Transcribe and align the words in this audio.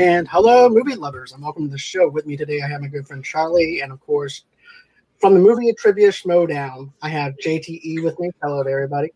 And 0.00 0.26
hello, 0.28 0.66
movie 0.70 0.94
lovers, 0.94 1.32
and 1.32 1.42
welcome 1.42 1.66
to 1.66 1.70
the 1.70 1.76
show. 1.76 2.08
With 2.08 2.24
me 2.24 2.34
today, 2.34 2.62
I 2.62 2.68
have 2.68 2.80
my 2.80 2.86
good 2.86 3.06
friend 3.06 3.22
Charlie, 3.22 3.82
and 3.82 3.92
of 3.92 4.00
course, 4.00 4.44
from 5.18 5.34
the 5.34 5.40
movie 5.40 5.70
Trivia 5.74 6.08
Schmoedown, 6.08 6.90
I 7.02 7.10
have 7.10 7.34
JTE 7.36 8.02
with 8.02 8.18
me. 8.18 8.30
Hello, 8.42 8.62
everybody. 8.62 9.12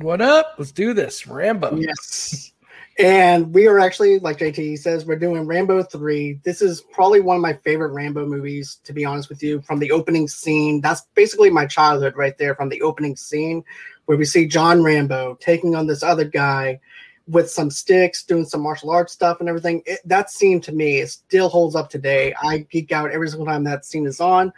What 0.00 0.20
up? 0.20 0.56
Let's 0.58 0.72
do 0.72 0.92
this. 0.92 1.28
Rambo. 1.28 1.76
Yes. 1.76 2.50
And 2.98 3.54
we 3.54 3.68
are 3.68 3.78
actually, 3.78 4.18
like 4.18 4.38
JTE 4.38 4.80
says, 4.80 5.06
we're 5.06 5.20
doing 5.20 5.46
Rambo 5.46 5.84
3. 5.84 6.40
This 6.42 6.62
is 6.62 6.80
probably 6.80 7.20
one 7.20 7.36
of 7.36 7.42
my 7.42 7.52
favorite 7.52 7.92
Rambo 7.92 8.26
movies, 8.26 8.80
to 8.82 8.92
be 8.92 9.04
honest 9.04 9.28
with 9.28 9.40
you, 9.40 9.60
from 9.60 9.78
the 9.78 9.92
opening 9.92 10.26
scene. 10.26 10.80
That's 10.80 11.02
basically 11.14 11.50
my 11.50 11.66
childhood 11.66 12.16
right 12.16 12.36
there, 12.38 12.56
from 12.56 12.70
the 12.70 12.82
opening 12.82 13.14
scene, 13.14 13.62
where 14.06 14.18
we 14.18 14.24
see 14.24 14.48
John 14.48 14.82
Rambo 14.82 15.38
taking 15.40 15.76
on 15.76 15.86
this 15.86 16.02
other 16.02 16.24
guy 16.24 16.80
with 17.28 17.50
some 17.50 17.70
sticks, 17.70 18.24
doing 18.24 18.44
some 18.44 18.62
martial 18.62 18.90
arts 18.90 19.12
stuff 19.12 19.40
and 19.40 19.48
everything. 19.48 19.82
It, 19.86 20.00
that 20.04 20.30
scene 20.30 20.60
to 20.62 20.72
me 20.72 21.04
still 21.06 21.48
holds 21.48 21.76
up 21.76 21.90
today. 21.90 22.34
I 22.42 22.58
geek 22.70 22.90
out 22.90 23.10
every 23.10 23.28
single 23.28 23.46
time 23.46 23.64
that 23.64 23.84
scene 23.84 24.06
is 24.06 24.20
on 24.20 24.52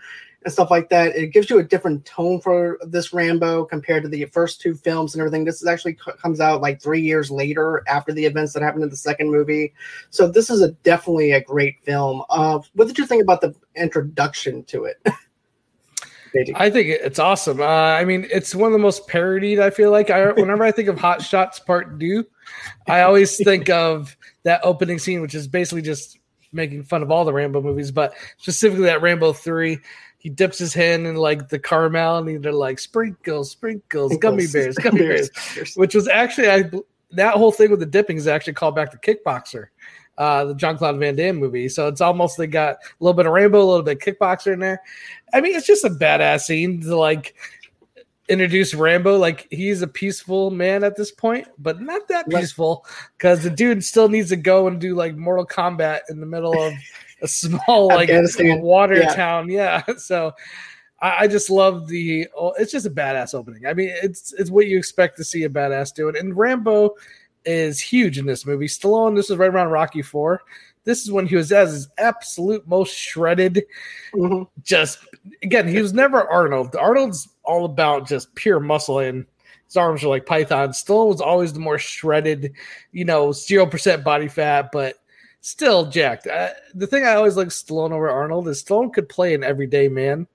and 0.45 0.53
stuff 0.53 0.71
like 0.71 0.89
that. 0.89 1.15
It 1.17 1.29
gives 1.29 1.51
you 1.51 1.59
a 1.59 1.65
different 1.65 2.05
tone 2.05 2.41
for 2.41 2.79
this 2.87 3.13
Rambo 3.13 3.65
compared 3.65 4.05
to 4.05 4.09
the 4.09 4.25
first 4.27 4.61
two 4.61 4.75
films 4.75 5.15
and 5.15 5.21
everything. 5.21 5.45
This 5.45 5.61
is 5.61 5.69
actually 5.69 5.95
c- 5.95 6.13
comes 6.23 6.41
out 6.41 6.63
like 6.63 6.81
three 6.81 7.01
years 7.01 7.31
later 7.31 7.83
after 7.89 8.13
the 8.13 8.25
events 8.25 8.53
that 8.53 8.63
happened 8.63 8.85
in 8.85 8.91
the 8.91 8.97
second 8.97 9.31
movie. 9.31 9.75
So 10.11 10.29
this 10.29 10.49
is 10.49 10.63
a 10.63 10.71
definitely 10.85 11.33
a 11.33 11.43
great 11.43 11.83
film. 11.83 12.23
Uh, 12.31 12.61
what 12.75 12.89
did 12.89 12.99
you 12.99 13.07
think 13.07 13.23
about 13.23 13.41
the 13.41 13.55
introduction 13.77 14.65
to 14.65 14.85
it? 14.85 15.05
I 16.55 16.71
think 16.71 16.89
it's 16.89 17.19
awesome. 17.19 17.61
Uh, 17.61 17.65
I 17.65 18.05
mean, 18.05 18.27
it's 18.31 18.55
one 18.55 18.69
of 18.69 18.73
the 18.73 18.79
most 18.79 19.09
parodied. 19.09 19.59
I 19.59 19.71
feel 19.71 19.91
like 19.91 20.11
I, 20.11 20.33
whenever 20.33 20.65
I 20.65 20.73
think 20.73 20.89
of 20.89 20.99
Hot 20.99 21.23
Shots 21.23 21.59
Part 21.59 21.99
Two, 21.99 22.27
I 22.87 23.03
always 23.03 23.37
think 23.45 23.69
of 23.69 24.17
that 24.45 24.61
opening 24.65 24.99
scene, 24.99 25.21
which 25.21 25.35
is 25.35 25.47
basically 25.47 25.83
just 25.83 26.19
making 26.53 26.85
fun 26.85 27.03
of 27.03 27.11
all 27.11 27.25
the 27.25 27.33
Rambo 27.33 27.61
movies, 27.61 27.91
but 27.91 28.15
specifically 28.39 28.87
that 28.87 29.03
Rambo 29.03 29.33
Three. 29.33 29.79
He 30.19 30.29
dips 30.29 30.59
his 30.59 30.75
hand 30.75 31.07
in 31.07 31.17
like 31.17 31.49
the 31.49 31.59
caramel, 31.59 32.19
and 32.19 32.45
they're 32.45 32.53
like 32.53 32.79
sprinkles, 32.79 33.51
sprinkles, 33.51 34.15
gummy 34.19 34.47
bears, 34.47 34.77
gummy 34.77 34.99
bears, 34.99 35.31
which 35.77 35.95
was 35.95 36.09
actually 36.09 36.51
I 36.51 36.71
that 37.13 37.35
whole 37.35 37.53
thing 37.53 37.71
with 37.71 37.81
the 37.81 37.87
dipping 37.87 38.17
is 38.17 38.27
actually 38.27 38.53
called 38.53 38.75
back 38.75 38.91
to 38.91 38.99
Kickboxer, 38.99 39.69
uh, 40.21 40.45
the 40.45 40.55
Jean 40.55 40.77
Claude 40.77 40.99
Van 40.99 41.17
Damme 41.17 41.37
movie. 41.37 41.67
So 41.71 41.89
it's 41.89 42.03
almost 42.03 42.37
they 42.37 42.47
got 42.47 42.75
a 42.75 42.79
little 43.01 43.15
bit 43.15 43.25
of 43.25 43.33
Rambo, 43.33 43.59
a 43.59 43.65
little 43.65 43.83
bit 43.83 43.97
of 43.97 44.17
Kickboxer 44.17 44.53
in 44.53 44.59
there. 44.59 44.83
I 45.33 45.41
mean, 45.41 45.57
it's 45.57 45.67
just 45.67 45.83
a 45.83 45.89
badass 45.89 46.43
scene 46.43 46.83
to 46.83 46.95
like 46.95 47.35
introduce 48.29 48.75
Rambo 48.75 49.17
like 49.17 49.49
he's 49.51 49.81
a 49.81 49.87
peaceful 49.87 50.51
man 50.51 50.85
at 50.85 50.95
this 50.95 51.11
point, 51.11 51.49
but 51.59 51.81
not 51.81 52.07
that 52.09 52.29
peaceful 52.29 52.85
because 53.17 53.43
the 53.43 53.49
dude 53.49 53.83
still 53.83 54.11
needs 54.11 54.29
to 54.29 54.37
go 54.37 54.67
and 54.67 54.79
do 54.79 54.95
like 54.95 55.17
Mortal 55.17 55.47
Kombat 55.47 56.01
in 56.11 56.21
the 56.21 56.27
middle 56.27 56.53
of 56.63 56.75
a 57.23 57.27
small 57.27 57.87
like 57.89 58.11
water 58.61 58.97
yeah. 58.97 59.15
town. 59.15 59.49
Yeah, 59.49 59.83
so 59.97 60.33
I, 61.01 61.21
I, 61.21 61.27
just 61.29 61.49
love 61.49 61.89
the. 61.89 62.29
Oh, 62.37 62.53
it's 62.59 62.73
just 62.73 62.85
a 62.85 62.91
badass 62.91 63.35
opening. 63.35 63.65
I 63.65 63.73
mean, 63.73 63.89
it's 64.03 64.35
it's 64.35 64.51
what 64.51 64.67
you 64.67 64.77
expect 64.77 65.17
to 65.17 65.25
see 65.25 65.45
a 65.45 65.49
badass 65.49 65.95
doing, 65.95 66.15
and 66.19 66.37
Rambo 66.37 66.95
is 67.45 67.81
huge 67.81 68.19
in 68.19 68.27
this 68.27 68.47
movie. 68.47 68.67
Stallone, 68.67 69.17
this 69.17 69.31
is 69.31 69.37
right 69.37 69.51
around 69.51 69.69
Rocky 69.69 70.03
Four. 70.03 70.43
This 70.85 71.03
is 71.03 71.13
when 71.13 71.27
he 71.27 71.37
was 71.37 71.53
as 71.53 71.73
his 71.73 71.89
absolute 71.99 72.67
most 72.67 72.95
shredded. 72.97 73.65
Mm-hmm. 74.15 74.45
Just 74.63 74.99
again, 75.43 75.69
he 75.69 75.81
was 75.81 75.93
never 75.93 76.29
Arnold. 76.29 76.75
Arnold's 76.77 77.29
all 77.45 77.65
about 77.65 78.09
just 78.09 78.35
pure 78.35 78.61
muscle 78.61 79.01
and 79.01 79.27
his 79.67 79.77
arms 79.77 80.03
are 80.03 80.09
like 80.09 80.27
python. 80.27 80.71
Stallone 80.71 81.09
was 81.09 81.21
always 81.21 81.53
the 81.53 81.61
more 81.61 81.79
shredded, 81.79 82.53
you 82.93 83.05
know, 83.05 83.31
zero 83.31 83.67
percent 83.67 84.03
body 84.03 84.27
fat, 84.27 84.71
but 84.73 84.97
still 85.43 85.87
jacked. 85.87 86.27
Uh, 86.27 86.51
the 86.75 86.87
thing 86.87 87.05
I 87.05 87.15
always 87.15 87.37
like 87.37 87.49
Stallone 87.49 87.93
over 87.93 88.11
Arnold 88.11 88.49
is 88.49 88.63
Stallone 88.63 88.93
could 88.93 89.09
play 89.09 89.35
an 89.35 89.45
everyday 89.45 89.89
man. 89.89 90.27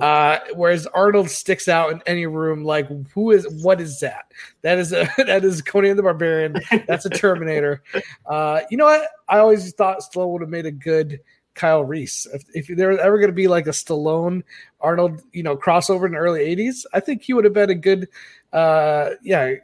Uh, 0.00 0.38
whereas 0.54 0.86
Arnold 0.88 1.30
sticks 1.30 1.68
out 1.68 1.92
in 1.92 2.02
any 2.06 2.26
room. 2.26 2.64
Like, 2.64 2.88
who 3.12 3.30
is 3.30 3.46
what 3.62 3.80
is 3.80 4.00
that? 4.00 4.32
That 4.62 4.78
is 4.78 4.92
a 4.92 5.08
that 5.18 5.44
is 5.44 5.62
Conan 5.62 5.96
the 5.96 6.02
Barbarian. 6.02 6.56
That's 6.86 7.06
a 7.06 7.10
Terminator. 7.10 7.82
Uh, 8.26 8.60
you 8.70 8.76
know 8.76 8.84
what? 8.86 9.08
I 9.28 9.38
always 9.38 9.72
thought 9.72 10.00
Stallone 10.00 10.32
would 10.32 10.42
have 10.42 10.50
made 10.50 10.66
a 10.66 10.70
good 10.70 11.20
Kyle 11.54 11.84
Reese. 11.84 12.26
If, 12.32 12.44
if 12.54 12.76
there 12.76 12.90
was 12.90 12.98
ever 12.98 13.18
going 13.18 13.30
to 13.30 13.34
be 13.34 13.48
like 13.48 13.66
a 13.66 13.70
Stallone 13.70 14.42
Arnold, 14.80 15.22
you 15.32 15.42
know, 15.42 15.56
crossover 15.56 16.06
in 16.06 16.12
the 16.12 16.18
early 16.18 16.40
'80s, 16.56 16.84
I 16.92 17.00
think 17.00 17.22
he 17.22 17.32
would 17.32 17.44
have 17.44 17.54
been 17.54 17.70
a 17.70 17.74
good. 17.74 18.08
Uh, 18.52 19.10
yeah, 19.22 19.54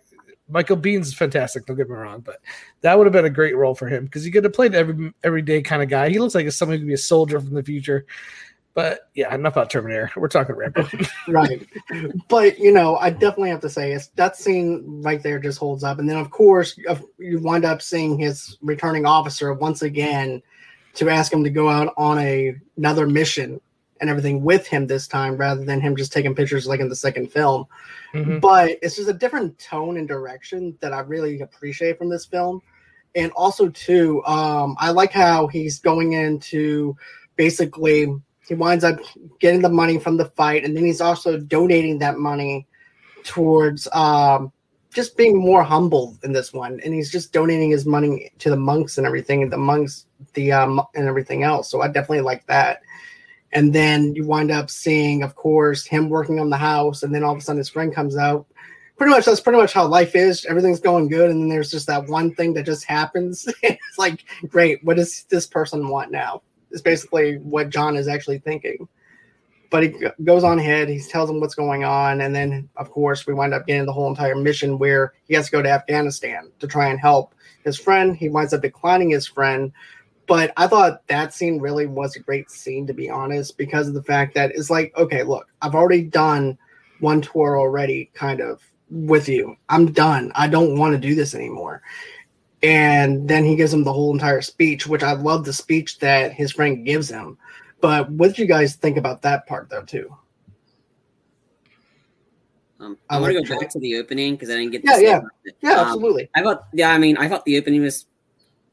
Michael 0.49 0.77
Biehn's 0.77 1.15
fantastic. 1.15 1.67
Don't 1.67 1.77
get 1.77 1.89
me 1.89 1.95
wrong, 1.95 2.21
but 2.21 2.41
that 2.83 2.99
would 2.99 3.07
have 3.07 3.13
been 3.13 3.25
a 3.25 3.31
great 3.31 3.57
role 3.57 3.75
for 3.75 3.89
him 3.89 4.05
because 4.05 4.25
he 4.25 4.31
could 4.31 4.45
have 4.45 4.53
played 4.53 4.75
every 4.75 5.13
everyday 5.23 5.63
kind 5.63 5.83
of 5.83 5.89
guy. 5.89 6.11
He 6.11 6.19
looks 6.19 6.35
like 6.35 6.51
somebody 6.51 6.79
who 6.79 6.85
could 6.85 6.89
be 6.89 6.95
a 6.95 6.99
soldier 6.99 7.41
from 7.41 7.55
the 7.55 7.63
future. 7.63 8.05
But 8.75 9.11
yeah, 9.15 9.35
enough 9.35 9.55
about 9.55 9.71
Terminator. 9.71 10.11
We're 10.17 10.29
talking 10.29 10.55
Rambo. 10.55 10.89
right. 11.29 11.67
But, 12.29 12.59
you 12.59 12.73
know, 12.73 12.97
I 12.97 13.11
definitely 13.11 13.51
have 13.51 13.61
to 13.61 13.69
say 13.69 13.93
it's, 13.93 14.09
that 14.09 14.37
scene 14.37 15.03
right 15.03 15.23
there 15.23 15.39
just 15.39 15.59
holds 15.59 15.85
up. 15.85 15.99
And 15.99 16.09
then, 16.09 16.17
of 16.17 16.31
course, 16.31 16.79
you 17.19 17.39
wind 17.41 17.65
up 17.65 17.83
seeing 17.83 18.19
his 18.19 18.57
returning 18.63 19.05
officer 19.05 19.53
once 19.53 19.83
again 19.83 20.43
to 20.95 21.11
ask 21.11 21.33
him 21.33 21.45
to 21.45 21.51
go 21.51 21.69
out 21.69 21.93
on 21.99 22.19
a, 22.19 22.55
another 22.77 23.07
mission 23.07 23.61
and 24.01 24.09
everything 24.09 24.43
with 24.43 24.67
him 24.67 24.87
this 24.87 25.07
time 25.07 25.37
rather 25.37 25.65
than 25.65 25.81
him 25.81 25.95
just 25.95 26.13
taking 26.13 26.35
pictures 26.35 26.67
like 26.67 26.81
in 26.81 26.89
the 26.89 26.97
second 26.97 27.31
film. 27.31 27.67
Mm-hmm. 28.15 28.39
But 28.39 28.79
it's 28.83 28.97
just 28.97 29.09
a 29.09 29.15
different 29.15 29.59
tone 29.59 29.99
and 29.99 30.09
direction 30.09 30.77
that 30.81 30.95
I 30.95 31.01
really 31.01 31.41
appreciate 31.41 31.99
from 31.99 32.09
this 32.09 32.25
film. 32.25 32.63
And 33.15 33.31
also, 33.33 33.69
too, 33.69 34.25
um, 34.25 34.77
I 34.79 34.91
like 34.91 35.13
how 35.13 35.47
he's 35.47 35.79
going 35.79 36.15
into 36.15 36.97
basically 37.37 38.07
he 38.47 38.55
winds 38.55 38.85
up 38.85 38.99
getting 39.39 39.63
the 39.63 39.69
money 39.69 39.99
from 39.99 40.17
the 40.17 40.27
fight, 40.27 40.65
and 40.65 40.77
then 40.77 40.85
he's 40.85 41.01
also 41.01 41.39
donating 41.39 41.99
that 41.99 42.19
money 42.19 42.67
towards 43.25 43.89
um, 43.93 44.53
just 44.93 45.17
being 45.17 45.39
more 45.39 45.63
humble 45.63 46.19
in 46.23 46.33
this 46.33 46.53
one. 46.53 46.81
And 46.85 46.93
he's 46.93 47.11
just 47.11 47.33
donating 47.33 47.71
his 47.71 47.87
money 47.87 48.33
to 48.41 48.51
the 48.51 48.57
monks 48.57 48.99
and 48.99 49.07
everything, 49.07 49.43
and 49.43 49.53
the 49.53 49.59
monks, 49.59 50.07
the 50.35 50.53
um, 50.53 50.83
and 50.95 51.09
everything 51.09 51.43
else. 51.43 51.71
So 51.71 51.83
I 51.83 51.87
definitely 51.87 52.23
like 52.23 52.47
that. 52.47 52.83
And 53.53 53.73
then 53.73 54.15
you 54.15 54.27
wind 54.27 54.51
up 54.51 54.71
seeing, 54.71 55.23
of 55.23 55.37
course, 55.37 55.85
him 55.85 56.09
working 56.09 56.41
on 56.41 56.51
the 56.51 56.57
house, 56.57 57.03
and 57.03 57.15
then 57.15 57.23
all 57.23 57.33
of 57.33 57.39
a 57.39 57.41
sudden 57.41 57.59
his 57.59 57.69
friend 57.69 57.95
comes 57.95 58.17
out. 58.17 58.47
Pretty 58.97 59.11
much 59.11 59.25
that's 59.25 59.41
pretty 59.41 59.59
much 59.59 59.73
how 59.73 59.87
life 59.87 60.15
is. 60.15 60.45
Everything's 60.47 60.81
going 60.81 61.09
good, 61.09 61.31
and 61.31 61.43
then 61.43 61.49
there's 61.49 61.71
just 61.71 61.87
that 61.87 62.09
one 62.09 62.35
thing 62.35 62.55
that 62.55 62.65
just 62.65 62.85
happens. 62.85 63.47
it's 63.63 63.99
like, 63.99 64.25
great, 64.49 64.83
what 64.83 64.97
does 64.97 65.25
this 65.25 65.47
person 65.47 65.89
want 65.89 66.11
now? 66.11 66.43
Is 66.73 66.83
basically 66.83 67.37
what 67.37 67.71
John 67.71 67.97
is 67.97 68.09
actually 68.09 68.39
thinking. 68.39 68.89
But 69.71 69.85
he 69.85 69.95
goes 70.25 70.45
on 70.45 70.59
ahead, 70.59 70.89
he 70.89 71.01
tells 71.01 71.31
him 71.31 71.41
what's 71.41 71.55
going 71.55 71.83
on, 71.83 72.21
and 72.21 72.35
then 72.35 72.69
of 72.77 72.91
course 72.91 73.27
we 73.27 73.33
wind 73.33 73.55
up 73.55 73.67
getting 73.67 73.87
the 73.87 73.93
whole 73.93 74.09
entire 74.09 74.35
mission 74.35 74.79
where 74.79 75.15
he 75.27 75.35
has 75.35 75.47
to 75.47 75.53
go 75.53 75.63
to 75.63 75.71
Afghanistan 75.71 76.51
to 76.59 76.67
try 76.67 76.89
and 76.89 77.01
help 77.01 77.35
his 77.65 77.79
friend. 77.79 78.15
He 78.15 78.29
winds 78.29 78.53
up 78.53 78.61
declining 78.61 79.11
his 79.11 79.27
friend. 79.27 79.73
But 80.27 80.53
I 80.57 80.67
thought 80.67 81.07
that 81.09 81.33
scene 81.33 81.59
really 81.59 81.87
was 81.87 82.17
a 82.17 82.21
great 82.21 82.51
scene 82.51 82.87
to 82.87 82.93
be 82.93 83.09
honest, 83.09 83.57
because 83.57 83.89
of 83.89 83.95
the 83.95 84.03
fact 84.03 84.35
that 84.35 84.53
it's 84.55 84.71
like, 84.71 84.95
okay, 84.97 85.23
look, 85.23 85.49
I've 85.63 85.75
already 85.75 86.03
done 86.03 86.59
one 87.01 87.23
tour 87.23 87.59
already, 87.59 88.11
kind 88.15 88.41
of 88.41 88.61
with 88.91 89.29
you. 89.29 89.57
I'm 89.71 89.91
done. 89.91 90.33
I 90.35 90.49
don't 90.49 90.79
want 90.79 90.93
to 90.93 90.99
do 90.99 91.15
this 91.15 91.35
anymore 91.35 91.83
and 92.63 93.29
then 93.29 93.45
he 93.45 93.57
gives 93.57 93.73
him 93.73 93.85
the 93.85 93.93
whole 93.93 94.13
entire 94.13 94.41
speech, 94.41 94.87
which 94.87 95.03
I 95.03 95.13
love 95.13 95.45
the 95.45 95.53
speech 95.53 95.99
that 95.99 96.33
his 96.33 96.53
friend 96.53 96.85
gives 96.85 97.09
him. 97.09 97.39
But 97.81 98.09
what 98.11 98.29
did 98.29 98.39
you 98.39 98.47
guys 98.47 98.77
think 98.77 98.97
about 98.97 99.23
that 99.23 99.47
part 99.47 99.69
though 99.69 99.83
too? 99.83 100.17
Um, 102.79 102.99
I, 103.09 103.17
I 103.17 103.21
want 103.21 103.37
to 103.37 103.43
go 103.43 103.61
back 103.61 103.71
to 103.71 103.79
the 103.79 103.97
opening 103.97 104.35
because 104.35 104.51
I 104.51 104.55
didn't 104.55 104.73
get. 104.73 104.83
Yeah, 104.85 104.99
yeah, 104.99 105.21
yeah, 105.63 105.73
um, 105.73 105.87
absolutely. 105.87 106.29
I 106.35 106.43
thought, 106.43 106.65
yeah, 106.73 106.91
I 106.91 106.99
mean, 106.99 107.17
I 107.17 107.29
thought 107.29 107.45
the 107.45 107.59
opening 107.59 107.83
was. 107.83 108.07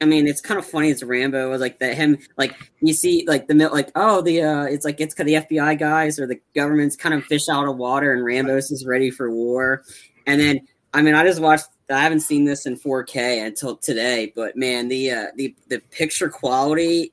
I 0.02 0.06
mean, 0.06 0.26
it's 0.26 0.40
kind 0.40 0.58
of 0.58 0.64
funny. 0.64 0.90
It's 0.90 1.02
Rambo, 1.02 1.50
was 1.50 1.60
like 1.60 1.78
that. 1.80 1.94
Him, 1.94 2.18
like 2.38 2.56
you 2.80 2.94
see, 2.94 3.24
like 3.28 3.46
the 3.46 3.54
like, 3.68 3.90
oh, 3.94 4.22
the 4.22 4.42
uh, 4.42 4.64
it's 4.64 4.84
like 4.84 5.00
it's 5.00 5.14
the 5.14 5.24
FBI 5.24 5.78
guys 5.78 6.18
or 6.18 6.26
the 6.26 6.40
government's 6.54 6.96
kind 6.96 7.14
of 7.14 7.24
fish 7.24 7.48
out 7.48 7.68
of 7.68 7.76
water, 7.76 8.12
and 8.12 8.24
Rambo's 8.24 8.70
is 8.70 8.86
ready 8.86 9.10
for 9.10 9.30
war. 9.30 9.84
And 10.26 10.40
then, 10.40 10.60
I 10.94 11.02
mean, 11.02 11.14
I 11.14 11.24
just 11.24 11.40
watched 11.40 11.66
I 11.90 12.02
haven't 12.02 12.20
seen 12.20 12.44
this 12.44 12.66
in 12.66 12.76
4K 12.76 13.44
until 13.44 13.76
today, 13.76 14.32
but 14.34 14.56
man, 14.56 14.88
the 14.88 15.10
uh, 15.10 15.26
the 15.34 15.54
the 15.68 15.80
picture 15.90 16.28
quality, 16.28 17.12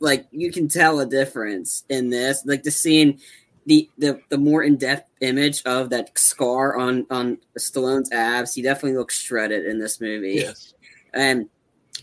like 0.00 0.26
you 0.30 0.52
can 0.52 0.68
tell 0.68 1.00
a 1.00 1.06
difference 1.06 1.84
in 1.88 2.10
this. 2.10 2.44
Like 2.44 2.62
the 2.62 2.70
scene, 2.70 3.20
the 3.66 3.88
the 3.98 4.20
the 4.28 4.38
more 4.38 4.62
in 4.62 4.76
depth 4.76 5.08
image 5.20 5.62
of 5.64 5.90
that 5.90 6.16
scar 6.18 6.76
on 6.76 7.06
on 7.10 7.38
Stallone's 7.58 8.12
abs, 8.12 8.54
he 8.54 8.62
definitely 8.62 8.98
looks 8.98 9.18
shredded 9.20 9.64
in 9.66 9.78
this 9.78 10.00
movie. 10.00 10.34
Yes, 10.34 10.74
and 11.12 11.48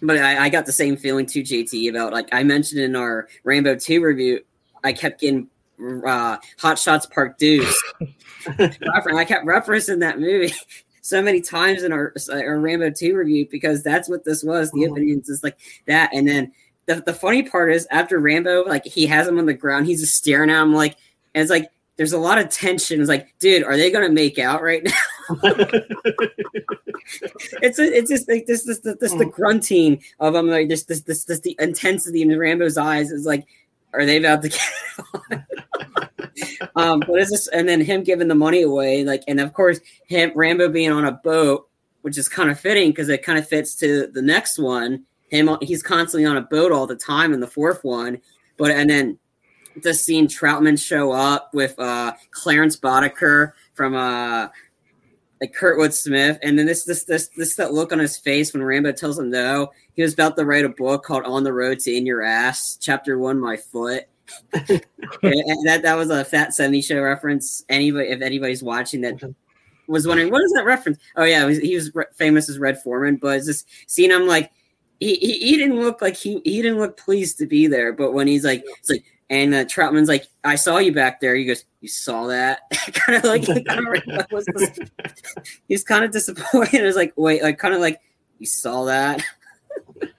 but 0.01 0.17
I, 0.17 0.45
I 0.45 0.49
got 0.49 0.65
the 0.65 0.71
same 0.71 0.97
feeling 0.97 1.25
too, 1.25 1.43
JT, 1.43 1.89
about 1.89 2.13
like 2.13 2.29
I 2.31 2.43
mentioned 2.43 2.81
in 2.81 2.95
our 2.95 3.27
Rambo 3.43 3.75
Two 3.75 4.01
review. 4.01 4.41
I 4.83 4.93
kept 4.93 5.21
getting 5.21 5.47
uh, 5.79 6.37
Hot 6.59 6.79
Shots 6.79 7.05
Part 7.05 7.37
Deuce. 7.37 7.81
I 8.47 9.25
kept 9.25 9.45
referencing 9.45 9.99
that 9.99 10.19
movie 10.19 10.53
so 11.01 11.21
many 11.21 11.41
times 11.41 11.83
in 11.83 11.91
our, 11.91 12.13
our 12.31 12.59
Rambo 12.59 12.91
2 12.91 13.15
review 13.15 13.47
because 13.49 13.83
that's 13.83 14.07
what 14.07 14.23
this 14.23 14.43
was. 14.43 14.71
The 14.71 14.81
mm-hmm. 14.81 14.91
openings 14.91 15.29
is 15.29 15.43
like 15.43 15.57
that. 15.87 16.11
And 16.13 16.27
then 16.27 16.53
the, 16.85 17.01
the 17.05 17.13
funny 17.13 17.43
part 17.43 17.73
is 17.73 17.87
after 17.91 18.19
Rambo, 18.19 18.65
like 18.65 18.85
he 18.85 19.05
has 19.07 19.27
him 19.27 19.39
on 19.39 19.45
the 19.45 19.53
ground, 19.53 19.87
he's 19.87 20.01
just 20.01 20.15
staring 20.15 20.49
at 20.49 20.61
him 20.61 20.73
like, 20.73 20.95
and 21.33 21.41
it's 21.41 21.51
like, 21.51 21.69
there's 21.97 22.13
a 22.13 22.17
lot 22.17 22.39
of 22.39 22.49
tension. 22.49 22.99
It's 22.99 23.09
like, 23.09 23.33
dude, 23.39 23.63
are 23.63 23.77
they 23.77 23.91
gonna 23.91 24.09
make 24.09 24.39
out 24.39 24.63
right 24.63 24.83
now? 24.83 24.91
it's 27.61 27.77
a, 27.79 27.83
it's 27.83 28.09
just 28.09 28.27
like 28.27 28.45
this 28.47 28.63
this 28.63 28.79
this, 28.79 28.97
this 28.99 29.13
the 29.13 29.25
mm. 29.25 29.31
grunting 29.31 30.01
of 30.19 30.33
them 30.33 30.47
like 30.47 30.67
this 30.67 30.85
this 30.85 31.01
this 31.01 31.25
this 31.25 31.41
the 31.41 31.55
intensity 31.59 32.21
in 32.23 32.35
Rambo's 32.37 32.77
eyes 32.77 33.11
is 33.11 33.25
like, 33.25 33.45
are 33.93 34.05
they 34.05 34.17
about 34.17 34.41
to 34.41 34.49
get 34.49 34.61
um, 36.75 36.99
but 36.99 37.19
it's 37.19 37.31
just 37.31 37.49
and 37.53 37.67
then 37.67 37.81
him 37.81 38.03
giving 38.03 38.27
the 38.27 38.35
money 38.35 38.61
away, 38.61 39.03
like, 39.03 39.23
and 39.27 39.39
of 39.39 39.53
course 39.53 39.79
him 40.07 40.31
Rambo 40.35 40.69
being 40.69 40.91
on 40.91 41.05
a 41.05 41.11
boat, 41.11 41.67
which 42.01 42.17
is 42.17 42.29
kind 42.29 42.49
of 42.49 42.59
fitting 42.59 42.89
because 42.89 43.09
it 43.09 43.23
kind 43.23 43.39
of 43.39 43.47
fits 43.47 43.75
to 43.75 44.07
the 44.07 44.21
next 44.21 44.59
one. 44.59 45.05
Him 45.29 45.57
he's 45.61 45.83
constantly 45.83 46.25
on 46.25 46.37
a 46.37 46.41
boat 46.41 46.71
all 46.71 46.87
the 46.87 46.95
time 46.95 47.33
in 47.33 47.39
the 47.39 47.47
fourth 47.47 47.83
one, 47.83 48.21
but 48.57 48.71
and 48.71 48.89
then 48.89 49.17
just 49.81 50.03
seeing 50.03 50.27
Trautman 50.27 50.81
show 50.81 51.11
up 51.11 51.53
with 51.53 51.77
uh, 51.79 52.13
Clarence 52.31 52.77
Boddicker 52.77 53.53
from 53.73 53.95
uh, 53.95 54.47
like 55.41 55.55
Kurtwood 55.55 55.93
Smith, 55.93 56.37
and 56.43 56.57
then 56.57 56.67
this 56.67 56.83
this 56.83 57.03
this 57.03 57.29
this 57.35 57.55
that 57.55 57.73
look 57.73 57.91
on 57.91 57.99
his 57.99 58.15
face 58.17 58.53
when 58.53 58.63
Rambo 58.63 58.91
tells 58.91 59.17
him 59.17 59.31
no. 59.31 59.71
He 59.93 60.03
was 60.03 60.13
about 60.13 60.37
to 60.37 60.45
write 60.45 60.65
a 60.65 60.69
book 60.69 61.03
called 61.03 61.25
"On 61.25 61.43
the 61.43 61.51
Road 61.51 61.79
to 61.79 61.95
In 61.95 62.05
Your 62.05 62.21
Ass," 62.21 62.77
Chapter 62.79 63.17
One, 63.17 63.39
My 63.39 63.57
Foot. 63.57 64.05
That 64.51 65.81
that 65.83 65.97
was 65.97 66.09
a 66.09 66.25
That 66.29 66.53
Seventies 66.53 66.85
Show 66.85 67.01
reference. 67.01 67.63
Anybody, 67.69 68.09
if 68.09 68.21
anybody's 68.21 68.63
watching 68.63 69.01
that, 69.01 69.21
was 69.87 70.07
wondering 70.07 70.31
what 70.31 70.43
is 70.43 70.51
that 70.53 70.65
reference? 70.65 70.99
Oh 71.15 71.23
yeah, 71.23 71.45
was, 71.45 71.59
he 71.59 71.75
was 71.75 71.91
famous 72.15 72.49
as 72.49 72.59
Red 72.59 72.81
Foreman, 72.81 73.17
but 73.17 73.37
it's 73.37 73.47
just 73.47 73.67
seeing 73.87 74.11
him 74.11 74.27
like 74.27 74.51
he, 74.99 75.15
he, 75.15 75.33
he 75.39 75.57
didn't 75.57 75.79
look 75.79 76.01
like 76.01 76.15
he 76.15 76.41
he 76.43 76.61
didn't 76.61 76.79
look 76.79 76.97
pleased 76.97 77.37
to 77.39 77.45
be 77.45 77.67
there. 77.67 77.93
But 77.93 78.13
when 78.13 78.27
he's 78.27 78.45
like, 78.45 78.63
it's 78.79 78.89
like 78.89 79.03
and 79.31 79.55
uh, 79.55 79.63
Trautman's 79.63 80.09
like, 80.09 80.27
I 80.43 80.55
saw 80.55 80.77
you 80.77 80.93
back 80.93 81.21
there. 81.21 81.33
He 81.35 81.45
goes, 81.45 81.63
You 81.79 81.87
saw 81.87 82.27
that? 82.27 82.59
kind 82.93 83.17
of 83.17 83.23
like, 83.23 83.45
he's 85.69 85.85
kind 85.85 86.03
of 86.03 86.11
disappointed. 86.11 86.83
It's 86.83 86.97
like, 86.97 87.13
Wait, 87.15 87.41
like, 87.41 87.57
kind 87.57 87.73
of 87.73 87.79
like, 87.79 88.01
You 88.39 88.45
saw 88.45 88.83
that? 88.85 89.23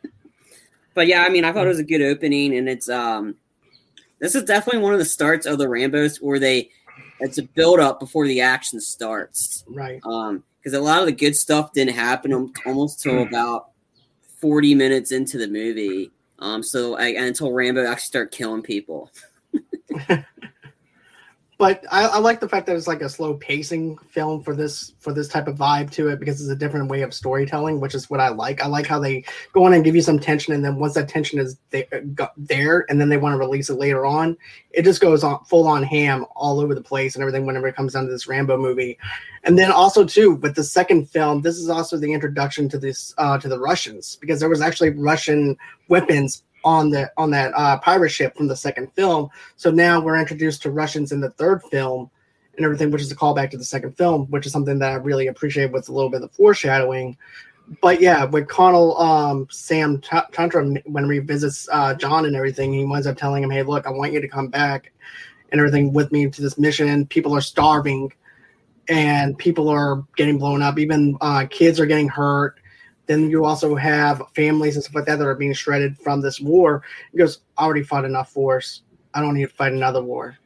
but 0.95 1.07
yeah, 1.07 1.25
I 1.25 1.29
mean, 1.29 1.45
I 1.45 1.53
thought 1.53 1.67
it 1.67 1.69
was 1.69 1.79
a 1.79 1.85
good 1.85 2.01
opening, 2.01 2.57
and 2.57 2.71
it's, 2.71 2.89
um, 2.89 3.37
this 4.23 4.37
is 4.37 4.45
definitely 4.45 4.81
one 4.81 4.93
of 4.93 5.01
the 5.01 5.05
starts 5.05 5.47
of 5.47 5.59
the 5.59 5.69
Rambo's 5.69 6.19
where 6.19 6.39
they, 6.39 6.71
it's 7.19 7.39
a 7.39 7.43
build 7.43 7.81
up 7.81 7.99
before 7.99 8.29
the 8.29 8.41
action 8.41 8.81
starts. 8.81 9.65
Right. 9.67 10.01
Um, 10.05 10.45
because 10.59 10.75
a 10.75 10.81
lot 10.81 11.01
of 11.01 11.07
the 11.07 11.13
good 11.13 11.35
stuff 11.35 11.73
didn't 11.73 11.97
happen 11.97 12.53
almost 12.65 13.03
till 13.03 13.23
about 13.25 13.71
40 14.41 14.77
minutes 14.77 15.11
into 15.11 15.37
the 15.37 15.49
movie. 15.49 16.13
Um, 16.39 16.63
so 16.63 16.97
I, 16.97 17.09
until 17.09 17.51
Rambo 17.51 17.85
actually 17.85 18.07
start 18.07 18.31
killing 18.31 18.63
people. 18.63 19.11
but 21.63 21.85
I, 21.93 22.07
I, 22.07 22.19
like 22.19 22.41
the 22.41 22.49
fact 22.49 22.67
that 22.67 22.75
it's 22.75 22.89
like 22.89 23.03
a 23.03 23.09
slow 23.09 23.35
pacing 23.35 23.97
film 24.11 24.43
for 24.43 24.53
this 24.53 24.95
for 24.99 25.13
this 25.13 25.29
type 25.29 25.47
of 25.47 25.55
vibe 25.55 25.93
to 25.93 26.09
it 26.09 26.19
because 26.19 26.41
it's 26.41 26.51
a 26.51 26.57
different 26.57 26.91
way 26.91 27.03
of 27.03 27.15
storytelling, 27.15 27.79
which 27.79 27.95
is 27.95 28.11
what 28.11 28.19
I 28.19 28.31
like. 28.31 28.61
I 28.61 28.67
like 28.67 28.89
how 28.89 28.99
they 28.99 29.23
go 29.53 29.65
on 29.65 29.73
and 29.73 29.85
give 29.85 29.95
you 29.95 30.03
some 30.03 30.19
tension, 30.19 30.53
and 30.55 30.65
then 30.65 30.81
once 30.81 30.95
that 30.95 31.09
tension 31.09 31.39
is 31.39 31.57
there, 31.71 32.85
and 32.89 33.01
then 33.01 33.09
they 33.09 33.17
want 33.17 33.35
to 33.35 33.39
release 33.39 33.71
it 33.71 33.75
later 33.75 34.05
on, 34.05 34.37
it 34.73 34.83
just 34.83 35.01
goes 35.01 35.23
on 35.23 35.45
full 35.45 35.69
on 35.69 35.85
ham 35.85 36.27
all 36.35 36.59
over 36.59 36.75
the 36.75 36.83
place 36.83 37.15
and 37.15 37.23
everything. 37.23 37.47
Whenever 37.47 37.69
it 37.69 37.77
comes 37.77 37.93
down 37.93 38.07
to 38.07 38.11
this 38.11 38.27
Rambo 38.27 38.57
movie, 38.57 38.99
and 39.45 39.57
then 39.57 39.71
also 39.71 40.05
too 40.05 40.33
with 40.33 40.57
the 40.57 40.65
second 40.65 41.11
film, 41.11 41.43
this 41.43 41.59
is 41.59 41.69
also 41.69 41.97
the 41.97 42.13
introduction 42.13 42.69
to 42.71 42.79
this 42.79 43.15
uh, 43.19 43.39
to 43.39 43.49
the 43.49 43.61
Russians 43.61 44.17
because 44.17 44.41
there 44.41 44.49
was 44.49 44.61
actually 44.61 44.91
Russian 44.91 45.57
weapons 45.87 46.43
on 46.65 46.91
the 46.91 47.11
on 47.17 47.31
that 47.31 47.53
uh, 47.55 47.79
pirate 47.79 48.11
ship 48.11 48.37
from 48.37 48.49
the 48.49 48.57
second 48.57 48.93
film. 48.95 49.29
So 49.57 49.71
now 49.71 50.01
we're 50.01 50.19
introduced 50.19 50.63
to 50.63 50.71
Russians 50.71 51.13
in 51.13 51.21
the 51.21 51.31
third 51.31 51.63
film 51.65 52.11
and 52.57 52.65
everything, 52.65 52.91
which 52.91 53.03
is 53.03 53.11
a 53.11 53.17
callback 53.17 53.51
to 53.51 53.59
the 53.59 53.65
second 53.65 53.97
film, 53.97 54.27
which 54.27 54.47
is 54.47 54.53
something 54.53 54.79
that 54.79 54.93
I 54.93 54.97
really 54.97 55.29
appreciate 55.29 55.73
with 55.73 55.89
a 55.89 55.93
little 55.93 56.11
bit 56.11 56.23
of 56.23 56.31
foreshadowing. 56.33 57.17
But 57.81 58.01
yeah, 58.01 58.25
with 58.25 58.49
Connell, 58.49 58.99
um, 58.99 59.47
Sam 59.51 60.01
Tantra, 60.01 60.67
when 60.85 61.11
he 61.11 61.21
visits 61.21 61.69
uh, 61.73 61.95
John 61.95 62.27
and 62.27 62.37
everything, 62.37 62.73
he 62.73 62.85
winds 62.85 63.07
up 63.07 63.17
telling 63.17 63.43
him, 63.43 63.51
"Hey, 63.51 63.63
look, 63.63 63.87
I 63.87 63.91
want 63.91 64.13
you 64.13 64.21
to 64.21 64.29
come 64.29 64.49
back 64.49 64.93
and 65.51 65.61
everything 65.61 65.93
with 65.93 66.13
me 66.13 66.29
to 66.29 66.43
this 66.43 66.59
mission. 66.59 67.07
People 67.07 67.35
are 67.35 67.41
starving, 67.41 68.13
and 68.89 69.39
people 69.39 69.69
are 69.69 70.05
getting 70.17 70.39
blown 70.39 70.61
up. 70.61 70.79
Even 70.79 71.17
uh, 71.21 71.47
kids 71.49 71.81
are 71.81 71.87
getting 71.87 72.09
hurt." 72.09 72.59
Then 73.07 73.31
you 73.31 73.45
also 73.45 73.75
have 73.75 74.23
families 74.35 74.77
and 74.77 74.85
stuff 74.85 74.95
like 74.95 75.07
that 75.07 75.19
that 75.19 75.27
are 75.27 75.35
being 75.35 75.53
shredded 75.53 75.99
from 75.99 76.21
this 76.21 76.41
war. 76.41 76.83
He 77.11 77.19
goes, 77.19 77.41
I 77.59 77.65
already 77.65 77.83
fought 77.83 78.05
enough 78.05 78.35
wars. 78.37 78.83
I 79.15 79.21
don't 79.21 79.35
need 79.35 79.49
to 79.49 79.55
fight 79.55 79.73
another 79.73 80.03
war. 80.03 80.39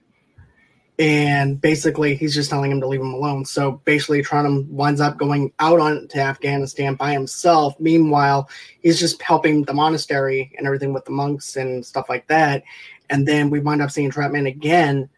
And 0.99 1.61
basically, 1.61 2.15
he's 2.15 2.35
just 2.35 2.49
telling 2.49 2.71
him 2.71 2.81
to 2.81 2.89
leave 2.89 3.03
him 3.03 3.13
alone. 3.13 3.45
So 3.45 3.83
basically, 3.85 4.23
Trunham 4.23 4.67
winds 4.69 5.01
up 5.01 5.19
going 5.19 5.53
out 5.59 5.79
on 5.79 6.09
to 6.09 6.21
Afghanistan 6.21 6.95
by 6.95 7.13
himself. 7.13 7.79
Meanwhile, 7.79 8.49
he's 8.81 8.99
just 8.99 9.21
helping 9.21 9.65
the 9.65 9.75
monastery 9.75 10.51
and 10.57 10.67
everything 10.67 10.95
with 10.95 11.05
the 11.05 11.11
monks 11.11 11.57
and 11.57 11.85
stuff 11.85 12.09
like 12.09 12.27
that. 12.29 12.63
And 13.11 13.29
then 13.29 13.51
we 13.51 13.61
wind 13.61 13.83
up 13.83 13.91
seeing 13.91 14.11
Trautman 14.11 14.49
again, 14.49 15.11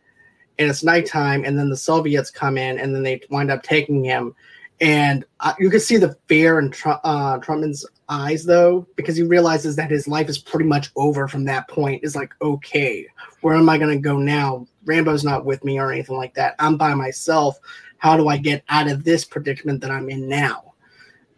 and 0.58 0.69
it's 0.69 0.82
nighttime. 0.82 1.44
And 1.44 1.56
then 1.56 1.70
the 1.70 1.76
Soviets 1.76 2.32
come 2.32 2.58
in, 2.58 2.81
and 2.81 2.93
then 2.93 3.05
they 3.05 3.20
wind 3.31 3.52
up 3.52 3.62
taking 3.62 4.02
him 4.02 4.34
and 4.81 5.25
uh, 5.41 5.55
you 5.59 5.71
can 5.71 5.81
see 5.81 5.97
the 5.97 6.17
fear 6.29 6.59
in 6.59 6.71
Tr- 6.71 6.91
uh, 7.03 7.39
Trautman's 7.39 7.85
eyes 8.09 8.45
though 8.45 8.87
because 8.97 9.17
he 9.17 9.23
realizes 9.23 9.77
that 9.77 9.91
his 9.91 10.07
life 10.07 10.29
is 10.29 10.39
pretty 10.39 10.65
much 10.65 10.91
over 10.97 11.27
from 11.27 11.45
that 11.45 11.69
point. 11.69 12.05
Is 12.05 12.15
like 12.17 12.32
okay 12.41 13.06
where 13.41 13.55
am 13.55 13.69
i 13.69 13.79
going 13.79 13.97
to 13.97 14.03
go 14.03 14.19
now? 14.19 14.67
Rambo's 14.85 15.25
not 15.25 15.44
with 15.44 15.65
me 15.65 15.79
or 15.79 15.93
anything 15.93 16.17
like 16.17 16.35
that. 16.35 16.55
I'm 16.58 16.77
by 16.77 16.94
myself. 16.94 17.58
How 17.99 18.17
do 18.17 18.29
i 18.29 18.37
get 18.37 18.65
out 18.69 18.89
of 18.89 19.05
this 19.05 19.25
predicament 19.25 19.81
that 19.81 19.91
i'm 19.91 20.08
in 20.11 20.29
now? 20.29 20.75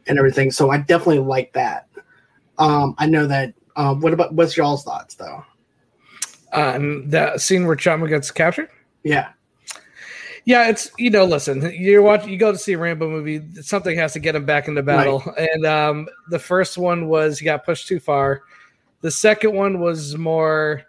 And 0.06 0.18
everything. 0.18 0.50
So 0.50 0.70
i 0.70 0.78
definitely 0.78 1.20
like 1.20 1.52
that. 1.54 1.88
Um 2.59 2.94
i 2.99 3.06
know 3.06 3.26
that 3.26 3.54
uh, 3.76 3.94
what 3.94 4.12
about 4.12 4.35
what's 4.35 4.56
y'all's 4.56 4.85
thoughts 4.85 5.14
though? 5.14 5.44
Um 6.52 7.09
that 7.09 7.40
scene 7.40 7.66
where 7.66 7.76
Chama 7.76 8.09
gets 8.09 8.30
captured? 8.30 8.68
Yeah 9.02 9.30
yeah, 10.44 10.68
it's 10.68 10.90
you 10.99 11.11
know, 11.11 11.25
listen, 11.25 11.70
you 11.73 12.02
watch, 12.02 12.26
you 12.26 12.37
go 12.37 12.52
to 12.52 12.59
see 12.59 12.73
a 12.73 12.78
Rambo 12.78 13.09
movie, 13.09 13.42
something 13.62 13.97
has 13.97 14.12
to 14.14 14.20
get 14.20 14.35
him 14.35 14.44
back 14.44 14.68
into 14.68 14.82
battle. 14.82 15.23
Right. 15.26 15.49
And 15.52 15.66
um, 15.66 16.09
the 16.30 16.38
first 16.38 16.78
one 16.78 17.09
was 17.09 17.38
he 17.38 17.44
got 17.44 17.64
pushed 17.64 17.88
too 17.88 18.00
far. 18.00 18.42
The 19.00 19.11
second 19.11 19.54
one 19.54 19.80
was 19.80 20.16
more 20.16 20.85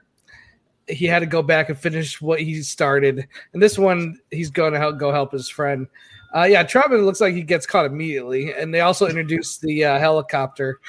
he 0.87 1.05
had 1.05 1.19
to 1.19 1.25
go 1.25 1.41
back 1.41 1.69
and 1.69 1.77
finish 1.77 2.21
what 2.21 2.41
he 2.41 2.61
started. 2.63 3.27
And 3.53 3.61
this 3.61 3.77
one, 3.77 4.19
he's 4.29 4.49
going 4.49 4.73
to 4.73 4.79
help 4.79 4.97
go 4.97 5.11
help 5.11 5.31
his 5.31 5.49
friend. 5.49 5.87
Uh, 6.35 6.43
yeah, 6.43 6.63
Trautman 6.63 7.05
looks 7.05 7.21
like 7.21 7.33
he 7.33 7.43
gets 7.43 7.65
caught 7.65 7.85
immediately. 7.85 8.53
And 8.53 8.73
they 8.73 8.81
also 8.81 9.07
introduced 9.07 9.61
the 9.61 9.85
uh, 9.85 9.99
helicopter, 9.99 10.79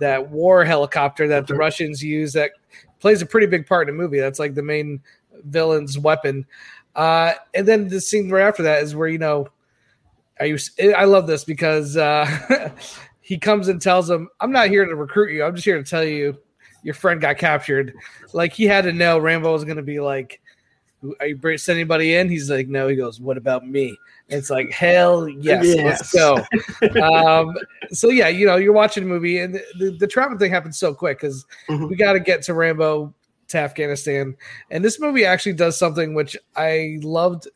that 0.00 0.30
war 0.30 0.64
helicopter 0.64 1.28
that 1.28 1.46
the 1.46 1.54
Russians 1.54 2.02
use 2.02 2.32
that 2.34 2.52
plays 3.00 3.22
a 3.22 3.26
pretty 3.26 3.46
big 3.46 3.66
part 3.66 3.88
in 3.88 3.96
the 3.96 4.02
movie. 4.02 4.18
That's 4.18 4.38
like 4.38 4.54
the 4.54 4.62
main 4.62 5.00
villain's 5.44 5.98
weapon. 5.98 6.46
Uh, 6.96 7.34
and 7.52 7.68
then 7.68 7.88
the 7.88 8.00
scene 8.00 8.30
right 8.30 8.48
after 8.48 8.62
that 8.62 8.82
is 8.82 8.96
where 8.96 9.06
you 9.06 9.18
know, 9.18 9.48
are 10.40 10.46
you? 10.46 10.58
I 10.96 11.04
love 11.04 11.26
this 11.26 11.44
because 11.44 11.96
uh, 11.96 12.70
he 13.20 13.38
comes 13.38 13.68
and 13.68 13.80
tells 13.80 14.08
him, 14.08 14.28
"I'm 14.40 14.50
not 14.50 14.68
here 14.68 14.84
to 14.84 14.94
recruit 14.94 15.32
you. 15.32 15.44
I'm 15.44 15.54
just 15.54 15.66
here 15.66 15.76
to 15.76 15.88
tell 15.88 16.04
you 16.04 16.38
your 16.82 16.94
friend 16.94 17.20
got 17.20 17.36
captured." 17.36 17.94
Like 18.32 18.52
he 18.52 18.64
had 18.64 18.84
to 18.84 18.92
know 18.92 19.18
Rambo 19.18 19.52
was 19.52 19.64
going 19.64 19.76
to 19.76 19.82
be 19.82 20.00
like, 20.00 20.40
"Are 21.20 21.26
you 21.26 21.58
sending 21.58 21.82
anybody 21.82 22.14
in?" 22.14 22.30
He's 22.30 22.50
like, 22.50 22.68
"No." 22.68 22.88
He 22.88 22.96
goes, 22.96 23.20
"What 23.20 23.36
about 23.36 23.66
me?" 23.66 23.96
And 24.30 24.38
it's 24.38 24.50
like, 24.50 24.70
"Hell 24.70 25.28
yes, 25.28 25.66
yes. 25.66 26.14
let's 26.14 26.14
go." 26.14 27.44
um, 27.44 27.54
so 27.90 28.08
yeah, 28.08 28.28
you 28.28 28.46
know, 28.46 28.56
you're 28.56 28.72
watching 28.72 29.04
a 29.04 29.06
movie, 29.06 29.38
and 29.38 29.54
the, 29.54 29.64
the, 29.78 29.90
the 29.98 30.08
Trautman 30.08 30.38
thing 30.38 30.50
happens 30.50 30.78
so 30.78 30.94
quick 30.94 31.20
because 31.20 31.44
mm-hmm. 31.68 31.88
we 31.88 31.96
got 31.96 32.14
to 32.14 32.20
get 32.20 32.40
to 32.42 32.54
Rambo 32.54 33.12
to 33.48 33.58
Afghanistan. 33.58 34.36
And 34.70 34.84
this 34.84 35.00
movie 35.00 35.24
actually 35.24 35.54
does 35.54 35.78
something 35.78 36.14
which 36.14 36.36
I 36.56 36.98
loved 37.02 37.48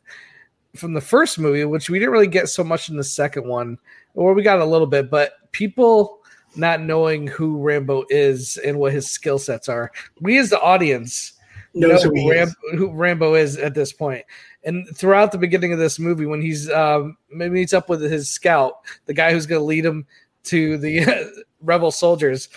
from 0.76 0.94
the 0.94 1.00
first 1.00 1.38
movie, 1.38 1.64
which 1.64 1.90
we 1.90 1.98
didn't 1.98 2.12
really 2.12 2.26
get 2.26 2.48
so 2.48 2.62
much 2.62 2.88
in 2.88 2.96
the 2.96 3.04
second 3.04 3.48
one, 3.48 3.78
or 4.14 4.34
we 4.34 4.42
got 4.42 4.60
a 4.60 4.64
little 4.64 4.86
bit, 4.86 5.10
but 5.10 5.32
people 5.52 6.20
not 6.56 6.80
knowing 6.80 7.26
who 7.26 7.58
Rambo 7.58 8.04
is 8.08 8.56
and 8.58 8.78
what 8.78 8.92
his 8.92 9.10
skill 9.10 9.38
sets 9.38 9.68
are. 9.68 9.90
We 10.20 10.38
as 10.38 10.50
the 10.50 10.60
audience 10.60 11.32
know 11.74 11.96
who, 11.96 12.30
Ram- 12.30 12.54
who, 12.72 12.90
Rambo 12.90 13.34
is 13.34 13.56
at 13.56 13.74
this 13.74 13.92
point. 13.92 14.24
And 14.64 14.86
throughout 14.96 15.32
the 15.32 15.38
beginning 15.38 15.72
of 15.72 15.78
this 15.78 15.98
movie, 15.98 16.26
when 16.26 16.42
he's 16.42 16.70
um, 16.70 17.16
meets 17.30 17.72
up 17.72 17.88
with 17.88 18.02
his 18.02 18.28
scout, 18.28 18.74
the 19.06 19.14
guy 19.14 19.32
who's 19.32 19.46
going 19.46 19.60
to 19.60 19.64
lead 19.64 19.84
him 19.84 20.06
to 20.44 20.76
the 20.78 21.44
rebel 21.60 21.90
soldiers, 21.90 22.48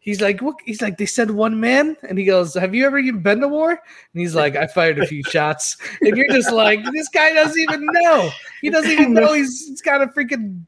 he's 0.00 0.20
like, 0.20 0.40
what? 0.40 0.56
He's 0.64 0.82
like, 0.82 0.96
they 0.96 1.06
said 1.06 1.30
one 1.30 1.60
man, 1.60 1.96
and 2.08 2.18
he 2.18 2.24
goes, 2.24 2.54
"Have 2.54 2.74
you 2.74 2.84
ever 2.86 2.98
even 2.98 3.22
been 3.22 3.40
to 3.40 3.48
war?" 3.48 3.70
And 3.70 3.78
he's 4.20 4.34
like, 4.34 4.56
"I 4.56 4.66
fired 4.66 4.98
a 4.98 5.06
few 5.06 5.22
shots," 5.22 5.76
and 6.00 6.16
you're 6.16 6.28
just 6.28 6.50
like, 6.52 6.80
this 6.92 7.08
guy 7.10 7.32
doesn't 7.32 7.60
even 7.60 7.86
know. 7.92 8.30
He 8.60 8.70
doesn't 8.70 8.90
even 8.90 9.14
know 9.14 9.34
he's, 9.34 9.68
he's 9.68 9.82
got 9.82 10.02
a 10.02 10.06
freaking 10.08 10.64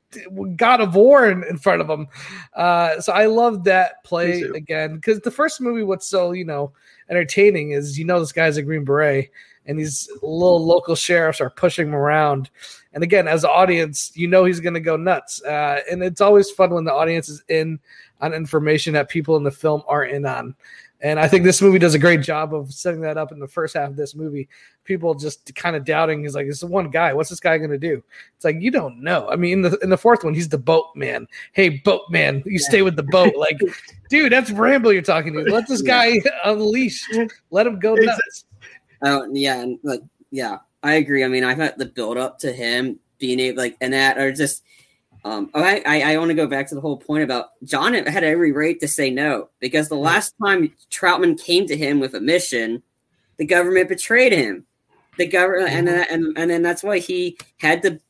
god 0.56 0.80
of 0.80 0.94
war 0.94 1.28
in, 1.28 1.42
in 1.44 1.58
front 1.58 1.80
of 1.80 1.90
him. 1.90 2.06
Uh, 2.54 3.00
so 3.00 3.12
I 3.12 3.26
love 3.26 3.64
that 3.64 4.04
play 4.04 4.42
again 4.42 4.96
because 4.96 5.20
the 5.20 5.30
first 5.30 5.60
movie, 5.60 5.82
what's 5.82 6.06
so 6.06 6.32
you 6.32 6.44
know 6.44 6.72
entertaining 7.10 7.72
is 7.72 7.98
you 7.98 8.04
know 8.04 8.20
this 8.20 8.32
guy's 8.32 8.58
a 8.58 8.62
Green 8.62 8.84
Beret, 8.84 9.30
and 9.66 9.78
these 9.78 10.08
little 10.22 10.64
local 10.64 10.94
sheriffs 10.94 11.40
are 11.40 11.50
pushing 11.50 11.88
him 11.88 11.94
around. 11.94 12.50
And 12.94 13.02
again, 13.02 13.26
as 13.26 13.44
an 13.44 13.50
audience, 13.50 14.12
you 14.14 14.28
know 14.28 14.44
he's 14.44 14.60
going 14.60 14.74
to 14.74 14.80
go 14.80 14.96
nuts. 14.96 15.42
Uh, 15.42 15.80
and 15.90 16.02
it's 16.02 16.20
always 16.20 16.50
fun 16.50 16.70
when 16.70 16.84
the 16.84 16.92
audience 16.92 17.28
is 17.30 17.42
in 17.48 17.80
on 18.22 18.32
information 18.32 18.94
that 18.94 19.10
people 19.10 19.36
in 19.36 19.42
the 19.42 19.50
film 19.50 19.82
aren't 19.86 20.12
in 20.12 20.24
on. 20.24 20.54
And 21.02 21.18
I 21.18 21.26
think 21.26 21.42
this 21.42 21.60
movie 21.60 21.80
does 21.80 21.94
a 21.94 21.98
great 21.98 22.22
job 22.22 22.54
of 22.54 22.72
setting 22.72 23.00
that 23.00 23.18
up 23.18 23.32
in 23.32 23.40
the 23.40 23.48
first 23.48 23.74
half 23.74 23.90
of 23.90 23.96
this 23.96 24.14
movie. 24.14 24.48
People 24.84 25.14
just 25.14 25.52
kind 25.56 25.74
of 25.74 25.84
doubting. 25.84 26.22
He's 26.22 26.36
like, 26.36 26.46
"It's 26.46 26.60
the 26.60 26.68
one 26.68 26.90
guy. 26.90 27.12
What's 27.12 27.28
this 27.28 27.40
guy 27.40 27.58
going 27.58 27.70
to 27.70 27.78
do?" 27.78 28.04
It's 28.36 28.44
like 28.44 28.60
you 28.60 28.70
don't 28.70 29.02
know. 29.02 29.28
I 29.28 29.34
mean, 29.34 29.52
in 29.52 29.62
the 29.62 29.76
in 29.78 29.90
the 29.90 29.98
fourth 29.98 30.22
one, 30.22 30.32
he's 30.32 30.48
the 30.48 30.58
boatman. 30.58 31.26
Hey, 31.54 31.70
boatman, 31.84 32.44
you 32.46 32.60
stay 32.60 32.82
with 32.82 32.94
the 32.94 33.02
boat. 33.02 33.34
Like, 33.34 33.58
dude, 34.10 34.30
that's 34.30 34.52
Rambo 34.52 34.90
you're 34.90 35.02
talking 35.02 35.32
to. 35.32 35.40
Let 35.40 35.66
this 35.66 35.82
guy 35.82 36.20
unleash. 36.44 37.04
Let 37.50 37.66
him 37.66 37.80
go 37.80 37.94
nuts. 37.94 38.44
Oh 39.02 39.28
yeah, 39.32 39.60
and 39.60 39.80
like 39.82 40.02
yeah, 40.30 40.58
I 40.84 40.94
agree. 40.94 41.24
I 41.24 41.28
mean, 41.28 41.42
I 41.42 41.56
thought 41.56 41.78
the 41.78 41.86
build 41.86 42.16
up 42.16 42.38
to 42.40 42.52
him 42.52 43.00
being 43.18 43.40
able 43.40 43.58
like 43.58 43.76
and 43.80 43.92
that 43.92 44.18
or 44.18 44.32
just 44.32 44.62
um, 45.24 45.50
oh, 45.54 45.62
I, 45.62 45.82
I, 45.86 46.12
I 46.14 46.18
want 46.18 46.30
to 46.30 46.34
go 46.34 46.46
back 46.46 46.68
to 46.68 46.74
the 46.74 46.80
whole 46.80 46.96
point 46.96 47.22
about 47.22 47.50
John 47.64 47.94
had 47.94 48.24
every 48.24 48.50
right 48.50 48.78
to 48.80 48.88
say 48.88 49.10
no 49.10 49.50
because 49.60 49.88
the 49.88 49.94
last 49.94 50.34
time 50.44 50.72
Trautman 50.90 51.40
came 51.42 51.66
to 51.66 51.76
him 51.76 52.00
with 52.00 52.14
a 52.14 52.20
mission, 52.20 52.82
the 53.36 53.46
government 53.46 53.88
betrayed 53.88 54.32
him. 54.32 54.66
The 55.18 55.26
government, 55.26 55.70
and 55.70 55.86
then 55.86 56.06
and, 56.10 56.38
and 56.38 56.50
then 56.50 56.62
that's 56.62 56.82
why 56.82 56.98
he 56.98 57.36
had 57.58 57.82
to 57.82 58.00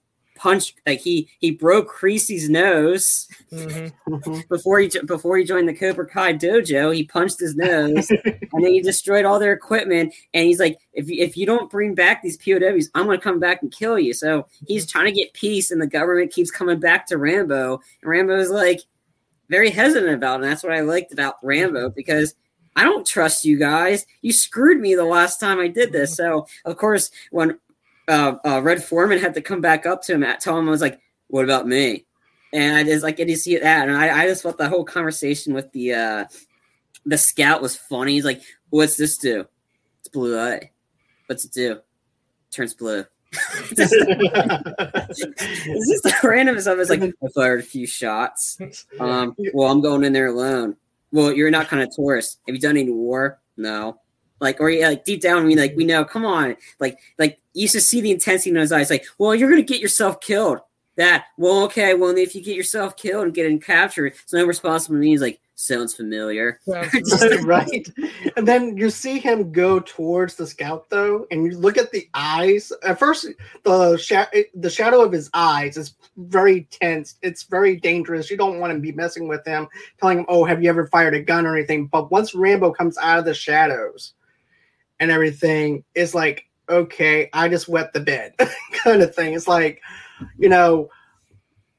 punch 0.43 0.75
like 0.87 1.01
he 1.01 1.29
he 1.39 1.53
broke 1.53 1.87
Creasy's 1.89 2.51
nose 2.51 3.29
mm-hmm. 3.53 4.41
before 4.49 4.81
he 4.81 4.91
before 5.07 5.37
he 5.37 5.45
joined 5.45 5.69
the 5.69 5.75
Cobra 5.75 6.07
Kai 6.07 6.35
dojo. 6.35 6.95
He 6.95 7.05
punched 7.05 7.39
his 7.39 7.55
nose, 7.55 8.11
and 8.11 8.65
then 8.65 8.73
he 8.73 8.83
destroyed 8.83 9.25
all 9.25 9.39
their 9.39 9.53
equipment. 9.53 10.13
And 10.35 10.45
he's 10.45 10.59
like, 10.59 10.79
if 10.93 11.09
if 11.09 11.37
you 11.37 11.47
don't 11.47 11.71
bring 11.71 11.95
back 11.95 12.23
these 12.23 12.37
POWs, 12.37 12.91
I'm 12.95 13.07
gonna 13.07 13.19
come 13.19 13.39
back 13.39 13.63
and 13.63 13.71
kill 13.71 13.99
you. 13.99 14.13
So 14.13 14.49
he's 14.67 14.91
trying 14.91 15.07
to 15.07 15.13
get 15.13 15.33
peace, 15.33 15.71
and 15.71 15.81
the 15.81 15.87
government 15.87 16.33
keeps 16.33 16.51
coming 16.51 16.81
back 16.81 17.07
to 17.07 17.19
Rambo. 17.19 17.81
And 18.03 18.11
Rambo's 18.11 18.51
like 18.51 18.81
very 19.49 19.71
hesitant 19.71 20.13
about 20.13 20.41
it. 20.41 20.43
And 20.43 20.51
that's 20.51 20.65
what 20.65 20.73
I 20.73 20.81
liked 20.81 21.13
about 21.13 21.37
Rambo 21.43 21.91
because. 21.91 22.35
I 22.75 22.85
don't 22.85 23.07
trust 23.07 23.45
you 23.45 23.59
guys. 23.59 24.07
You 24.23 24.33
screwed 24.33 24.81
me 24.81 24.95
the 24.95 25.05
last 25.05 25.39
time 25.39 25.61
I 25.61 25.69
did 25.69 25.93
this. 25.93 26.17
So, 26.17 26.47
of 26.65 26.79
course, 26.79 27.11
when 27.31 27.59
uh, 28.09 28.35
uh, 28.44 28.61
Red 28.62 28.82
Foreman 28.82 29.18
had 29.18 29.35
to 29.35 29.42
come 29.42 29.61
back 29.61 29.87
up 29.87 30.02
to 30.02 30.14
him 30.14 30.25
at 30.25 30.40
tell 30.40 30.59
him 30.59 30.68
I 30.68 30.71
was 30.71 30.80
like, 30.80 31.00
"What 31.28 31.44
about 31.44 31.66
me?" 31.66 32.06
And 32.52 32.76
I 32.76 32.85
just 32.85 33.02
like, 33.02 33.16
did 33.16 33.30
you 33.30 33.37
see 33.37 33.56
that? 33.56 33.88
And 33.88 33.97
I, 33.97 34.23
I 34.23 34.26
just 34.26 34.42
felt 34.42 34.59
the 34.59 34.68
whole 34.68 34.85
conversation 34.85 35.54
with 35.54 35.71
the 35.73 35.94
uh, 35.94 36.25
the 37.06 37.18
scout 37.18 37.62
was 37.62 37.76
funny. 37.76 38.12
He's 38.12 38.25
like, 38.25 38.42
"What's 38.71 38.97
this 38.97 39.18
do?" 39.18 39.47
It's 40.00 40.09
blue 40.09 40.38
eye. 40.38 40.73
What's 41.26 41.44
it 41.44 41.52
do? 41.52 41.80
Turns 42.50 42.75
blue. 42.75 43.04
it's 43.71 43.90
just 45.88 46.06
a 46.06 46.28
random 46.28 46.61
stuff. 46.61 46.78
It's 46.78 46.90
like 46.90 47.02
I 47.02 47.12
fired 47.35 47.61
a 47.61 47.62
few 47.62 47.87
shots. 47.87 48.59
Um, 49.00 49.35
well, 49.54 49.71
I'm 49.71 49.80
going 49.80 50.04
in 50.04 50.12
there 50.12 50.26
alone. 50.26 50.76
Well, 51.12 51.32
you're 51.32 51.50
not 51.50 51.68
kind 51.68 51.82
of 51.82 51.88
tourist. 51.94 52.40
Have 52.47 52.54
you 52.54 52.61
done 52.61 52.76
any 52.76 52.90
war? 52.90 53.40
No 53.56 54.01
like 54.43 54.61
or 54.61 54.69
yeah, 54.69 54.89
like 54.89 55.05
deep 55.05 55.23
down 55.23 55.47
we 55.47 55.55
like 55.55 55.75
we 55.77 55.85
know 55.85 56.05
come 56.05 56.27
on. 56.27 56.57
Like 56.81 56.99
like 57.19 57.39
you 57.55 57.63
used 57.63 57.75
to 57.75 57.81
see 57.81 58.01
the 58.01 58.11
intensity 58.11 58.51
in 58.51 58.57
his 58.57 58.73
eyes 58.73 58.91
like 58.91 59.07
well 59.17 59.35
you're 59.35 59.49
gonna 59.49 59.63
get 59.63 59.81
yourself 59.81 60.21
killed. 60.21 60.59
That 60.97 61.25
well 61.39 61.63
okay 61.65 61.95
well 61.95 62.15
if 62.17 62.35
you 62.35 62.43
get 62.43 62.57
yourself 62.57 62.97
killed 62.97 63.25
and 63.25 63.35
get 63.35 63.63
captured 63.63 64.07
it's 64.09 64.33
no 64.33 64.45
responsibility 64.45 65.09
he's 65.09 65.23
like 65.23 65.41
sounds 65.55 65.95
familiar. 65.95 66.61
Right. 67.45 67.87
And 68.37 68.47
then 68.49 68.77
you 68.77 68.91
see 68.91 69.19
him 69.19 69.53
go 69.53 69.81
towards 69.81 70.35
the 70.35 70.47
scout 70.47 70.91
though 70.91 71.27
and 71.31 71.47
you 71.47 71.57
look 71.57 71.79
at 71.79 71.93
the 71.93 72.09
eyes. 72.15 72.73
At 72.83 72.99
first 72.99 73.29
the 73.63 73.97
sh- 73.97 74.49
the 74.55 74.71
shadow 74.71 75.03
of 75.03 75.13
his 75.13 75.31
eyes 75.35 75.77
is 75.77 75.95
very 76.17 76.65
tense 76.71 77.15
it's 77.23 77.45
very 77.45 77.77
dangerous. 77.77 78.31
You 78.31 78.37
don't 78.37 78.59
want 78.59 78.73
to 78.73 78.79
be 78.81 78.93
messing 78.93 79.29
with 79.29 79.47
him 79.47 79.69
telling 80.01 80.19
him 80.19 80.27
oh 80.29 80.45
have 80.45 80.63
you 80.63 80.69
ever 80.69 80.89
fired 80.89 81.15
a 81.15 81.23
gun 81.23 81.47
or 81.47 81.57
anything? 81.57 81.87
But 81.87 82.11
once 82.11 82.35
rambo 82.35 82.73
comes 82.73 82.99
out 82.99 83.21
of 83.21 83.25
the 83.25 83.35
shadows 83.35 84.15
and 85.02 85.11
everything 85.11 85.82
is 85.97 86.14
like, 86.14 86.47
okay, 86.68 87.28
I 87.32 87.49
just 87.49 87.66
wet 87.68 87.92
the 87.92 87.99
bed 87.99 88.35
kind 88.85 89.02
of 89.02 89.12
thing. 89.12 89.35
It's 89.35 89.49
like, 89.49 89.82
you 90.38 90.49
know, 90.49 90.90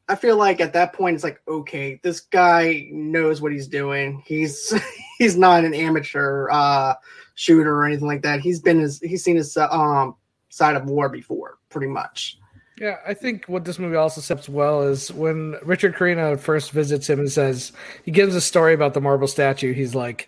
I 0.10 0.16
feel 0.16 0.36
like 0.36 0.60
at 0.60 0.74
that 0.74 0.92
point 0.92 1.16
it's 1.16 1.24
like, 1.24 1.42
okay, 1.48 2.02
this 2.04 2.20
guy 2.20 2.90
knows 2.92 3.42
what 3.42 3.54
he's 3.54 3.70
doing. 3.70 4.22
He's 4.26 4.74
he's 5.20 5.38
not 5.38 5.64
an 5.64 5.74
amateur 5.74 6.50
uh, 6.52 6.96
shooter 7.36 7.74
or 7.74 7.86
anything 7.86 8.08
like 8.08 8.24
that. 8.24 8.42
He's 8.42 8.60
been 8.60 8.80
his 8.80 9.00
he's 9.00 9.24
seen 9.24 9.38
his 9.38 9.56
um, 9.56 10.16
side 10.50 10.76
of 10.76 10.84
war 10.84 11.08
before, 11.08 11.60
pretty 11.70 11.88
much. 11.88 12.38
Yeah, 12.78 12.98
I 13.08 13.14
think 13.14 13.46
what 13.46 13.64
this 13.64 13.80
movie 13.80 13.96
also 13.96 14.20
sets 14.20 14.50
well 14.50 14.82
is 14.82 15.14
when 15.14 15.56
Richard 15.64 15.96
Crenna 15.96 16.38
first 16.38 16.72
visits 16.72 17.10
him 17.10 17.20
and 17.20 17.32
says 17.32 17.72
he 18.04 18.12
gives 18.12 18.36
a 18.36 18.42
story 18.42 18.74
about 18.74 18.94
the 18.94 19.00
marble 19.00 19.28
statue. 19.28 19.72
He's 19.72 19.96
like, 19.96 20.28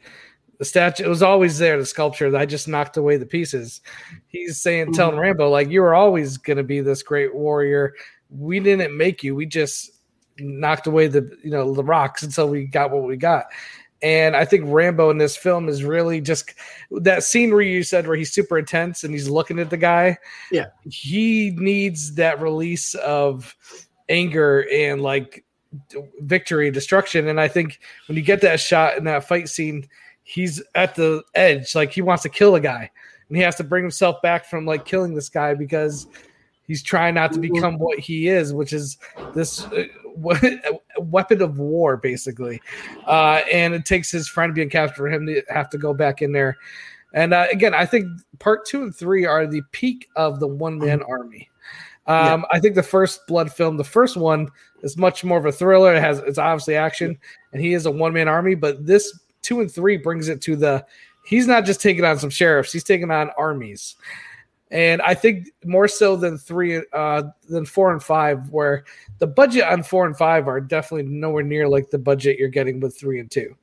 the 0.57 0.65
statue 0.65 1.03
it 1.03 1.09
was 1.09 1.23
always 1.23 1.57
there, 1.57 1.77
the 1.77 1.85
sculpture. 1.85 2.35
I 2.35 2.45
just 2.45 2.67
knocked 2.67 2.97
away 2.97 3.17
the 3.17 3.25
pieces. 3.25 3.81
He's 4.27 4.57
saying, 4.61 4.93
telling 4.93 5.15
mm-hmm. 5.15 5.21
Rambo, 5.21 5.49
like, 5.49 5.69
you 5.69 5.81
were 5.81 5.95
always 5.95 6.37
gonna 6.37 6.63
be 6.63 6.81
this 6.81 7.03
great 7.03 7.33
warrior. 7.33 7.93
We 8.29 8.59
didn't 8.59 8.97
make 8.97 9.23
you, 9.23 9.35
we 9.35 9.45
just 9.45 9.91
knocked 10.37 10.87
away 10.87 11.07
the 11.07 11.37
you 11.43 11.49
know 11.49 11.73
the 11.73 11.83
rocks 11.83 12.23
until 12.23 12.49
we 12.49 12.65
got 12.65 12.91
what 12.91 13.03
we 13.03 13.17
got. 13.17 13.45
And 14.01 14.35
I 14.35 14.45
think 14.45 14.65
Rambo 14.67 15.09
in 15.09 15.17
this 15.17 15.35
film 15.37 15.69
is 15.69 15.83
really 15.83 16.21
just 16.21 16.53
that 16.91 17.23
scene 17.23 17.51
where 17.51 17.61
you 17.61 17.81
said 17.81 18.05
where 18.05 18.17
he's 18.17 18.31
super 18.31 18.57
intense 18.57 19.03
and 19.03 19.13
he's 19.13 19.29
looking 19.29 19.57
at 19.57 19.69
the 19.69 19.77
guy. 19.77 20.17
Yeah. 20.51 20.67
He 20.83 21.51
needs 21.55 22.13
that 22.15 22.41
release 22.41 22.93
of 22.95 23.55
anger 24.09 24.67
and 24.71 25.01
like 25.01 25.43
victory, 26.19 26.69
destruction. 26.71 27.29
And 27.29 27.39
I 27.39 27.47
think 27.47 27.79
when 28.07 28.17
you 28.17 28.21
get 28.21 28.41
that 28.41 28.59
shot 28.59 28.97
in 28.97 29.05
that 29.05 29.27
fight 29.27 29.49
scene, 29.49 29.87
he's 30.25 30.61
at 30.73 30.95
the 30.95 31.23
edge, 31.35 31.73
like 31.75 31.93
he 31.93 32.01
wants 32.01 32.23
to 32.23 32.29
kill 32.29 32.55
a 32.55 32.59
guy, 32.59 32.91
and 33.29 33.37
he 33.37 33.43
has 33.43 33.55
to 33.55 33.63
bring 33.63 33.83
himself 33.83 34.21
back 34.21 34.45
from 34.45 34.65
like 34.65 34.83
killing 34.83 35.13
this 35.13 35.29
guy 35.29 35.53
because 35.53 36.07
he's 36.67 36.83
trying 36.83 37.13
not 37.13 37.31
to 37.31 37.39
become 37.39 37.77
what 37.77 37.99
he 37.99 38.27
is, 38.27 38.53
which 38.53 38.73
is 38.73 38.97
this 39.33 39.65
uh, 39.65 39.85
weapon 40.97 41.41
of 41.41 41.59
war, 41.59 41.95
basically. 41.95 42.61
Uh, 43.05 43.41
and 43.51 43.73
it 43.73 43.85
takes 43.85 44.11
his 44.11 44.27
friend 44.27 44.53
being 44.53 44.69
captured 44.69 44.95
for 44.95 45.07
him 45.07 45.25
to 45.27 45.41
have 45.49 45.69
to 45.69 45.77
go 45.77 45.93
back 45.93 46.21
in 46.21 46.31
there. 46.31 46.57
And 47.13 47.33
uh, 47.33 47.47
again, 47.51 47.73
I 47.73 47.85
think 47.85 48.07
part 48.39 48.65
two 48.65 48.83
and 48.83 48.95
three 48.95 49.25
are 49.25 49.47
the 49.47 49.61
peak 49.71 50.09
of 50.15 50.39
the 50.39 50.47
one 50.47 50.79
man 50.79 50.99
mm-hmm. 50.99 51.11
army. 51.11 51.49
Um, 52.07 52.41
yeah. 52.41 52.43
I 52.51 52.59
think 52.59 52.75
the 52.75 52.83
first 52.83 53.25
Blood 53.27 53.51
film, 53.51 53.77
the 53.77 53.83
first 53.83 54.17
one, 54.17 54.49
is 54.81 54.97
much 54.97 55.23
more 55.23 55.37
of 55.37 55.45
a 55.45 55.51
thriller. 55.51 55.95
It 55.95 56.01
has 56.01 56.19
it's 56.19 56.37
obviously 56.37 56.75
action, 56.75 57.17
and 57.51 57.61
he 57.61 57.73
is 57.73 57.85
a 57.85 57.91
one 57.91 58.13
man 58.13 58.27
army. 58.27 58.53
But 58.53 58.85
this 58.85 59.19
two 59.45 59.61
and 59.61 59.71
three 59.71 59.95
brings 59.97 60.27
it 60.27 60.41
to 60.41 60.55
the 60.55 60.85
he's 61.25 61.47
not 61.47 61.65
just 61.65 61.81
taking 61.81 62.03
on 62.03 62.17
some 62.17 62.29
sheriffs, 62.29 62.73
he's 62.73 62.83
taking 62.83 63.11
on 63.11 63.29
armies. 63.37 63.95
And 64.71 65.01
I 65.03 65.13
think 65.13 65.49
more 65.63 65.87
so 65.87 66.15
than 66.15 66.37
three, 66.37 66.81
uh, 66.91 67.23
than 67.47 67.65
four 67.65 67.91
and 67.91 68.01
five, 68.01 68.49
where 68.49 68.83
the 69.19 69.27
budget 69.27 69.63
on 69.63 69.83
four 69.83 70.05
and 70.05 70.17
five 70.17 70.47
are 70.47 70.59
definitely 70.59 71.09
nowhere 71.09 71.43
near 71.43 71.67
like 71.67 71.91
the 71.91 71.99
budget 71.99 72.39
you're 72.39 72.49
getting 72.49 72.79
with 72.79 72.97
three 72.97 73.19
and 73.19 73.29
two. 73.29 73.55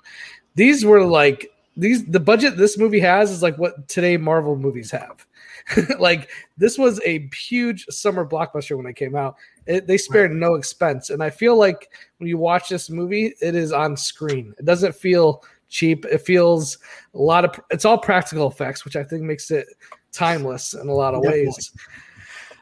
These 0.54 0.84
were 0.84 1.04
like 1.04 1.50
these 1.76 2.04
the 2.06 2.20
budget 2.20 2.56
this 2.56 2.78
movie 2.78 3.00
has 3.00 3.30
is 3.30 3.42
like 3.42 3.58
what 3.58 3.88
today 3.88 4.16
Marvel 4.16 4.56
movies 4.56 4.90
have. 4.90 5.26
like 5.98 6.30
this 6.56 6.78
was 6.78 7.00
a 7.04 7.28
huge 7.34 7.86
summer 7.86 8.26
blockbuster 8.26 8.76
when 8.76 8.86
it 8.86 8.94
came 8.94 9.16
out. 9.16 9.36
It, 9.66 9.86
they 9.86 9.98
spared 9.98 10.30
right. 10.30 10.40
no 10.40 10.54
expense, 10.54 11.10
and 11.10 11.22
I 11.22 11.30
feel 11.30 11.56
like 11.56 11.90
when 12.18 12.28
you 12.28 12.38
watch 12.38 12.68
this 12.68 12.90
movie, 12.90 13.34
it 13.40 13.54
is 13.54 13.72
on 13.72 13.96
screen. 13.96 14.54
It 14.58 14.64
doesn't 14.64 14.94
feel 14.94 15.44
cheap. 15.73 16.05
It 16.05 16.19
feels 16.19 16.79
a 17.14 17.19
lot 17.19 17.45
of 17.45 17.59
it's 17.71 17.85
all 17.85 17.99
practical 17.99 18.49
effects, 18.49 18.85
which 18.85 18.95
I 18.95 19.02
think 19.02 19.23
makes 19.23 19.50
it 19.50 19.67
timeless 20.12 20.75
in 20.75 20.88
a 20.88 20.95
lot 20.95 21.14
of 21.14 21.23
Definitely. 21.23 21.47
ways. 21.47 21.73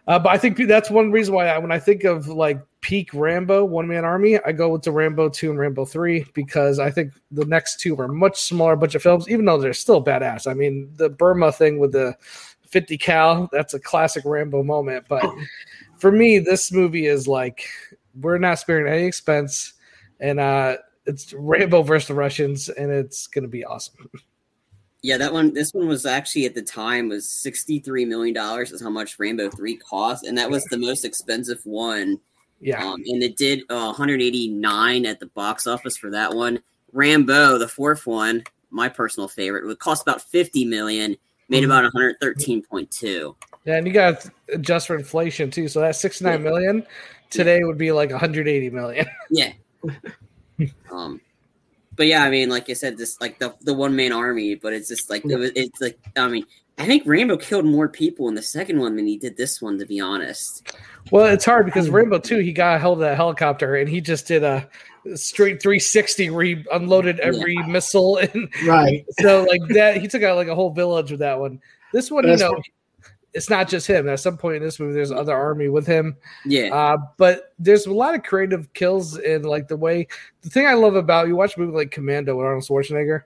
Uh, 0.07 0.19
but 0.19 0.31
I 0.31 0.39
think 0.39 0.57
that's 0.67 0.91
one 0.91 1.13
reason 1.13 1.35
why 1.35 1.49
I, 1.49 1.59
when 1.59 1.71
I 1.71 1.79
think 1.79 2.05
of 2.05 2.27
like 2.27 2.61
peak 2.81 3.13
Rambo 3.13 3.65
one 3.65 3.87
man 3.87 4.05
army, 4.05 4.39
I 4.45 4.53
go 4.53 4.71
with 4.71 4.83
the 4.83 4.93
Rambo 4.93 5.29
two 5.29 5.51
and 5.51 5.59
Rambo 5.59 5.85
three 5.85 6.25
because 6.33 6.79
I 6.79 6.91
think 6.91 7.13
the 7.31 7.45
next 7.45 7.81
two 7.81 7.97
are 8.01 8.09
much 8.09 8.41
smaller 8.41 8.77
budget 8.77 9.03
films, 9.03 9.29
even 9.29 9.45
though 9.45 9.59
they're 9.59 9.73
still 9.73 10.03
badass. 10.03 10.51
I 10.51 10.55
mean, 10.55 10.91
the 10.97 11.11
Burma 11.11 11.53
thing 11.53 11.79
with 11.79 11.93
the 11.93 12.17
50 12.69 12.97
cal, 12.99 13.49
that's 13.53 13.75
a 13.75 13.81
classic 13.81 14.25
Rambo 14.25 14.63
moment. 14.63 15.05
But 15.09 15.25
for 15.99 16.11
me, 16.11 16.39
this 16.39 16.73
movie 16.73 17.07
is 17.07 17.29
like 17.29 17.69
we're 18.21 18.39
not 18.39 18.59
sparing 18.59 18.93
any 18.93 19.05
expense, 19.05 19.75
and 20.19 20.41
uh, 20.41 20.79
it's 21.07 21.33
Rambo 21.33 21.83
versus 21.83 22.09
the 22.09 22.15
Russians, 22.15 22.69
and 22.69 22.91
it's 22.91 23.27
going 23.27 23.43
to 23.43 23.49
be 23.49 23.65
awesome. 23.65 24.11
Yeah, 25.03 25.17
that 25.17 25.33
one. 25.33 25.55
This 25.55 25.73
one 25.73 25.89
was 25.89 26.05
actually 26.05 26.45
at 26.45 26.55
the 26.55 26.63
time 26.63 27.09
was 27.09 27.29
sixty 27.29 27.79
three 27.79 28.05
million 28.05 28.35
dollars 28.35 28.71
is 28.71 28.83
how 28.83 28.91
much 28.91 29.19
Rambo 29.19 29.51
three 29.51 29.77
cost, 29.77 30.27
and 30.27 30.37
that 30.37 30.51
was 30.51 30.65
the 30.65 30.77
most 30.77 31.05
expensive 31.05 31.61
one. 31.65 32.21
Yeah, 32.61 32.85
um, 32.85 33.03
and 33.07 33.23
it 33.23 33.37
did 33.37 33.61
uh, 33.71 33.87
one 33.87 33.95
hundred 33.95 34.21
eighty 34.21 34.49
nine 34.49 35.07
at 35.07 35.19
the 35.21 35.27
box 35.27 35.67
office 35.67 35.97
for 35.97 36.11
that 36.11 36.35
one. 36.35 36.63
Rambo, 36.93 37.57
the 37.57 37.69
fourth 37.69 38.07
one, 38.07 38.45
my 38.71 38.89
personal 38.89 39.29
favorite, 39.29 39.65
would 39.67 39.79
cost 39.79 40.03
about 40.03 40.21
fifty 40.21 40.67
million, 40.67 41.17
made 41.49 41.63
mm-hmm. 41.63 41.71
about 41.71 41.85
one 41.85 41.93
hundred 41.93 42.17
thirteen 42.21 42.63
point 42.63 42.91
two. 42.91 43.35
Yeah, 43.65 43.77
and 43.77 43.87
you 43.87 43.95
got 43.95 44.21
to 44.21 44.33
adjust 44.53 44.87
for 44.87 44.97
inflation 44.97 45.51
too. 45.51 45.69
So 45.69 45.81
that 45.81 45.97
sixty 45.97 46.27
nine 46.27 46.43
million 46.43 46.87
today 47.31 47.61
yeah. 47.61 47.67
would 47.67 47.79
be 47.79 47.91
like 47.91 48.11
one 48.11 48.21
hundred 48.21 48.49
eighty 48.49 48.69
million. 48.69 49.07
yeah. 49.31 49.53
Um 50.91 51.21
but 51.97 52.07
yeah, 52.07 52.25
I 52.25 52.31
mean, 52.31 52.49
like 52.49 52.71
I 52.71 52.73
said, 52.73 52.97
this 52.97 53.21
like 53.21 53.39
the 53.39 53.55
the 53.61 53.75
one 53.75 53.95
man 53.95 54.11
army, 54.11 54.55
but 54.55 54.73
it's 54.73 54.89
just 54.89 55.11
like 55.11 55.23
it 55.25 55.53
it's 55.55 55.81
like 55.83 55.99
I 56.17 56.29
mean, 56.29 56.47
I 56.79 56.87
think 56.87 57.03
Rambo 57.05 57.37
killed 57.37 57.67
more 57.67 57.89
people 57.91 58.29
in 58.29 58.35
the 58.35 58.43
second 58.43 58.79
one 58.81 58.97
than 58.97 59.07
he 59.07 59.19
did 59.19 59.37
this 59.37 59.61
one, 59.61 59.79
to 59.79 59.85
be 59.85 60.01
honest. 60.01 60.75
Well, 61.11 61.27
it's 61.27 61.45
hard 61.45 61.67
because 61.67 61.91
Rambo 61.91 62.21
too, 62.21 62.39
he 62.39 62.53
got 62.53 62.77
a 62.77 62.79
hold 62.79 62.99
of 62.99 63.01
that 63.03 63.17
helicopter 63.17 63.77
and 63.77 63.87
he 63.87 64.01
just 64.01 64.27
did 64.27 64.43
a 64.43 64.67
straight 65.15 65.61
360 65.61 66.31
where 66.31 66.45
he 66.45 66.65
unloaded 66.73 67.21
every 67.21 67.55
yeah. 67.55 67.67
missile 67.67 68.17
and 68.17 68.49
right. 68.67 69.05
So 69.21 69.43
like 69.45 69.61
that, 69.75 69.99
he 70.01 70.09
took 70.09 70.23
out 70.23 70.37
like 70.37 70.49
a 70.49 70.55
whole 70.55 70.71
village 70.71 71.11
with 71.11 71.21
that 71.21 71.39
one. 71.39 71.61
This 71.93 72.11
one, 72.11 72.27
you 72.27 72.37
know, 72.37 72.57
it's 73.33 73.51
not 73.51 73.69
just 73.69 73.87
him. 73.87 74.09
At 74.09 74.21
some 74.21 74.37
point 74.37 74.57
in 74.57 74.63
this 74.63 74.81
movie, 74.81 74.95
there's 74.95 75.13
other 75.13 75.37
army 75.37 75.69
with 75.69 75.87
him. 75.87 76.17
Yeah. 76.45 76.75
Uh, 76.75 76.97
but 77.17 77.55
there's 77.59 77.87
a 77.87 77.93
lot 77.93 78.15
of 78.15 78.23
creative 78.23 78.73
kills 78.75 79.19
in 79.19 79.43
like 79.43 79.69
the 79.69 79.77
way. 79.77 80.09
The 80.43 80.51
thing 80.51 80.67
I 80.67 80.75
love 80.75 80.97
about 80.97 81.29
you 81.29 81.37
watch 81.37 81.57
a 81.57 81.61
movie 81.61 81.77
like 81.77 81.91
Commando 81.91 82.37
with 82.37 82.47
Arnold 82.47 82.65
Schwarzenegger, 82.65 83.23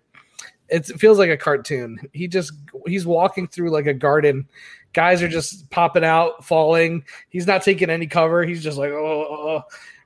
it 0.68 0.86
feels 0.86 1.18
like 1.18 1.30
a 1.30 1.36
cartoon. 1.36 1.98
He 2.12 2.28
just 2.28 2.52
he's 2.86 3.06
walking 3.06 3.46
through 3.46 3.70
like 3.70 3.86
a 3.86 3.94
garden. 3.94 4.48
Guys 4.92 5.22
are 5.22 5.28
just 5.28 5.70
popping 5.70 6.04
out, 6.04 6.44
falling. 6.44 7.04
He's 7.30 7.46
not 7.46 7.62
taking 7.62 7.90
any 7.90 8.06
cover. 8.06 8.44
He's 8.44 8.62
just 8.62 8.78
like, 8.78 8.90
oh. 8.90 9.26
oh, 9.28 9.48
oh. 9.48 9.62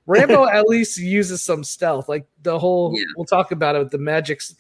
Rambo 0.07 0.47
at 0.49 0.67
least 0.67 0.97
uses 0.99 1.43
some 1.43 1.62
stealth. 1.62 2.09
Like 2.09 2.26
the 2.43 2.59
whole, 2.59 2.97
yeah. 2.97 3.05
we'll 3.17 3.26
talk 3.26 3.52
about 3.52 3.76
it 3.76 3.90
the 3.90 3.99
magics, 3.99 4.55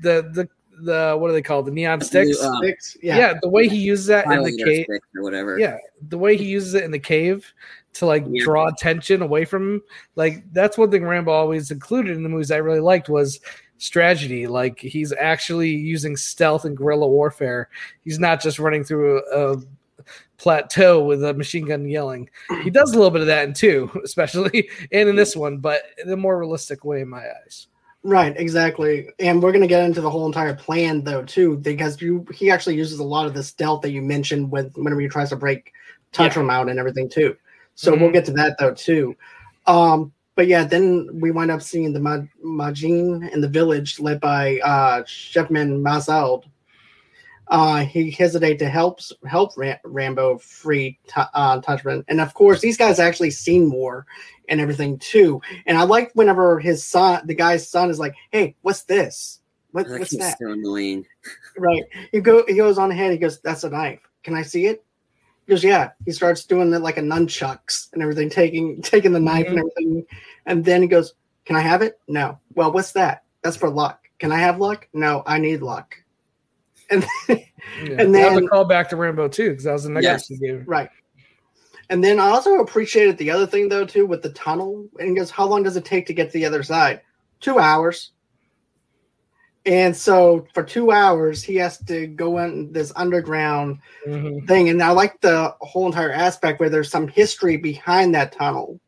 the 0.00 0.28
the 0.32 0.48
the 0.82 1.16
what 1.18 1.30
are 1.30 1.32
they 1.32 1.42
called? 1.42 1.66
The 1.66 1.70
neon 1.70 2.00
sticks. 2.00 2.42
Um, 2.42 2.56
sticks. 2.56 2.96
Yeah. 3.02 3.18
yeah, 3.18 3.34
the 3.40 3.48
way 3.48 3.68
he 3.68 3.76
uses 3.76 4.06
that 4.06 4.26
in 4.26 4.42
the 4.42 4.56
cave 4.64 4.86
or 4.88 5.22
whatever. 5.22 5.58
Yeah, 5.58 5.78
the 6.08 6.18
way 6.18 6.36
he 6.36 6.44
uses 6.44 6.74
it 6.74 6.84
in 6.84 6.90
the 6.90 6.98
cave 6.98 7.52
to 7.94 8.06
like 8.06 8.24
yeah. 8.28 8.44
draw 8.44 8.68
attention 8.68 9.22
away 9.22 9.44
from 9.44 9.74
him. 9.74 9.82
Like 10.16 10.44
that's 10.52 10.76
one 10.76 10.90
thing 10.90 11.04
Rambo 11.04 11.32
always 11.32 11.70
included 11.70 12.16
in 12.16 12.22
the 12.22 12.28
movies 12.28 12.50
I 12.50 12.56
really 12.56 12.80
liked 12.80 13.08
was 13.08 13.40
strategy. 13.78 14.46
Like 14.46 14.78
he's 14.78 15.12
actually 15.12 15.70
using 15.70 16.16
stealth 16.16 16.64
and 16.64 16.76
guerrilla 16.76 17.08
warfare. 17.08 17.68
He's 18.02 18.18
not 18.18 18.42
just 18.42 18.58
running 18.58 18.84
through 18.84 19.22
a, 19.32 19.54
a 19.54 19.62
plateau 20.36 21.04
with 21.04 21.24
a 21.24 21.34
machine 21.34 21.66
gun 21.66 21.88
yelling. 21.88 22.28
He 22.62 22.70
does 22.70 22.92
a 22.92 22.96
little 22.96 23.10
bit 23.10 23.22
of 23.22 23.28
that 23.28 23.48
in 23.48 23.54
two, 23.54 23.90
especially 24.04 24.68
and 24.92 25.08
in 25.08 25.16
this 25.16 25.36
one, 25.36 25.58
but 25.58 25.82
in 26.02 26.10
a 26.10 26.16
more 26.16 26.38
realistic 26.38 26.84
way 26.84 27.00
in 27.00 27.08
my 27.08 27.24
eyes. 27.44 27.68
Right, 28.06 28.36
exactly. 28.36 29.08
And 29.18 29.42
we're 29.42 29.50
going 29.50 29.62
to 29.62 29.66
get 29.66 29.82
into 29.82 30.02
the 30.02 30.10
whole 30.10 30.26
entire 30.26 30.54
plan 30.54 31.02
though 31.02 31.24
too 31.24 31.56
because 31.56 32.00
you 32.02 32.26
he 32.34 32.50
actually 32.50 32.76
uses 32.76 32.98
a 32.98 33.04
lot 33.04 33.26
of 33.26 33.32
the 33.32 33.42
stealth 33.42 33.80
that 33.80 33.92
you 33.92 34.02
mentioned 34.02 34.52
with 34.52 34.76
whenever 34.76 35.00
he 35.00 35.08
tries 35.08 35.30
to 35.30 35.36
break 35.36 35.72
Tantrum 36.12 36.48
yeah. 36.48 36.58
out 36.58 36.68
and 36.68 36.78
everything 36.78 37.08
too. 37.08 37.34
So 37.74 37.92
mm-hmm. 37.92 38.02
we'll 38.02 38.12
get 38.12 38.26
to 38.26 38.32
that 38.32 38.56
though 38.58 38.74
too. 38.74 39.16
Um 39.66 40.12
but 40.36 40.48
yeah, 40.48 40.64
then 40.64 41.08
we 41.18 41.30
wind 41.30 41.50
up 41.50 41.62
seeing 41.62 41.94
the 41.94 42.00
Ma- 42.00 42.26
Majin 42.44 43.32
in 43.32 43.40
the 43.40 43.48
village 43.48 43.98
led 43.98 44.20
by 44.20 44.58
uh 44.58 45.02
Shevman 45.04 45.80
Masoud. 45.80 46.44
Uh, 47.48 47.84
he 47.84 48.10
hesitated 48.10 48.58
to 48.58 48.68
help 48.68 49.00
help 49.26 49.56
Ram- 49.56 49.78
Rambo 49.84 50.38
free 50.38 50.98
t- 51.06 51.22
uh, 51.34 51.60
Tantrum, 51.60 52.04
and 52.08 52.20
of 52.20 52.32
course 52.34 52.60
these 52.60 52.76
guys 52.76 52.98
actually 52.98 53.30
seen 53.30 53.66
more 53.66 54.06
and 54.48 54.60
everything 54.60 54.98
too. 54.98 55.40
And 55.66 55.76
I 55.76 55.82
like 55.82 56.12
whenever 56.14 56.58
his 56.58 56.86
son, 56.86 57.26
the 57.26 57.34
guy's 57.34 57.68
son, 57.68 57.90
is 57.90 57.98
like, 57.98 58.14
"Hey, 58.30 58.56
what's 58.62 58.82
this? 58.84 59.40
What, 59.72 59.88
what's 59.88 60.16
that?" 60.16 60.38
So 60.38 60.52
annoying. 60.52 61.04
right. 61.58 61.82
He 62.12 62.20
go. 62.20 62.44
He 62.46 62.54
goes 62.54 62.78
on 62.78 62.90
ahead. 62.90 63.12
He 63.12 63.18
goes, 63.18 63.40
"That's 63.40 63.64
a 63.64 63.70
knife. 63.70 64.00
Can 64.22 64.34
I 64.34 64.42
see 64.42 64.66
it?" 64.66 64.84
He 65.46 65.50
goes, 65.50 65.62
"Yeah." 65.62 65.90
He 66.04 66.12
starts 66.12 66.44
doing 66.44 66.72
it 66.72 66.80
like 66.80 66.96
a 66.96 67.02
nunchucks 67.02 67.92
and 67.92 68.02
everything, 68.02 68.30
taking 68.30 68.80
taking 68.82 69.12
the 69.12 69.20
knife 69.20 69.46
mm-hmm. 69.46 69.58
and 69.58 69.70
everything. 69.78 70.06
And 70.46 70.64
then 70.64 70.82
he 70.82 70.88
goes, 70.88 71.14
"Can 71.44 71.56
I 71.56 71.60
have 71.60 71.82
it?" 71.82 72.00
No. 72.08 72.38
Well, 72.54 72.72
what's 72.72 72.92
that? 72.92 73.24
That's 73.42 73.56
for 73.56 73.68
luck. 73.68 74.00
Can 74.18 74.32
I 74.32 74.38
have 74.38 74.58
luck? 74.58 74.88
No, 74.94 75.22
I 75.26 75.38
need 75.38 75.60
luck. 75.60 75.96
And 76.90 77.02
then, 77.02 77.42
yeah, 77.82 77.96
and 77.98 78.14
then 78.14 78.44
a 78.44 78.48
call 78.48 78.64
back 78.64 78.88
to 78.90 78.96
Rambo 78.96 79.28
too, 79.28 79.50
because 79.50 79.64
that 79.64 79.72
was 79.72 79.84
the 79.84 79.90
next 79.90 80.04
yes, 80.04 80.26
he 80.28 80.36
gave. 80.36 80.66
Right. 80.66 80.88
And 81.90 82.02
then 82.02 82.18
I 82.18 82.28
also 82.28 82.60
appreciated 82.60 83.18
the 83.18 83.30
other 83.30 83.46
thing 83.46 83.68
though 83.68 83.84
too 83.84 84.06
with 84.06 84.22
the 84.22 84.30
tunnel. 84.30 84.88
And 84.98 85.10
he 85.10 85.14
goes, 85.14 85.30
"How 85.30 85.46
long 85.46 85.62
does 85.62 85.76
it 85.76 85.84
take 85.84 86.06
to 86.06 86.14
get 86.14 86.28
to 86.28 86.32
the 86.38 86.46
other 86.46 86.62
side?" 86.62 87.00
Two 87.40 87.58
hours. 87.58 88.12
And 89.66 89.96
so 89.96 90.46
for 90.52 90.62
two 90.62 90.92
hours, 90.92 91.42
he 91.42 91.56
has 91.56 91.78
to 91.86 92.06
go 92.06 92.38
in 92.38 92.70
this 92.72 92.92
underground 92.96 93.78
mm-hmm. 94.06 94.46
thing. 94.46 94.68
And 94.68 94.82
I 94.82 94.90
like 94.90 95.20
the 95.22 95.54
whole 95.60 95.86
entire 95.86 96.12
aspect 96.12 96.60
where 96.60 96.68
there's 96.68 96.90
some 96.90 97.08
history 97.08 97.56
behind 97.56 98.14
that 98.14 98.32
tunnel. 98.32 98.78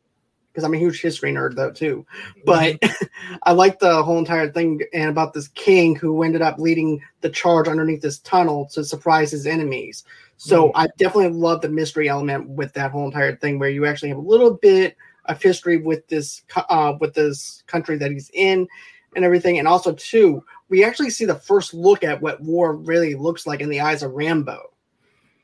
Because 0.56 0.64
I'm 0.64 0.72
a 0.72 0.78
huge 0.78 1.02
history 1.02 1.34
nerd 1.34 1.54
though 1.54 1.70
too. 1.70 2.06
But 2.46 2.80
mm-hmm. 2.80 3.36
I 3.42 3.52
like 3.52 3.78
the 3.78 4.02
whole 4.02 4.16
entire 4.16 4.50
thing 4.50 4.80
and 4.94 5.10
about 5.10 5.34
this 5.34 5.48
king 5.48 5.94
who 5.94 6.22
ended 6.22 6.40
up 6.40 6.58
leading 6.58 7.02
the 7.20 7.28
charge 7.28 7.68
underneath 7.68 8.00
this 8.00 8.20
tunnel 8.20 8.64
to 8.72 8.82
surprise 8.82 9.30
his 9.30 9.46
enemies. 9.46 10.02
So 10.38 10.68
mm-hmm. 10.68 10.78
I 10.78 10.88
definitely 10.96 11.38
love 11.38 11.60
the 11.60 11.68
mystery 11.68 12.08
element 12.08 12.48
with 12.48 12.72
that 12.72 12.90
whole 12.90 13.04
entire 13.04 13.36
thing, 13.36 13.58
where 13.58 13.68
you 13.68 13.84
actually 13.84 14.08
have 14.08 14.16
a 14.16 14.22
little 14.22 14.54
bit 14.54 14.96
of 15.26 15.42
history 15.42 15.76
with 15.76 16.08
this 16.08 16.42
uh, 16.56 16.94
with 16.98 17.12
this 17.12 17.62
country 17.66 17.98
that 17.98 18.10
he's 18.10 18.30
in 18.32 18.66
and 19.14 19.26
everything, 19.26 19.58
and 19.58 19.68
also 19.68 19.92
too, 19.92 20.42
we 20.70 20.84
actually 20.84 21.10
see 21.10 21.26
the 21.26 21.34
first 21.34 21.74
look 21.74 22.02
at 22.02 22.22
what 22.22 22.40
war 22.40 22.74
really 22.74 23.14
looks 23.14 23.46
like 23.46 23.60
in 23.60 23.68
the 23.68 23.80
eyes 23.80 24.02
of 24.02 24.12
Rambo 24.12 24.72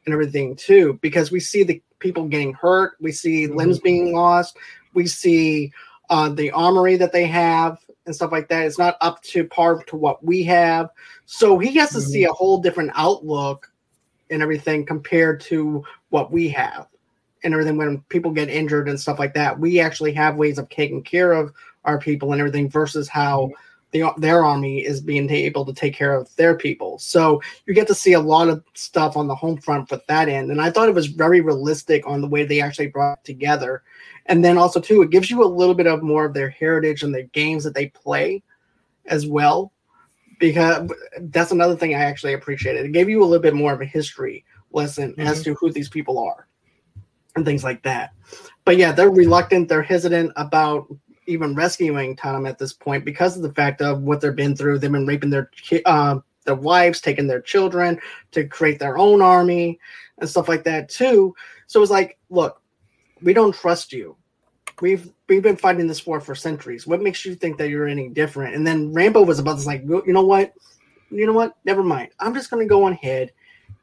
and 0.06 0.12
everything 0.12 0.56
too, 0.56 0.98
because 1.02 1.30
we 1.30 1.40
see 1.40 1.62
the 1.62 1.82
people 1.98 2.26
getting 2.28 2.52
hurt, 2.52 2.94
we 3.00 3.12
see 3.12 3.46
mm-hmm. 3.46 3.56
limbs 3.56 3.78
being 3.78 4.12
lost, 4.12 4.56
we 4.94 5.06
see 5.06 5.72
uh, 6.10 6.28
the 6.28 6.50
armory 6.50 6.96
that 6.96 7.12
they 7.12 7.26
have 7.26 7.78
and 8.06 8.14
stuff 8.14 8.32
like 8.32 8.48
that. 8.48 8.66
It's 8.66 8.78
not 8.78 8.96
up 9.00 9.22
to 9.22 9.44
par 9.44 9.82
to 9.84 9.96
what 9.96 10.24
we 10.24 10.42
have, 10.44 10.90
so 11.26 11.58
he 11.58 11.74
has 11.76 11.90
to 11.90 11.98
mm-hmm. 11.98 12.08
see 12.08 12.24
a 12.24 12.32
whole 12.32 12.58
different 12.58 12.92
outlook 12.94 13.70
and 14.30 14.42
everything 14.42 14.84
compared 14.84 15.40
to 15.42 15.84
what 16.08 16.32
we 16.32 16.48
have 16.48 16.86
and 17.44 17.52
everything 17.52 17.76
when 17.76 18.00
people 18.08 18.30
get 18.30 18.48
injured 18.48 18.88
and 18.88 19.00
stuff 19.00 19.18
like 19.18 19.34
that. 19.34 19.58
We 19.58 19.80
actually 19.80 20.12
have 20.14 20.36
ways 20.36 20.58
of 20.58 20.68
taking 20.68 21.02
care 21.02 21.32
of 21.32 21.52
our 21.84 21.98
people 21.98 22.32
and 22.32 22.40
everything 22.40 22.68
versus 22.68 23.08
how 23.08 23.50
the, 23.90 24.10
their 24.16 24.44
army 24.44 24.84
is 24.84 25.00
being 25.00 25.28
able 25.30 25.64
to 25.66 25.72
take 25.72 25.94
care 25.94 26.14
of 26.14 26.34
their 26.36 26.56
people. 26.56 26.98
So 26.98 27.42
you 27.66 27.74
get 27.74 27.86
to 27.88 27.94
see 27.94 28.14
a 28.14 28.20
lot 28.20 28.48
of 28.48 28.64
stuff 28.74 29.16
on 29.16 29.28
the 29.28 29.34
home 29.34 29.58
front 29.58 29.90
with 29.90 30.06
that 30.06 30.28
end. 30.28 30.50
And 30.50 30.60
i 30.60 30.70
thought 30.70 30.88
it 30.88 30.94
was 30.94 31.06
very 31.06 31.40
realistic 31.40 32.06
on 32.06 32.20
the 32.20 32.28
way 32.28 32.44
they 32.44 32.60
actually 32.60 32.88
brought 32.88 33.24
together 33.24 33.82
and 34.26 34.44
then 34.44 34.58
also 34.58 34.80
too 34.80 35.02
it 35.02 35.10
gives 35.10 35.30
you 35.30 35.42
a 35.42 35.46
little 35.46 35.74
bit 35.74 35.86
of 35.86 36.02
more 36.02 36.24
of 36.24 36.34
their 36.34 36.50
heritage 36.50 37.02
and 37.02 37.14
the 37.14 37.24
games 37.24 37.64
that 37.64 37.74
they 37.74 37.88
play 37.88 38.42
as 39.06 39.26
well 39.26 39.72
because 40.42 40.90
that's 41.20 41.52
another 41.52 41.76
thing 41.76 41.94
I 41.94 42.00
actually 42.00 42.32
appreciated. 42.32 42.84
It 42.84 42.92
gave 42.92 43.08
you 43.08 43.22
a 43.22 43.24
little 43.24 43.40
bit 43.40 43.54
more 43.54 43.72
of 43.72 43.80
a 43.80 43.84
history 43.84 44.44
lesson 44.72 45.12
mm-hmm. 45.12 45.20
as 45.20 45.42
to 45.44 45.54
who 45.54 45.70
these 45.70 45.88
people 45.88 46.18
are 46.18 46.48
and 47.36 47.44
things 47.44 47.62
like 47.62 47.82
that. 47.84 48.12
But 48.64 48.76
yeah, 48.76 48.90
they're 48.90 49.10
reluctant, 49.10 49.68
they're 49.68 49.82
hesitant 49.82 50.32
about 50.34 50.88
even 51.26 51.54
rescuing 51.54 52.16
Tom 52.16 52.44
at 52.46 52.58
this 52.58 52.72
point 52.72 53.04
because 53.04 53.36
of 53.36 53.42
the 53.42 53.52
fact 53.52 53.80
of 53.80 54.02
what 54.02 54.20
they've 54.20 54.34
been 54.34 54.56
through. 54.56 54.80
They've 54.80 54.90
been 54.90 55.06
raping 55.06 55.30
their 55.30 55.48
uh, 55.86 56.18
their 56.44 56.56
wives, 56.56 57.00
taking 57.00 57.28
their 57.28 57.40
children 57.40 58.00
to 58.32 58.44
create 58.44 58.80
their 58.80 58.98
own 58.98 59.22
army 59.22 59.78
and 60.18 60.28
stuff 60.28 60.48
like 60.48 60.64
that 60.64 60.88
too. 60.88 61.36
So 61.68 61.80
it's 61.82 61.90
like, 61.92 62.18
look, 62.30 62.60
we 63.22 63.32
don't 63.32 63.54
trust 63.54 63.92
you. 63.92 64.16
We've 64.80 65.10
we've 65.28 65.42
been 65.42 65.56
fighting 65.56 65.86
this 65.86 66.06
war 66.06 66.20
for 66.20 66.34
centuries. 66.34 66.86
What 66.86 67.02
makes 67.02 67.24
you 67.24 67.34
think 67.34 67.58
that 67.58 67.68
you're 67.68 67.86
any 67.86 68.08
different? 68.08 68.54
And 68.54 68.66
then 68.66 68.92
Rambo 68.92 69.22
was 69.22 69.38
about 69.38 69.58
to 69.58 69.66
like, 69.66 69.82
you 69.82 70.02
know 70.06 70.24
what? 70.24 70.52
You 71.10 71.26
know 71.26 71.32
what? 71.32 71.56
Never 71.64 71.82
mind. 71.82 72.10
I'm 72.20 72.34
just 72.34 72.50
gonna 72.50 72.66
go 72.66 72.84
on 72.84 72.92
ahead 72.92 73.32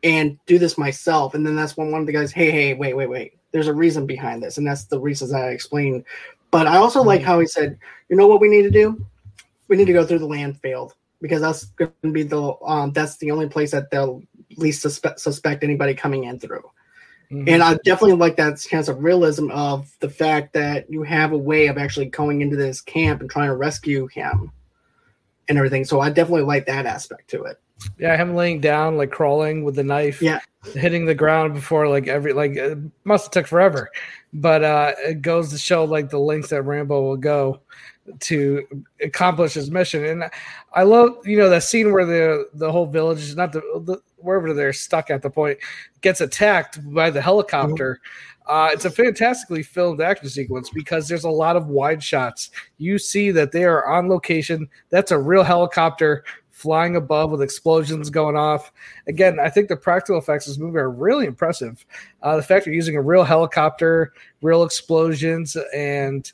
and 0.04 0.40
do 0.46 0.58
this 0.58 0.78
myself. 0.78 1.34
And 1.34 1.46
then 1.46 1.56
that's 1.56 1.78
when 1.78 1.92
one 1.92 2.02
of 2.02 2.08
the 2.08 2.14
guys, 2.14 2.32
hey, 2.32 2.52
hey, 2.52 2.74
wait, 2.74 2.96
wait, 2.96 3.10
wait. 3.10 3.34
There's 3.52 3.68
a 3.68 3.74
reason 3.74 4.06
behind 4.06 4.44
this, 4.44 4.58
and 4.58 4.66
that's 4.66 4.86
the 4.86 5.00
reasons 5.00 5.32
that 5.32 5.44
I 5.44 5.50
explained. 5.50 6.06
But 6.52 6.68
I 6.68 6.78
also 6.78 7.04
like 7.04 7.22
how 7.22 7.40
he 7.40 7.48
said, 7.48 7.78
you 8.10 8.16
know 8.16 8.28
what 8.28 8.42
we 8.42 8.50
need 8.50 8.64
to 8.64 8.72
do? 8.72 9.04
We 9.68 9.78
need 9.78 9.86
to 9.86 9.94
go 9.94 10.06
through 10.06 10.20
the 10.20 10.28
landfill 10.28 10.92
because 11.22 11.42
that's 11.42 11.66
going 11.66 11.92
to 12.04 12.12
be 12.12 12.24
the 12.24 12.56
um, 12.64 12.92
that's 12.92 13.18
the 13.18 13.32
only 13.32 13.48
place 13.48 13.72
that 13.72 13.92
they'll 13.92 14.24
least 14.58 14.82
suspect, 14.82 15.20
suspect 15.20 15.64
anybody 15.64 15.94
coming 15.94 16.24
in 16.24 16.40
through 16.40 16.64
Mm-hmm. 17.32 17.48
And 17.48 17.62
I 17.62 17.76
definitely 17.86 18.16
like 18.16 18.38
that 18.38 18.60
sense 18.60 18.88
of 18.88 19.04
realism 19.04 19.52
of 19.52 19.92
the 20.00 20.10
fact 20.10 20.54
that 20.54 20.90
you 20.90 21.04
have 21.04 21.32
a 21.32 21.38
way 21.38 21.68
of 21.68 21.78
actually 21.78 22.08
going 22.08 22.42
into 22.42 22.56
this 22.56 22.82
camp 22.82 23.22
and 23.22 23.30
trying 23.30 23.50
to 23.50 23.56
rescue 23.56 24.08
him 24.08 24.52
and 25.48 25.58
everything. 25.58 25.86
So 25.86 26.00
I 26.00 26.10
definitely 26.10 26.44
like 26.44 26.66
that 26.66 26.88
aspect 26.88 27.30
to 27.32 27.44
it. 27.44 27.60
Yeah, 27.98 28.18
him 28.18 28.36
laying 28.36 28.60
down, 28.60 28.98
like 28.98 29.12
crawling 29.12 29.64
with 29.64 29.76
the 29.76 29.84
knife, 29.84 30.22
yeah, 30.22 30.40
hitting 30.74 31.06
the 31.06 31.16
ground 31.16 31.54
before 31.54 31.88
like 31.88 32.08
every 32.08 32.34
like 32.34 32.56
it 32.56 32.78
must 33.06 33.26
have 33.26 33.32
took 33.32 33.48
forever, 33.48 33.90
but 34.34 34.64
uh 34.64 34.94
it 34.98 35.22
goes 35.22 35.50
to 35.52 35.58
show 35.58 35.86
like 35.86 36.10
the 36.10 36.20
lengths 36.20 36.50
that 36.50 36.64
Rambo 36.64 37.02
will 37.02 37.18
go 37.18 37.62
to 38.20 38.66
accomplish 39.02 39.54
his 39.54 39.72
mission. 39.72 40.06
And 40.06 40.24
I 40.74 40.84
love 40.84 41.26
you 41.26 41.38
know 41.38 41.50
that 41.50 41.64
scene 41.64 41.92
where 41.92 42.06
the 42.06 42.48
the 42.54 42.72
whole 42.72 42.86
village 42.86 43.20
is 43.20 43.36
not 43.36 43.52
the, 43.52 43.62
the 43.86 44.02
wherever 44.18 44.54
they're 44.54 44.74
stuck 44.74 45.10
at 45.10 45.22
the 45.22 45.30
point 45.30 45.58
gets 46.02 46.22
attacked 46.22 46.80
by 46.94 47.10
the 47.10 47.22
helicopter. 47.22 48.00
Uh, 48.48 48.70
it's 48.74 48.86
a 48.86 48.90
fantastically 48.90 49.62
filmed 49.62 50.02
action 50.02 50.28
sequence 50.28 50.72
because 50.72 51.08
there's 51.08 51.24
a 51.24 51.30
lot 51.30 51.56
of 51.56 51.68
wide 51.68 52.02
shots. 52.02 52.50
You 52.80 52.98
see 52.98 53.30
that 53.32 53.52
they 53.52 53.64
are 53.64 53.88
on 53.88 54.10
location. 54.10 54.68
That's 54.90 55.12
a 55.12 55.20
real 55.20 55.44
helicopter 55.44 56.24
flying 56.60 56.98
above 56.98 57.32
with 57.32 57.42
explosions 57.42 58.10
going 58.10 58.36
off. 58.36 58.74
Again, 59.08 59.40
I 59.40 59.50
think 59.50 59.70
the 59.70 59.78
practical 59.78 60.20
effects 60.20 60.46
of 60.46 60.52
this 60.52 60.60
movie 60.60 60.78
are 60.78 60.90
really 60.90 61.26
impressive. 61.26 61.86
Uh, 62.22 62.36
the 62.36 62.44
fact 62.44 62.66
they're 62.66 62.74
using 62.74 62.98
a 62.98 63.02
real 63.02 63.24
helicopter, 63.24 64.12
real 64.42 64.64
explosions, 64.64 65.56
and 65.74 66.30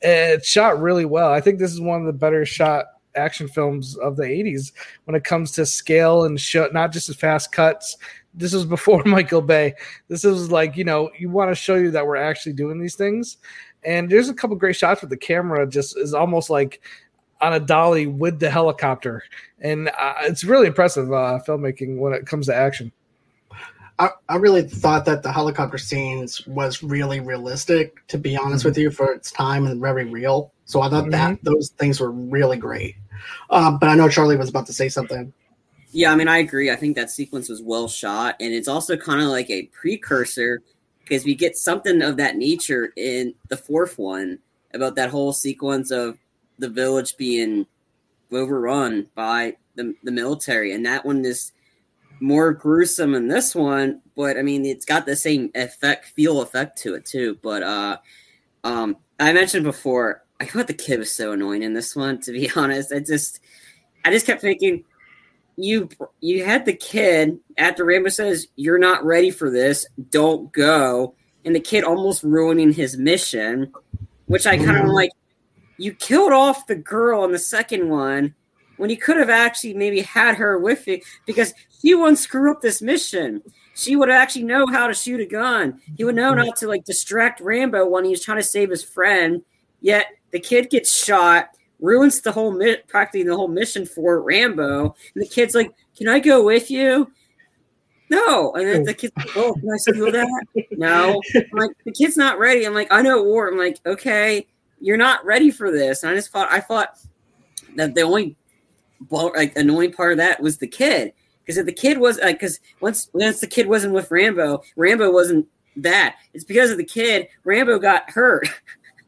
it's 0.00 0.48
shot 0.48 0.80
really 0.80 1.04
well. 1.04 1.32
I 1.32 1.40
think 1.40 1.58
this 1.58 1.72
is 1.72 1.80
one 1.80 2.00
of 2.00 2.06
the 2.06 2.12
better 2.12 2.44
shot 2.44 2.86
action 3.14 3.48
films 3.48 3.96
of 3.96 4.16
the 4.16 4.24
80s 4.24 4.72
when 5.04 5.14
it 5.14 5.24
comes 5.24 5.50
to 5.52 5.66
scale 5.66 6.24
and 6.24 6.40
show, 6.40 6.68
not 6.72 6.92
just 6.92 7.08
as 7.08 7.16
fast 7.16 7.52
cuts. 7.52 7.96
This 8.34 8.52
was 8.52 8.64
before 8.76 9.02
Michael 9.04 9.42
Bay. 9.42 9.74
This 10.08 10.24
is 10.24 10.50
like, 10.50 10.76
you 10.76 10.84
know, 10.84 11.10
you 11.18 11.30
want 11.30 11.50
to 11.50 11.54
show 11.54 11.74
you 11.74 11.90
that 11.90 12.06
we're 12.06 12.16
actually 12.16 12.52
doing 12.52 12.80
these 12.80 12.94
things. 12.94 13.38
And 13.84 14.10
there's 14.10 14.28
a 14.28 14.34
couple 14.34 14.56
great 14.56 14.76
shots 14.76 15.00
with 15.00 15.10
the 15.10 15.16
camera 15.16 15.66
just 15.66 15.96
is 15.96 16.14
almost 16.14 16.50
like 16.50 16.80
on 17.40 17.52
a 17.52 17.60
dolly 17.60 18.06
with 18.06 18.40
the 18.40 18.50
helicopter. 18.50 19.22
And 19.60 19.88
uh, 19.88 20.14
it's 20.22 20.44
really 20.44 20.66
impressive 20.66 21.12
uh, 21.12 21.40
filmmaking 21.46 21.98
when 21.98 22.12
it 22.12 22.26
comes 22.26 22.46
to 22.46 22.54
action. 22.54 22.92
I, 23.98 24.10
I 24.28 24.36
really 24.36 24.62
thought 24.62 25.04
that 25.06 25.22
the 25.22 25.32
helicopter 25.32 25.78
scenes 25.78 26.46
was 26.46 26.82
really 26.82 27.20
realistic, 27.20 28.06
to 28.08 28.18
be 28.18 28.36
honest 28.36 28.60
mm-hmm. 28.60 28.68
with 28.68 28.78
you, 28.78 28.90
for 28.90 29.12
its 29.12 29.32
time 29.32 29.66
and 29.66 29.80
very 29.80 30.04
real. 30.04 30.52
So 30.66 30.82
I 30.82 30.88
thought 30.88 31.04
mm-hmm. 31.04 31.10
that 31.10 31.42
those 31.42 31.70
things 31.70 31.98
were 32.00 32.10
really 32.10 32.56
great. 32.56 32.96
Um, 33.50 33.78
but 33.78 33.88
I 33.88 33.94
know 33.94 34.08
Charlie 34.08 34.36
was 34.36 34.48
about 34.48 34.66
to 34.66 34.72
say 34.72 34.88
something. 34.88 35.32
Yeah, 35.90 36.12
I 36.12 36.16
mean, 36.16 36.28
I 36.28 36.38
agree. 36.38 36.70
I 36.70 36.76
think 36.76 36.96
that 36.96 37.10
sequence 37.10 37.48
was 37.48 37.62
well 37.62 37.88
shot, 37.88 38.36
and 38.40 38.52
it's 38.52 38.68
also 38.68 38.96
kind 38.96 39.22
of 39.22 39.28
like 39.28 39.48
a 39.50 39.66
precursor 39.66 40.62
because 41.00 41.24
we 41.24 41.34
get 41.34 41.56
something 41.56 42.02
of 42.02 42.18
that 42.18 42.36
nature 42.36 42.92
in 42.96 43.34
the 43.48 43.56
fourth 43.56 43.98
one 43.98 44.38
about 44.74 44.96
that 44.96 45.08
whole 45.08 45.32
sequence 45.32 45.90
of 45.90 46.18
the 46.58 46.68
village 46.68 47.16
being 47.16 47.66
overrun 48.30 49.06
by 49.14 49.56
the, 49.76 49.94
the 50.04 50.12
military, 50.12 50.72
and 50.72 50.84
that 50.84 51.06
one 51.06 51.24
is 51.24 51.52
more 52.20 52.52
gruesome 52.52 53.14
in 53.14 53.28
this 53.28 53.54
one, 53.54 54.00
but 54.16 54.36
I 54.36 54.42
mean, 54.42 54.64
it's 54.64 54.84
got 54.84 55.06
the 55.06 55.16
same 55.16 55.50
effect, 55.54 56.06
feel 56.06 56.42
effect 56.42 56.78
to 56.78 56.94
it 56.94 57.04
too. 57.04 57.38
But 57.42 57.62
uh, 57.62 57.98
um, 58.64 58.96
I 59.20 59.32
mentioned 59.32 59.64
before, 59.64 60.24
I 60.40 60.46
thought 60.46 60.66
the 60.66 60.74
kid 60.74 60.98
was 60.98 61.12
so 61.12 61.32
annoying 61.32 61.62
in 61.62 61.74
this 61.74 61.94
one. 61.96 62.20
To 62.22 62.32
be 62.32 62.50
honest, 62.56 62.92
I 62.92 63.00
just, 63.00 63.40
I 64.04 64.10
just 64.10 64.26
kept 64.26 64.40
thinking, 64.40 64.84
you 65.56 65.88
you 66.20 66.44
had 66.44 66.64
the 66.64 66.72
kid 66.72 67.38
after 67.56 67.84
Rambo 67.84 68.10
says 68.10 68.46
you're 68.54 68.78
not 68.78 69.04
ready 69.04 69.30
for 69.30 69.50
this, 69.50 69.86
don't 70.10 70.52
go, 70.52 71.14
and 71.44 71.54
the 71.54 71.60
kid 71.60 71.82
almost 71.82 72.22
ruining 72.22 72.72
his 72.72 72.96
mission, 72.96 73.72
which 74.26 74.46
I 74.46 74.56
kind 74.56 74.76
of 74.76 74.84
mm-hmm. 74.84 74.90
like. 74.90 75.10
You 75.80 75.92
killed 75.92 76.32
off 76.32 76.66
the 76.66 76.74
girl 76.74 77.24
in 77.24 77.30
the 77.30 77.38
second 77.38 77.88
one 77.88 78.34
when 78.78 78.90
you 78.90 78.96
could 78.96 79.16
have 79.16 79.30
actually 79.30 79.74
maybe 79.74 80.00
had 80.00 80.36
her 80.36 80.58
with 80.58 80.86
you 80.88 81.00
because 81.26 81.52
he 81.80 81.94
wouldn't 81.94 82.18
screw 82.18 82.50
up 82.50 82.60
this 82.60 82.82
mission. 82.82 83.42
She 83.74 83.94
would 83.94 84.10
actually 84.10 84.44
know 84.44 84.66
how 84.66 84.88
to 84.88 84.94
shoot 84.94 85.20
a 85.20 85.26
gun. 85.26 85.80
He 85.96 86.04
would 86.04 86.16
know 86.16 86.34
not 86.34 86.56
to 86.56 86.66
like 86.66 86.84
distract 86.84 87.40
Rambo 87.40 87.86
when 87.86 88.04
he's 88.04 88.24
trying 88.24 88.38
to 88.38 88.44
save 88.44 88.70
his 88.70 88.82
friend. 88.82 89.42
Yet 89.80 90.06
the 90.32 90.40
kid 90.40 90.70
gets 90.70 90.92
shot, 90.92 91.50
ruins 91.80 92.20
the 92.20 92.32
whole 92.32 92.58
practically 92.88 93.22
the 93.22 93.36
whole 93.36 93.48
mission 93.48 93.86
for 93.86 94.20
Rambo. 94.20 94.96
And 95.14 95.22
the 95.22 95.28
kid's 95.28 95.54
like, 95.54 95.72
"Can 95.96 96.08
I 96.08 96.18
go 96.18 96.44
with 96.44 96.70
you?" 96.70 97.12
No, 98.10 98.52
and 98.54 98.66
then 98.66 98.82
the 98.82 98.94
kid's 98.94 99.12
like, 99.16 99.36
"Oh, 99.36 99.54
can 99.54 99.70
I 99.70 99.76
steal 99.76 100.10
that?" 100.10 100.46
no, 100.72 101.20
I'm 101.36 101.44
like 101.52 101.70
the 101.84 101.92
kid's 101.92 102.16
not 102.16 102.40
ready. 102.40 102.66
I'm 102.66 102.74
like, 102.74 102.90
I 102.90 103.02
know 103.02 103.22
war. 103.22 103.48
I'm 103.48 103.58
like, 103.58 103.78
okay, 103.86 104.48
you're 104.80 104.96
not 104.96 105.24
ready 105.24 105.52
for 105.52 105.70
this. 105.70 106.02
And 106.02 106.10
I 106.10 106.16
just 106.16 106.30
thought, 106.30 106.50
I 106.50 106.58
thought 106.58 106.98
that 107.76 107.94
the 107.94 108.02
only 108.02 108.36
like 109.10 109.56
annoying 109.56 109.92
part 109.92 110.10
of 110.10 110.18
that 110.18 110.42
was 110.42 110.58
the 110.58 110.66
kid 110.66 111.12
because 111.48 111.56
if 111.56 111.64
the 111.64 111.72
kid 111.72 111.96
was 111.96 112.20
because 112.20 112.56
uh, 112.56 112.76
once 112.80 113.08
once 113.14 113.40
the 113.40 113.46
kid 113.46 113.68
wasn't 113.68 113.94
with 113.94 114.10
Rambo, 114.10 114.62
Rambo 114.76 115.10
wasn't 115.10 115.46
that. 115.76 116.16
It's 116.34 116.44
because 116.44 116.70
of 116.70 116.76
the 116.76 116.84
kid. 116.84 117.26
Rambo 117.42 117.78
got 117.78 118.10
hurt. 118.10 118.46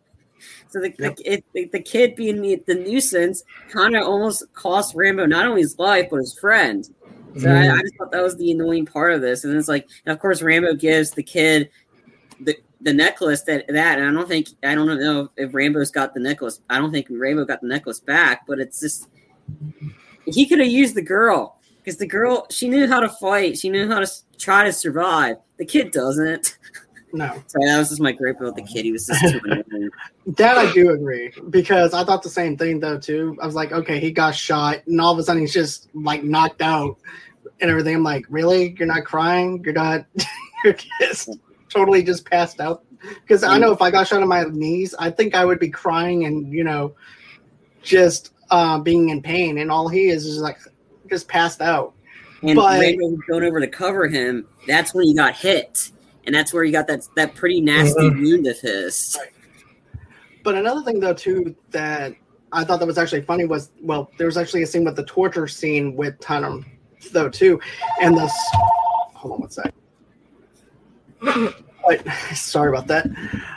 so 0.71 0.81
the, 0.81 0.95
yep. 0.99 1.17
the, 1.17 1.43
it, 1.55 1.71
the, 1.71 1.81
kid 1.81 2.17
being 2.17 2.41
the, 2.41 2.63
the 2.67 2.77
nuisance 2.77 3.43
kind 3.69 3.95
of 3.95 4.07
almost 4.07 4.51
cost 4.55 4.95
Rambo 4.95 5.27
not 5.27 5.47
only 5.47 5.61
his 5.61 5.79
life 5.79 6.07
but 6.11 6.17
his 6.17 6.33
friend. 6.39 6.87
So 6.87 6.93
mm. 7.47 7.55
I, 7.55 7.67
mm-hmm. 7.67 7.79
I, 7.79 7.83
just 7.83 7.97
thought 7.99 8.11
that 8.11 8.23
was 8.23 8.39
the 8.39 8.53
annoying 8.53 8.87
part 8.87 9.13
of 9.13 9.21
this. 9.21 9.45
And 9.45 9.55
it's 9.55 9.69
like, 9.69 9.87
and 10.07 10.13
of 10.15 10.19
course, 10.19 10.41
Rambo 10.41 10.77
gives 10.77 11.11
the 11.11 11.23
kid 11.23 11.69
the 12.41 12.57
the 12.81 12.95
necklace 12.95 13.43
that 13.43 13.67
that. 13.69 13.99
And 13.99 14.09
I 14.09 14.13
don't 14.19 14.29
think 14.29 14.49
I 14.65 14.75
don't 14.75 14.99
know 14.99 15.29
if 15.37 15.53
Rambo's 15.53 15.91
got 15.91 16.15
the 16.15 16.21
necklace. 16.21 16.63
I 16.71 16.79
don't 16.79 16.91
think 16.91 17.09
Rambo 17.11 17.45
got 17.45 17.61
the 17.61 17.69
necklace 17.69 18.01
back. 18.01 18.47
But 18.47 18.61
it's 18.61 18.81
just 18.81 19.11
he 20.25 20.47
could 20.47 20.61
have 20.61 20.69
used 20.69 20.95
the 20.95 21.03
girl 21.03 21.60
because 21.83 21.99
the 21.99 22.07
girl 22.07 22.47
she 22.51 22.69
knew 22.69 22.87
how 22.87 23.01
to 23.01 23.09
fight. 23.09 23.59
She 23.59 23.69
knew 23.69 23.89
how 23.89 24.01
to 24.01 24.11
try 24.39 24.65
to 24.65 24.73
survive. 24.73 25.37
The 25.59 25.65
kid 25.65 25.91
doesn't. 25.91 26.59
No. 27.13 27.27
Sorry, 27.47 27.65
that 27.67 27.79
was 27.79 27.89
just 27.89 28.01
my 28.01 28.13
gripe 28.13 28.41
about 28.41 28.57
the 28.57 28.63
kid. 28.63 28.85
He 28.85 28.93
was 28.93 29.07
just 29.07 29.21
too 29.21 29.91
That 30.37 30.59
I 30.59 30.73
do 30.73 30.91
agree 30.91 31.33
because 31.51 31.95
I 31.95 32.05
thought 32.05 32.23
the 32.23 32.31
same 32.31 32.57
thing 32.57 32.81
though 32.81 32.99
too. 32.99 33.37
I 33.43 33.47
was 33.47 33.55
like, 33.55 33.73
okay, 33.73 33.99
he 33.99 34.11
got 34.11 34.35
shot, 34.35 34.87
and 34.87 35.01
all 35.01 35.13
of 35.13 35.19
a 35.19 35.23
sudden 35.23 35.43
he's 35.43 35.53
just 35.53 35.89
like 35.95 36.23
knocked 36.23 36.63
out 36.63 36.99
and 37.61 37.71
everything. 37.71 37.97
I'm 37.97 38.03
like, 38.03 38.27
really? 38.29 38.75
You're 38.79 38.87
not 38.87 39.05
crying? 39.05 39.63
You're 39.65 39.75
not? 39.75 40.07
you're 40.65 40.77
just 41.01 41.31
totally 41.69 42.03
just 42.03 42.29
passed 42.29 42.61
out? 42.61 42.85
Because 43.23 43.43
I 43.43 43.57
know 43.59 43.73
if 43.73 43.81
I 43.81 43.91
got 43.91 44.07
shot 44.07 44.21
on 44.21 44.29
my 44.29 44.45
knees, 44.45 44.95
I 44.99 45.11
think 45.11 45.35
I 45.35 45.45
would 45.45 45.59
be 45.59 45.71
crying 45.71 46.27
and 46.27 46.53
you 46.53 46.65
know, 46.65 46.95
just 47.83 48.35
uh, 48.51 48.79
being 48.79 49.09
in 49.09 49.23
pain, 49.23 49.59
and 49.59 49.71
all 49.71 49.89
he 49.89 50.11
is 50.11 50.27
is 50.27 50.39
like 50.39 50.59
just 51.11 51.29
passed 51.29 51.61
out. 51.61 51.95
And 52.43 52.57
but, 52.57 52.81
Rambo 52.81 53.19
going 53.29 53.45
over 53.45 53.61
to 53.61 53.67
cover 53.67 54.09
him. 54.09 54.47
That's 54.67 54.95
when 54.95 55.05
he 55.05 55.15
got 55.15 55.35
hit, 55.35 55.91
and 56.25 56.35
that's 56.35 56.55
where 56.55 56.65
he 56.65 56.71
got 56.71 56.87
that 56.87 57.07
that 57.17 57.35
pretty 57.35 57.61
nasty 57.61 58.07
uh, 58.07 58.11
wound 58.11 58.47
of 58.47 58.59
his. 58.59 59.19
Right. 59.19 60.01
But 60.43 60.55
another 60.55 60.83
thing, 60.83 61.01
though, 61.01 61.13
too, 61.13 61.55
that 61.71 62.15
I 62.53 62.65
thought 62.65 62.81
that 62.81 62.87
was 62.87 62.97
actually 62.97 63.23
funny 63.23 63.45
was 63.45 63.71
well, 63.83 64.11
there 64.17 64.27
was 64.27 64.39
actually 64.39 64.63
a 64.63 64.67
scene 64.67 64.85
with 64.85 64.97
the 64.97 65.05
torture 65.05 65.47
scene 65.47 65.95
with 65.97 66.19
Tunham, 66.21 66.65
though, 67.13 67.29
too, 67.29 67.61
and 68.01 68.17
the 68.17 68.27
hold 69.15 69.35
on 69.35 69.41
one 69.41 69.51
sec. 69.51 69.75
sorry 72.35 72.71
about 72.71 72.87
that. 72.87 73.07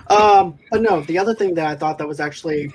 Um, 0.09 0.57
but 0.71 0.81
no, 0.81 1.01
the 1.01 1.17
other 1.17 1.33
thing 1.33 1.53
that 1.55 1.67
I 1.67 1.75
thought 1.75 1.97
that 1.99 2.07
was 2.07 2.19
actually 2.19 2.73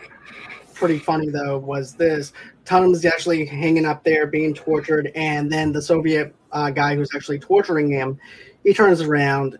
pretty 0.79 0.99
funny 0.99 1.29
though 1.29 1.59
was 1.59 1.95
this 1.95 2.33
Tunham's 2.65 3.05
actually 3.05 3.45
hanging 3.45 3.85
up 3.85 4.05
there 4.05 4.27
being 4.27 4.55
tortured, 4.55 5.11
and 5.15 5.51
then 5.51 5.73
the 5.73 5.83
Soviet 5.83 6.35
uh, 6.53 6.71
guy 6.71 6.95
who's 6.95 7.11
actually 7.15 7.39
torturing 7.39 7.91
him, 7.91 8.19
he 8.63 8.73
turns 8.73 9.01
around 9.01 9.59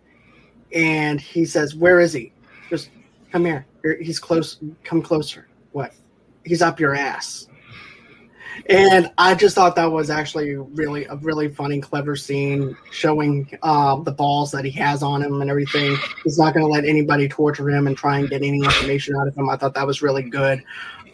and 0.75 1.21
he 1.21 1.45
says, 1.45 1.75
"Where 1.75 2.01
is 2.01 2.13
he? 2.13 2.33
Just 2.71 2.91
come 3.33 3.45
here. 3.45 3.67
He's 4.01 4.19
close. 4.19 4.61
Come 4.85 5.03
closer. 5.03 5.49
What? 5.73 5.95
He's 6.45 6.63
up 6.63 6.79
your 6.79 6.95
ass." 6.95 7.49
And 8.69 9.11
I 9.17 9.35
just 9.35 9.55
thought 9.55 9.77
that 9.77 9.91
was 9.91 10.11
actually 10.11 10.57
really 10.57 11.07
a 11.07 11.17
really 11.17 11.49
funny, 11.49 11.81
clever 11.81 12.17
scene 12.17 12.77
showing 12.91 13.49
uh, 13.63 13.97
the 14.03 14.13
balls 14.13 14.51
that 14.51 14.65
he 14.65 14.71
has 14.73 15.03
on 15.03 15.23
him 15.23 15.41
and 15.41 15.49
everything. 15.49 15.97
He's 16.25 16.39
not 16.39 16.53
going 16.53 16.67
to 16.67 16.71
let 16.71 16.85
anybody 16.85 17.29
torture 17.29 17.71
him 17.71 17.87
and 17.87 17.97
try 17.97 18.19
and 18.19 18.29
get 18.29 18.43
any 18.43 18.59
information 18.59 19.17
out 19.17 19.29
of 19.29 19.37
him. 19.37 19.49
I 19.49 19.57
thought 19.57 19.75
that 19.75 19.87
was 19.87 20.03
really 20.03 20.29
good. 20.29 20.63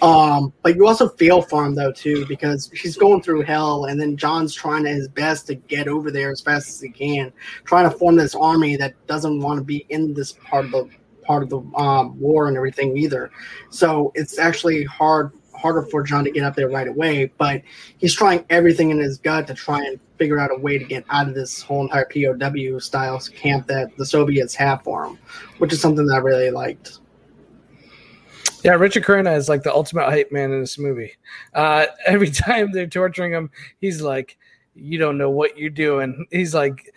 Um, 0.05 0.53
but 0.63 0.77
you 0.77 0.87
also 0.87 1.09
feel 1.09 1.41
for 1.41 1.65
him 1.65 1.75
though 1.75 1.91
too 1.91 2.27
because 2.27 2.71
he's 2.71 2.95
going 2.95 3.23
through 3.23 3.43
hell, 3.43 3.87
and 3.87 3.99
then 3.99 4.19
John's 4.19 4.55
trying 4.55 4.85
his 4.85 5.09
best 5.09 5.47
to 5.47 5.55
get 5.55 5.89
over 5.89 6.11
there 6.11 6.31
as 6.31 6.43
fast 6.43 6.69
as 6.69 6.81
he 6.81 6.91
can, 6.91 7.33
trying 7.65 7.91
to 7.91 7.97
form 7.97 8.17
this 8.17 8.35
army 8.35 8.77
that 8.77 8.95
doesn't 9.07 9.41
want 9.41 9.59
to 9.59 9.65
be 9.65 9.87
in 9.89 10.13
this 10.13 10.33
part 10.33 10.67
of 10.67 10.73
the 10.73 10.91
part 11.23 11.43
of 11.43 11.49
the 11.49 11.61
um, 11.77 12.21
war 12.21 12.49
and 12.49 12.57
everything 12.59 12.95
either. 12.99 13.31
So 13.71 14.13
it's 14.15 14.39
actually 14.39 14.85
hard 14.85 15.33
harder 15.55 15.81
for 15.83 16.03
John 16.03 16.25
to 16.25 16.31
get 16.31 16.45
up 16.45 16.55
there 16.55 16.69
right 16.69 16.89
away, 16.89 17.33
but 17.39 17.63
he's 17.97 18.13
trying 18.13 18.45
everything 18.51 18.91
in 18.91 18.99
his 18.99 19.17
gut 19.17 19.47
to 19.47 19.55
try 19.55 19.79
and 19.87 19.99
figure 20.19 20.39
out 20.39 20.51
a 20.51 20.61
way 20.61 20.77
to 20.77 20.85
get 20.85 21.07
out 21.09 21.29
of 21.29 21.35
this 21.35 21.63
whole 21.63 21.81
entire 21.81 22.05
POW 22.05 22.79
style 22.79 23.19
camp 23.35 23.67
that 23.69 23.97
the 23.97 24.05
Soviets 24.05 24.55
have 24.55 24.83
for 24.83 25.07
him, 25.07 25.19
which 25.59 25.73
is 25.73 25.81
something 25.81 26.05
that 26.05 26.17
I 26.17 26.19
really 26.19 26.51
liked. 26.51 26.99
Yeah, 28.65 28.73
Richard 28.73 29.05
Crenna 29.05 29.37
is 29.37 29.49
like 29.49 29.63
the 29.63 29.73
ultimate 29.73 30.07
hype 30.07 30.33
man 30.33 30.51
in 30.51 30.61
this 30.61 30.79
movie. 30.79 31.13
Uh, 31.53 31.87
every 32.07 32.31
time 32.31 32.73
they're 32.73 32.87
torturing 32.87 33.33
him, 33.33 33.51
he's 33.79 34.01
like, 34.01 34.39
"You 34.75 34.99
don't 34.99 35.19
know 35.19 35.31
what 35.31 35.59
you're 35.59 35.71
doing." 35.71 36.27
He's 36.31 36.55
like, 36.55 36.93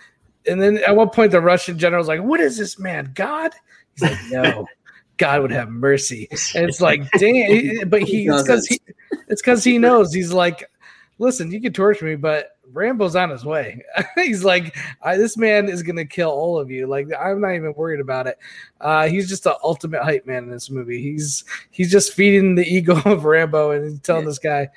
and 0.48 0.62
then 0.62 0.78
at 0.78 0.96
one 0.96 1.10
point 1.10 1.32
the 1.32 1.42
Russian 1.42 1.78
general's 1.78 2.08
like, 2.08 2.24
"What 2.24 2.40
is 2.40 2.58
this 2.58 2.80
man? 2.80 3.12
God?" 3.14 3.52
He's 3.94 4.10
like, 4.10 4.18
"No." 4.32 4.66
God 5.18 5.42
would 5.42 5.52
have 5.52 5.70
mercy. 5.70 6.28
And 6.54 6.70
it's 6.70 6.80
like, 6.80 7.10
dang, 7.18 7.90
but 7.90 8.04
he, 8.04 8.28
it's 8.28 8.44
because 8.44 8.68
he, 8.68 8.80
it's 9.28 9.42
because 9.42 9.64
he 9.64 9.80
knows 9.80 10.14
he's 10.14 10.32
like, 10.32 10.70
listen, 11.18 11.52
you 11.52 11.60
can 11.60 11.74
torture 11.74 12.06
me, 12.06 12.16
but 12.16 12.57
Rambo's 12.74 13.16
on 13.16 13.30
his 13.30 13.46
way. 13.46 13.82
he's 14.16 14.44
like, 14.44 14.76
this 15.06 15.38
man 15.38 15.70
is 15.70 15.84
gonna 15.84 16.06
kill 16.06 16.30
all 16.30 16.60
of 16.60 16.70
you. 16.70 16.88
Like, 16.88 17.08
I'm 17.20 17.42
not 17.42 17.56
even 17.56 17.74
worried 17.76 18.00
about 18.00 18.28
it. 18.28 18.38
Uh, 18.82 19.08
he's 19.08 19.30
just 19.30 19.44
the 19.44 19.58
ultimate 19.64 20.04
hype 20.04 20.26
man 20.26 20.44
in 20.44 20.50
this 20.50 20.70
movie. 20.70 21.02
He's 21.02 21.44
he's 21.72 21.92
just 21.92 22.14
feeding 22.14 22.56
the 22.56 22.66
ego 22.66 23.02
of 23.06 23.26
Rambo 23.26 23.72
and 23.72 24.02
telling 24.04 24.24
yeah. 24.24 24.30
this 24.30 24.40
guy, 24.40 24.70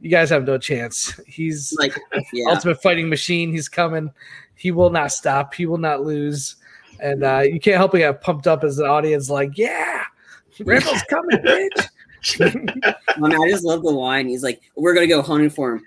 you 0.00 0.10
guys 0.10 0.30
have 0.30 0.46
no 0.46 0.58
chance. 0.58 1.18
He's 1.26 1.74
like 1.78 1.96
yeah. 2.32 2.46
ultimate 2.48 2.82
fighting 2.82 3.08
machine. 3.08 3.52
He's 3.52 3.68
coming. 3.68 4.10
He 4.54 4.70
will 4.70 4.90
not 4.90 5.12
stop. 5.12 5.54
He 5.54 5.66
will 5.66 5.78
not 5.78 6.02
lose. 6.02 6.56
And 7.00 7.22
uh, 7.22 7.40
you 7.40 7.60
can't 7.60 7.76
help 7.76 7.92
but 7.92 7.98
get 7.98 8.20
pumped 8.20 8.48
up 8.48 8.64
as 8.64 8.80
an 8.80 8.86
audience, 8.86 9.30
like, 9.30 9.56
yeah, 9.56 10.02
Rambo's 10.58 11.02
coming, 11.08 11.38
bitch. 11.38 11.88
I, 12.40 13.18
mean, 13.20 13.32
I 13.32 13.50
just 13.50 13.64
love 13.64 13.82
the 13.82 13.90
line. 13.90 14.26
He's 14.26 14.42
like, 14.42 14.60
"We're 14.74 14.94
gonna 14.94 15.06
go 15.06 15.22
hunting 15.22 15.50
for 15.50 15.74
him. 15.74 15.86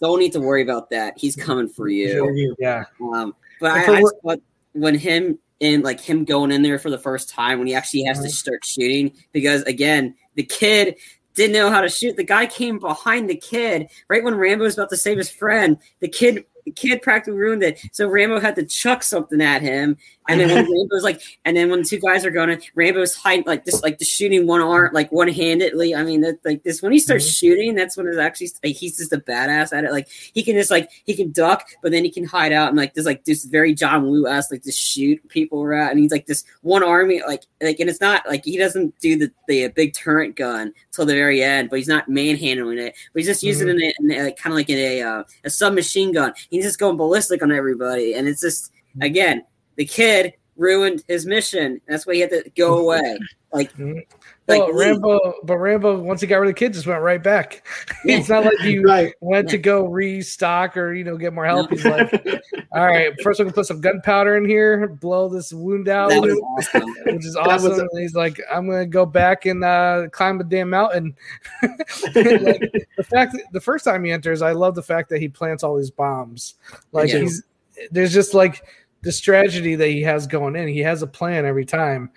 Don't 0.00 0.18
need 0.18 0.32
to 0.32 0.40
worry 0.40 0.62
about 0.62 0.90
that. 0.90 1.14
He's 1.16 1.36
coming 1.36 1.68
for 1.68 1.88
you." 1.88 2.54
Yeah. 2.58 2.84
Um, 3.12 3.34
but 3.60 3.72
I, 3.72 3.98
I 3.98 4.02
thought 4.22 4.40
when 4.72 4.94
him 4.94 5.38
and 5.60 5.82
like 5.82 6.00
him 6.00 6.24
going 6.24 6.52
in 6.52 6.62
there 6.62 6.78
for 6.78 6.90
the 6.90 6.98
first 6.98 7.28
time 7.28 7.58
when 7.58 7.68
he 7.68 7.74
actually 7.74 8.04
has 8.04 8.20
to 8.20 8.30
start 8.30 8.64
shooting 8.64 9.12
because 9.32 9.62
again 9.64 10.14
the 10.34 10.42
kid 10.42 10.96
didn't 11.34 11.52
know 11.52 11.70
how 11.70 11.80
to 11.80 11.88
shoot. 11.88 12.16
The 12.16 12.24
guy 12.24 12.46
came 12.46 12.78
behind 12.78 13.30
the 13.30 13.36
kid 13.36 13.88
right 14.08 14.24
when 14.24 14.34
Rambo 14.34 14.64
was 14.64 14.74
about 14.74 14.90
to 14.90 14.96
save 14.96 15.18
his 15.18 15.30
friend. 15.30 15.78
The 16.00 16.08
kid 16.08 16.44
the 16.70 16.88
kid 16.88 17.02
practically 17.02 17.38
ruined 17.38 17.62
it. 17.62 17.80
So 17.92 18.08
Rambo 18.08 18.40
had 18.40 18.56
to 18.56 18.64
chuck 18.64 19.02
something 19.02 19.40
at 19.40 19.62
him, 19.62 19.96
and 20.28 20.40
then 20.40 20.48
when 20.48 20.64
Rambo's 20.72 21.02
like, 21.02 21.20
and 21.44 21.56
then 21.56 21.70
when 21.70 21.80
the 21.80 21.88
two 21.88 21.98
guys 21.98 22.24
are 22.24 22.30
going, 22.30 22.60
Rambo's 22.74 23.14
hiding 23.14 23.44
like 23.46 23.64
this, 23.64 23.82
like 23.82 23.98
the 23.98 24.04
shooting 24.04 24.46
one 24.46 24.60
arm, 24.60 24.90
like 24.92 25.10
one 25.10 25.28
handedly. 25.28 25.94
I 25.94 26.04
mean, 26.04 26.20
that 26.20 26.38
like 26.44 26.62
this 26.62 26.82
when 26.82 26.92
he 26.92 26.98
starts 26.98 27.24
mm-hmm. 27.24 27.46
shooting, 27.46 27.74
that's 27.74 27.96
when 27.96 28.06
it's 28.06 28.18
actually 28.18 28.50
like 28.62 28.76
he's 28.76 28.96
just 28.96 29.12
a 29.12 29.18
badass 29.18 29.76
at 29.76 29.84
it. 29.84 29.92
Like 29.92 30.08
he 30.08 30.42
can 30.42 30.54
just 30.54 30.70
like 30.70 30.90
he 31.04 31.14
can 31.14 31.32
duck, 31.32 31.66
but 31.82 31.92
then 31.92 32.04
he 32.04 32.10
can 32.10 32.24
hide 32.24 32.52
out 32.52 32.68
and 32.68 32.76
like 32.76 32.94
this 32.94 33.06
like 33.06 33.24
this 33.24 33.44
very 33.44 33.74
John 33.74 34.06
Woo 34.06 34.26
ass 34.26 34.50
like 34.50 34.62
to 34.62 34.72
shoot 34.72 35.26
people 35.28 35.62
around, 35.62 35.90
and 35.90 35.98
he's 35.98 36.12
like 36.12 36.26
this 36.26 36.44
one 36.62 36.84
army 36.84 37.22
like 37.26 37.44
like, 37.60 37.80
and 37.80 37.90
it's 37.90 38.00
not 38.00 38.26
like 38.28 38.44
he 38.44 38.56
doesn't 38.56 38.98
do 39.00 39.18
the 39.18 39.32
the 39.48 39.68
big 39.68 39.94
turret 39.94 40.36
gun 40.36 40.72
till 40.92 41.06
the 41.06 41.14
very 41.14 41.42
end, 41.42 41.70
but 41.70 41.78
he's 41.78 41.88
not 41.88 42.08
manhandling 42.08 42.78
it, 42.78 42.94
but 43.12 43.20
he's 43.20 43.26
just 43.26 43.42
using 43.42 43.68
mm-hmm. 43.68 43.78
it 43.78 43.94
in, 44.00 44.10
in, 44.10 44.24
like 44.24 44.36
kind 44.36 44.52
of 44.52 44.56
like 44.56 44.70
in 44.70 44.78
a 44.78 45.02
uh, 45.02 45.24
a 45.44 45.50
submachine 45.50 46.12
gun. 46.12 46.32
He's 46.60 46.68
just 46.68 46.78
going 46.78 46.98
ballistic 46.98 47.42
on 47.42 47.50
everybody, 47.50 48.12
and 48.12 48.28
it's 48.28 48.42
just 48.42 48.70
again 49.00 49.44
the 49.76 49.86
kid 49.86 50.34
ruined 50.56 51.02
his 51.08 51.24
mission. 51.24 51.80
That's 51.88 52.06
why 52.06 52.12
he 52.12 52.20
had 52.20 52.28
to 52.28 52.50
go 52.54 52.76
away. 52.82 53.18
Like, 53.52 53.72
mm-hmm. 53.72 53.98
like 54.46 54.60
well, 54.60 54.72
Rambo, 54.72 55.34
but 55.42 55.56
Rambo 55.56 56.00
once 56.00 56.20
he 56.20 56.28
got 56.28 56.36
rid 56.36 56.50
of 56.50 56.54
the 56.54 56.58
kids, 56.58 56.78
just 56.78 56.86
went 56.86 57.02
right 57.02 57.20
back. 57.20 57.66
it's 58.04 58.28
not 58.28 58.44
like 58.44 58.58
he 58.60 58.78
right. 58.78 59.12
went 59.20 59.48
to 59.50 59.58
go 59.58 59.86
restock 59.86 60.76
or 60.76 60.94
you 60.94 61.02
know 61.02 61.16
get 61.16 61.32
more 61.32 61.44
help. 61.44 61.68
He's 61.70 61.84
like, 61.84 62.12
all 62.72 62.86
right, 62.86 63.12
first 63.22 63.40
we 63.40 63.46
can 63.46 63.52
put 63.52 63.66
some 63.66 63.80
gunpowder 63.80 64.36
in 64.36 64.44
here, 64.44 64.86
blow 64.86 65.28
this 65.28 65.52
wound 65.52 65.88
out, 65.88 66.12
awesome. 66.12 66.94
which 67.06 67.26
is 67.26 67.34
awesome. 67.34 67.88
A- 67.92 68.00
he's 68.00 68.14
like, 68.14 68.40
I'm 68.52 68.70
gonna 68.70 68.86
go 68.86 69.04
back 69.04 69.46
and 69.46 69.64
uh, 69.64 70.06
climb 70.12 70.40
a 70.40 70.44
damn 70.44 70.70
mountain. 70.70 71.16
like, 71.62 72.14
the 72.14 73.06
fact, 73.08 73.32
that, 73.32 73.42
the 73.52 73.60
first 73.60 73.84
time 73.84 74.04
he 74.04 74.12
enters, 74.12 74.42
I 74.42 74.52
love 74.52 74.76
the 74.76 74.82
fact 74.82 75.08
that 75.08 75.20
he 75.20 75.28
plants 75.28 75.64
all 75.64 75.76
these 75.76 75.90
bombs. 75.90 76.54
Like 76.92 77.12
yeah. 77.12 77.20
he's 77.20 77.42
there's 77.90 78.12
just 78.12 78.32
like 78.32 78.64
the 79.02 79.12
strategy 79.12 79.74
that 79.74 79.88
he 79.88 80.02
has 80.02 80.26
going 80.26 80.56
in. 80.56 80.68
He 80.68 80.80
has 80.80 81.02
a 81.02 81.06
plan 81.06 81.46
every 81.46 81.64
time, 81.64 82.10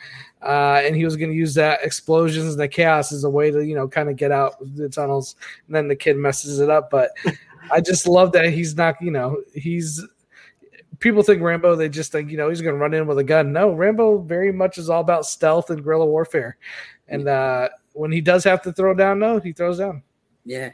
uh, 0.45 0.82
and 0.84 0.95
he 0.95 1.06
was 1.06 1.15
going 1.15 1.29
to 1.29 1.36
use 1.36 1.53
that 1.56 1.79
explosions 1.84 2.51
and 2.51 2.60
the 2.60 2.67
chaos 2.67 3.12
as 3.12 3.23
a 3.23 3.29
way 3.29 3.51
to 3.51 3.65
you 3.65 3.75
know 3.75 3.88
kind 3.88 4.10
of 4.10 4.15
get 4.15 4.32
out 4.32 4.56
the 4.75 4.89
tunnels. 4.89 5.36
And 5.67 5.75
then 5.75 5.88
the 5.88 5.95
kid 5.95 6.17
messes 6.17 6.60
it 6.60 6.69
up, 6.69 6.89
but 6.89 7.12
I 7.71 7.82
just 7.82 8.08
love 8.08 8.32
that 8.34 8.51
he's 8.51 8.75
not 8.75 9.01
you 9.01 9.12
know 9.12 9.41
he's. 9.53 10.06
People 10.99 11.23
think 11.23 11.41
Rambo, 11.41 11.75
they 11.75 11.89
just 11.89 12.13
think, 12.13 12.32
you 12.32 12.38
know, 12.38 12.47
he's 12.47 12.62
going 12.62 12.75
to 12.75 12.79
run 12.79 12.93
in 12.93 13.08
with 13.08 13.17
a 13.17 13.25
gun. 13.25 13.51
No, 13.51 13.73
Rambo 13.73 14.19
very 14.19 14.53
much 14.53 14.77
is 14.77 14.89
all 14.89 15.01
about 15.01 15.25
stealth 15.25 15.69
and 15.69 15.84
guerrilla 15.84 16.06
warfare. 16.06 16.56
And 17.10 17.27
uh, 17.27 17.69
when 17.91 18.10
he 18.10 18.21
does 18.21 18.45
have 18.45 18.62
to 18.62 18.71
throw 18.71 18.93
down, 18.93 19.19
no, 19.19 19.39
he 19.39 19.51
throws 19.51 19.79
down. 19.79 20.01
Yeah. 20.45 20.71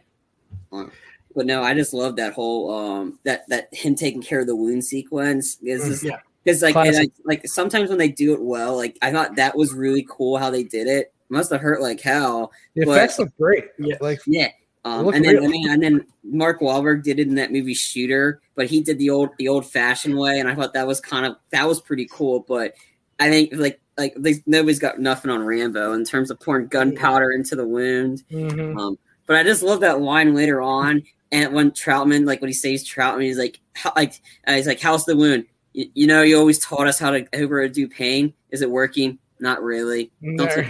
But 0.72 1.46
no, 1.46 1.64
I 1.64 1.74
just 1.74 1.94
love 1.94 2.16
that 2.18 2.34
whole 2.34 2.74
um 2.74 3.20
that 3.24 3.48
that 3.50 3.74
him 3.74 3.96
taking 3.96 4.22
care 4.22 4.40
of 4.40 4.48
the 4.48 4.56
wound 4.56 4.84
sequence 4.84 5.58
is 5.62 6.04
mm, 6.04 6.10
yeah. 6.10 6.20
Because 6.50 6.62
like 6.62 6.76
I, 6.76 7.10
like 7.26 7.48
sometimes 7.48 7.90
when 7.90 7.98
they 7.98 8.10
do 8.10 8.34
it 8.34 8.42
well, 8.42 8.76
like 8.76 8.98
I 9.02 9.12
thought 9.12 9.36
that 9.36 9.56
was 9.56 9.74
really 9.74 10.06
cool 10.10 10.38
how 10.38 10.50
they 10.50 10.64
did 10.64 10.88
it. 10.88 11.14
Must 11.30 11.52
have 11.52 11.62
hurt 11.62 11.82
like 11.82 12.02
hell. 12.02 12.52
The 12.76 12.86
but, 12.86 12.92
effects 12.94 13.20
look 13.20 13.36
great. 13.38 13.66
Yeah, 13.78 13.98
like 14.02 14.20
yeah. 14.26 14.50
Um, 14.86 15.10
and 15.10 15.24
then 15.24 15.36
real. 15.36 15.46
I 15.46 15.48
mean, 15.48 15.70
and 15.70 15.84
then 15.84 16.06
Mark 16.24 16.62
Wahlberg 16.62 17.04
did 17.04 17.20
it 17.20 17.28
in 17.28 17.36
that 17.36 17.52
movie 17.52 17.74
Shooter, 17.74 18.42
but 18.56 18.68
he 18.68 18.82
did 18.82 18.98
the 18.98 19.10
old 19.10 19.30
the 19.38 19.48
old 19.48 19.70
fashioned 19.70 20.18
way, 20.18 20.40
and 20.40 20.50
I 20.50 20.56
thought 20.56 20.74
that 20.74 20.88
was 20.88 21.00
kind 21.00 21.26
of 21.26 21.36
that 21.52 21.68
was 21.68 21.82
pretty 21.82 22.08
cool. 22.10 22.46
But 22.48 22.74
I 23.20 23.30
think 23.30 23.52
like 23.54 23.80
like 23.98 24.16
they, 24.18 24.36
nobody's 24.46 24.80
got 24.80 25.00
nothing 25.00 25.30
on 25.30 25.44
Rambo 25.44 25.94
in 25.94 26.06
terms 26.06 26.32
of 26.32 26.40
pouring 26.40 26.68
gunpowder 26.68 27.32
into 27.32 27.56
the 27.56 27.68
wound. 27.68 28.24
Mm-hmm. 28.32 28.78
Um, 28.78 28.98
but 29.26 29.36
I 29.36 29.44
just 29.44 29.62
love 29.62 29.82
that 29.82 30.02
line 30.02 30.34
later 30.34 30.62
on 30.62 31.04
and 31.32 31.54
when 31.54 31.72
Trautman 31.72 32.26
like 32.26 32.42
when 32.42 32.50
he 32.50 32.54
saves 32.54 32.88
Trautman, 32.90 33.24
he's 33.24 33.38
like, 33.38 33.60
how, 33.76 33.94
like 33.96 34.22
uh, 34.48 34.54
he's 34.54 34.68
like, 34.68 34.80
"How's 34.80 35.06
the 35.06 35.16
wound? 35.16 35.46
You, 35.74 35.90
you, 35.94 36.08
know, 36.08 36.22
you 36.22 36.38
always 36.38 36.60
taught 36.60 36.88
us 36.88 37.00
how 37.00 37.12
to 37.12 37.28
overdo 37.34 37.88
pain. 37.88 38.34
Is 38.52 38.62
it 38.62 38.70
working? 38.70 39.20
Not 39.40 39.64
really. 39.64 40.12
No. 40.22 40.46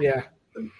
yeah, 0.00 0.22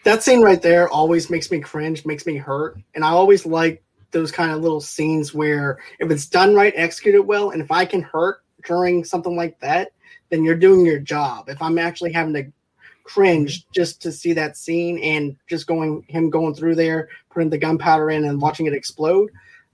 that 0.05 0.23
scene 0.23 0.42
right 0.42 0.61
there 0.61 0.88
always 0.88 1.31
makes 1.31 1.51
me 1.51 1.61
cringe, 1.61 2.05
makes 2.05 2.27
me 2.27 2.37
hurt, 2.37 2.77
and 2.95 3.05
I 3.05 3.11
always 3.11 3.47
like 3.47 3.83
those 4.11 4.31
kind 4.31 4.53
of 4.53 4.61
little 4.61 4.81
scenes 4.81 5.33
where 5.33 5.79
if 5.99 6.11
it's 6.11 6.27
done 6.27 6.55
right, 6.55 6.75
executed 6.77 7.23
well, 7.23 7.51
and 7.51 7.62
if 7.62 7.71
I 7.71 7.87
can 7.87 8.03
hurt 8.03 8.42
during 8.66 9.05
something 9.05 9.35
like 9.35 9.59
that, 9.61 9.92
then 10.29 10.45
you're 10.45 10.55
doing 10.55 10.85
your 10.85 10.99
job. 10.99 11.49
If 11.49 11.61
I'm 11.62 11.79
actually 11.79 12.12
having 12.12 12.35
to 12.35 12.53
cringe 13.05 13.66
just 13.73 14.01
to 14.03 14.12
see 14.12 14.33
that 14.35 14.57
scene 14.57 14.99
and 14.99 15.37
just 15.49 15.66
going 15.66 16.05
him 16.09 16.31
going 16.31 16.55
through 16.55 16.75
there, 16.75 17.09
putting 17.31 17.51
the 17.51 17.59
gunpowder 17.59 18.11
in 18.11 18.25
and 18.25 18.40
watching 18.40 18.66
it 18.66 18.75
explode, 18.75 19.31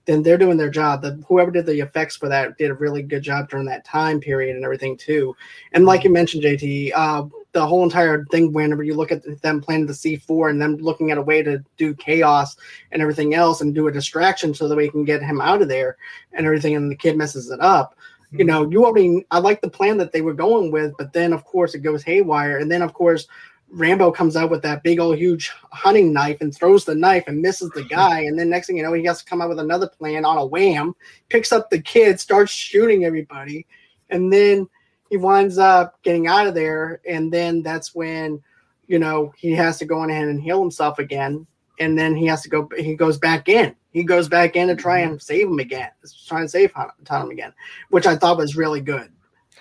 then 0.09 0.23
they're 0.23 0.39
doing 0.39 0.57
their 0.57 0.71
job. 0.71 1.03
The 1.03 1.23
whoever 1.27 1.51
did 1.51 1.67
the 1.67 1.79
effects 1.79 2.17
for 2.17 2.27
that 2.29 2.57
did 2.57 2.71
a 2.71 2.73
really 2.73 3.03
good 3.03 3.21
job 3.21 3.47
during 3.47 3.67
that 3.67 3.85
time 3.85 4.19
period 4.19 4.55
and 4.55 4.65
everything 4.65 4.97
too. 4.97 5.35
And 5.73 5.85
like 5.85 6.03
you 6.03 6.09
mentioned, 6.09 6.43
JT, 6.43 6.91
uh, 6.95 7.25
the 7.51 7.65
whole 7.65 7.83
entire 7.83 8.25
thing 8.25 8.51
whenever 8.51 8.83
you 8.83 8.95
look 8.95 9.11
at 9.11 9.41
them 9.41 9.61
planning 9.61 9.85
the 9.85 9.93
C4 9.93 10.49
and 10.49 10.59
them 10.59 10.77
looking 10.77 11.11
at 11.11 11.19
a 11.19 11.21
way 11.21 11.43
to 11.43 11.63
do 11.77 11.93
chaos 11.93 12.57
and 12.91 13.03
everything 13.03 13.35
else 13.35 13.61
and 13.61 13.75
do 13.75 13.87
a 13.87 13.91
distraction 13.91 14.53
so 14.53 14.67
that 14.67 14.75
we 14.75 14.89
can 14.89 15.05
get 15.05 15.21
him 15.21 15.41
out 15.41 15.61
of 15.61 15.67
there 15.67 15.97
and 16.33 16.45
everything 16.45 16.75
and 16.75 16.91
the 16.91 16.95
kid 16.95 17.15
messes 17.15 17.51
it 17.51 17.59
up 17.61 17.95
you 18.31 18.45
know, 18.45 18.69
you 18.69 18.85
already 18.85 19.25
I 19.31 19.39
like 19.39 19.61
the 19.61 19.69
plan 19.69 19.97
that 19.97 20.11
they 20.11 20.21
were 20.21 20.35
going 20.35 20.71
with, 20.71 20.93
but 20.97 21.13
then 21.13 21.33
of 21.33 21.43
course 21.45 21.73
it 21.73 21.79
goes 21.79 22.03
haywire, 22.03 22.59
and 22.59 22.71
then 22.71 22.83
of 22.83 22.93
course 22.93 23.27
Rambo 23.71 24.11
comes 24.11 24.35
out 24.35 24.49
with 24.49 24.61
that 24.63 24.83
big 24.83 24.99
old 24.99 25.17
huge 25.17 25.51
hunting 25.71 26.11
knife 26.11 26.41
and 26.41 26.55
throws 26.55 26.85
the 26.85 26.95
knife 26.95 27.25
and 27.27 27.41
misses 27.41 27.69
the 27.71 27.83
guy, 27.83 28.21
and 28.21 28.37
then 28.37 28.49
next 28.49 28.67
thing 28.67 28.77
you 28.77 28.83
know, 28.83 28.93
he 28.93 29.03
has 29.05 29.19
to 29.19 29.25
come 29.25 29.41
out 29.41 29.49
with 29.49 29.59
another 29.59 29.87
plan 29.87 30.25
on 30.25 30.37
a 30.37 30.45
wham, 30.45 30.95
picks 31.29 31.51
up 31.51 31.69
the 31.69 31.81
kid, 31.81 32.19
starts 32.19 32.51
shooting 32.51 33.05
everybody, 33.05 33.65
and 34.09 34.33
then 34.33 34.67
he 35.09 35.17
winds 35.17 35.57
up 35.57 36.01
getting 36.03 36.27
out 36.27 36.47
of 36.47 36.55
there, 36.55 37.01
and 37.07 37.31
then 37.31 37.61
that's 37.61 37.93
when 37.93 38.41
you 38.87 38.99
know 38.99 39.33
he 39.37 39.51
has 39.51 39.77
to 39.79 39.85
go 39.85 40.03
in 40.03 40.09
ahead 40.09 40.27
and 40.27 40.41
heal 40.41 40.61
himself 40.61 40.99
again, 40.99 41.45
and 41.79 41.97
then 41.97 42.15
he 42.15 42.25
has 42.25 42.41
to 42.41 42.49
go 42.49 42.69
he 42.77 42.95
goes 42.95 43.17
back 43.17 43.49
in. 43.49 43.75
He 43.91 44.03
goes 44.03 44.27
back 44.27 44.55
in 44.55 44.67
to 44.67 44.75
try 44.75 44.99
and 44.99 45.13
mm-hmm. 45.13 45.19
save 45.19 45.47
him 45.47 45.59
again, 45.59 45.89
try 46.27 46.41
and 46.41 46.49
save 46.49 46.73
Tom 47.05 47.31
again, 47.31 47.53
which 47.89 48.05
I 48.05 48.15
thought 48.15 48.37
was 48.37 48.55
really 48.55 48.81
good. 48.81 49.11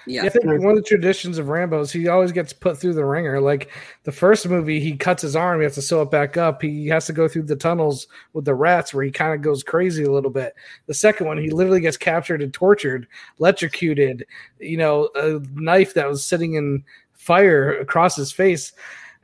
Yeah, 0.06 0.24
I 0.24 0.28
think 0.28 0.44
one 0.46 0.70
of 0.70 0.76
the 0.76 0.82
traditions 0.82 1.38
of 1.38 1.48
Rambo's, 1.48 1.92
he 1.92 2.08
always 2.08 2.32
gets 2.32 2.52
put 2.52 2.78
through 2.78 2.94
the 2.94 3.04
ringer. 3.04 3.40
Like 3.40 3.70
the 4.04 4.12
first 4.12 4.48
movie, 4.48 4.80
he 4.80 4.96
cuts 4.96 5.22
his 5.22 5.36
arm, 5.36 5.60
he 5.60 5.64
has 5.64 5.74
to 5.74 5.82
sew 5.82 6.02
it 6.02 6.10
back 6.10 6.36
up. 6.36 6.62
He 6.62 6.86
has 6.88 7.06
to 7.06 7.12
go 7.12 7.28
through 7.28 7.44
the 7.44 7.56
tunnels 7.56 8.06
with 8.32 8.44
the 8.44 8.54
rats 8.54 8.94
where 8.94 9.04
he 9.04 9.10
kind 9.10 9.34
of 9.34 9.42
goes 9.42 9.62
crazy 9.62 10.04
a 10.04 10.12
little 10.12 10.30
bit. 10.30 10.54
The 10.86 10.94
second 10.94 11.26
one, 11.26 11.38
he 11.38 11.50
literally 11.50 11.80
gets 11.80 11.96
captured 11.96 12.42
and 12.42 12.52
tortured, 12.52 13.06
electrocuted, 13.38 14.26
you 14.58 14.76
know, 14.76 15.10
a 15.14 15.40
knife 15.54 15.94
that 15.94 16.08
was 16.08 16.26
sitting 16.26 16.54
in 16.54 16.84
fire 17.12 17.78
across 17.78 18.16
his 18.16 18.32
face. 18.32 18.72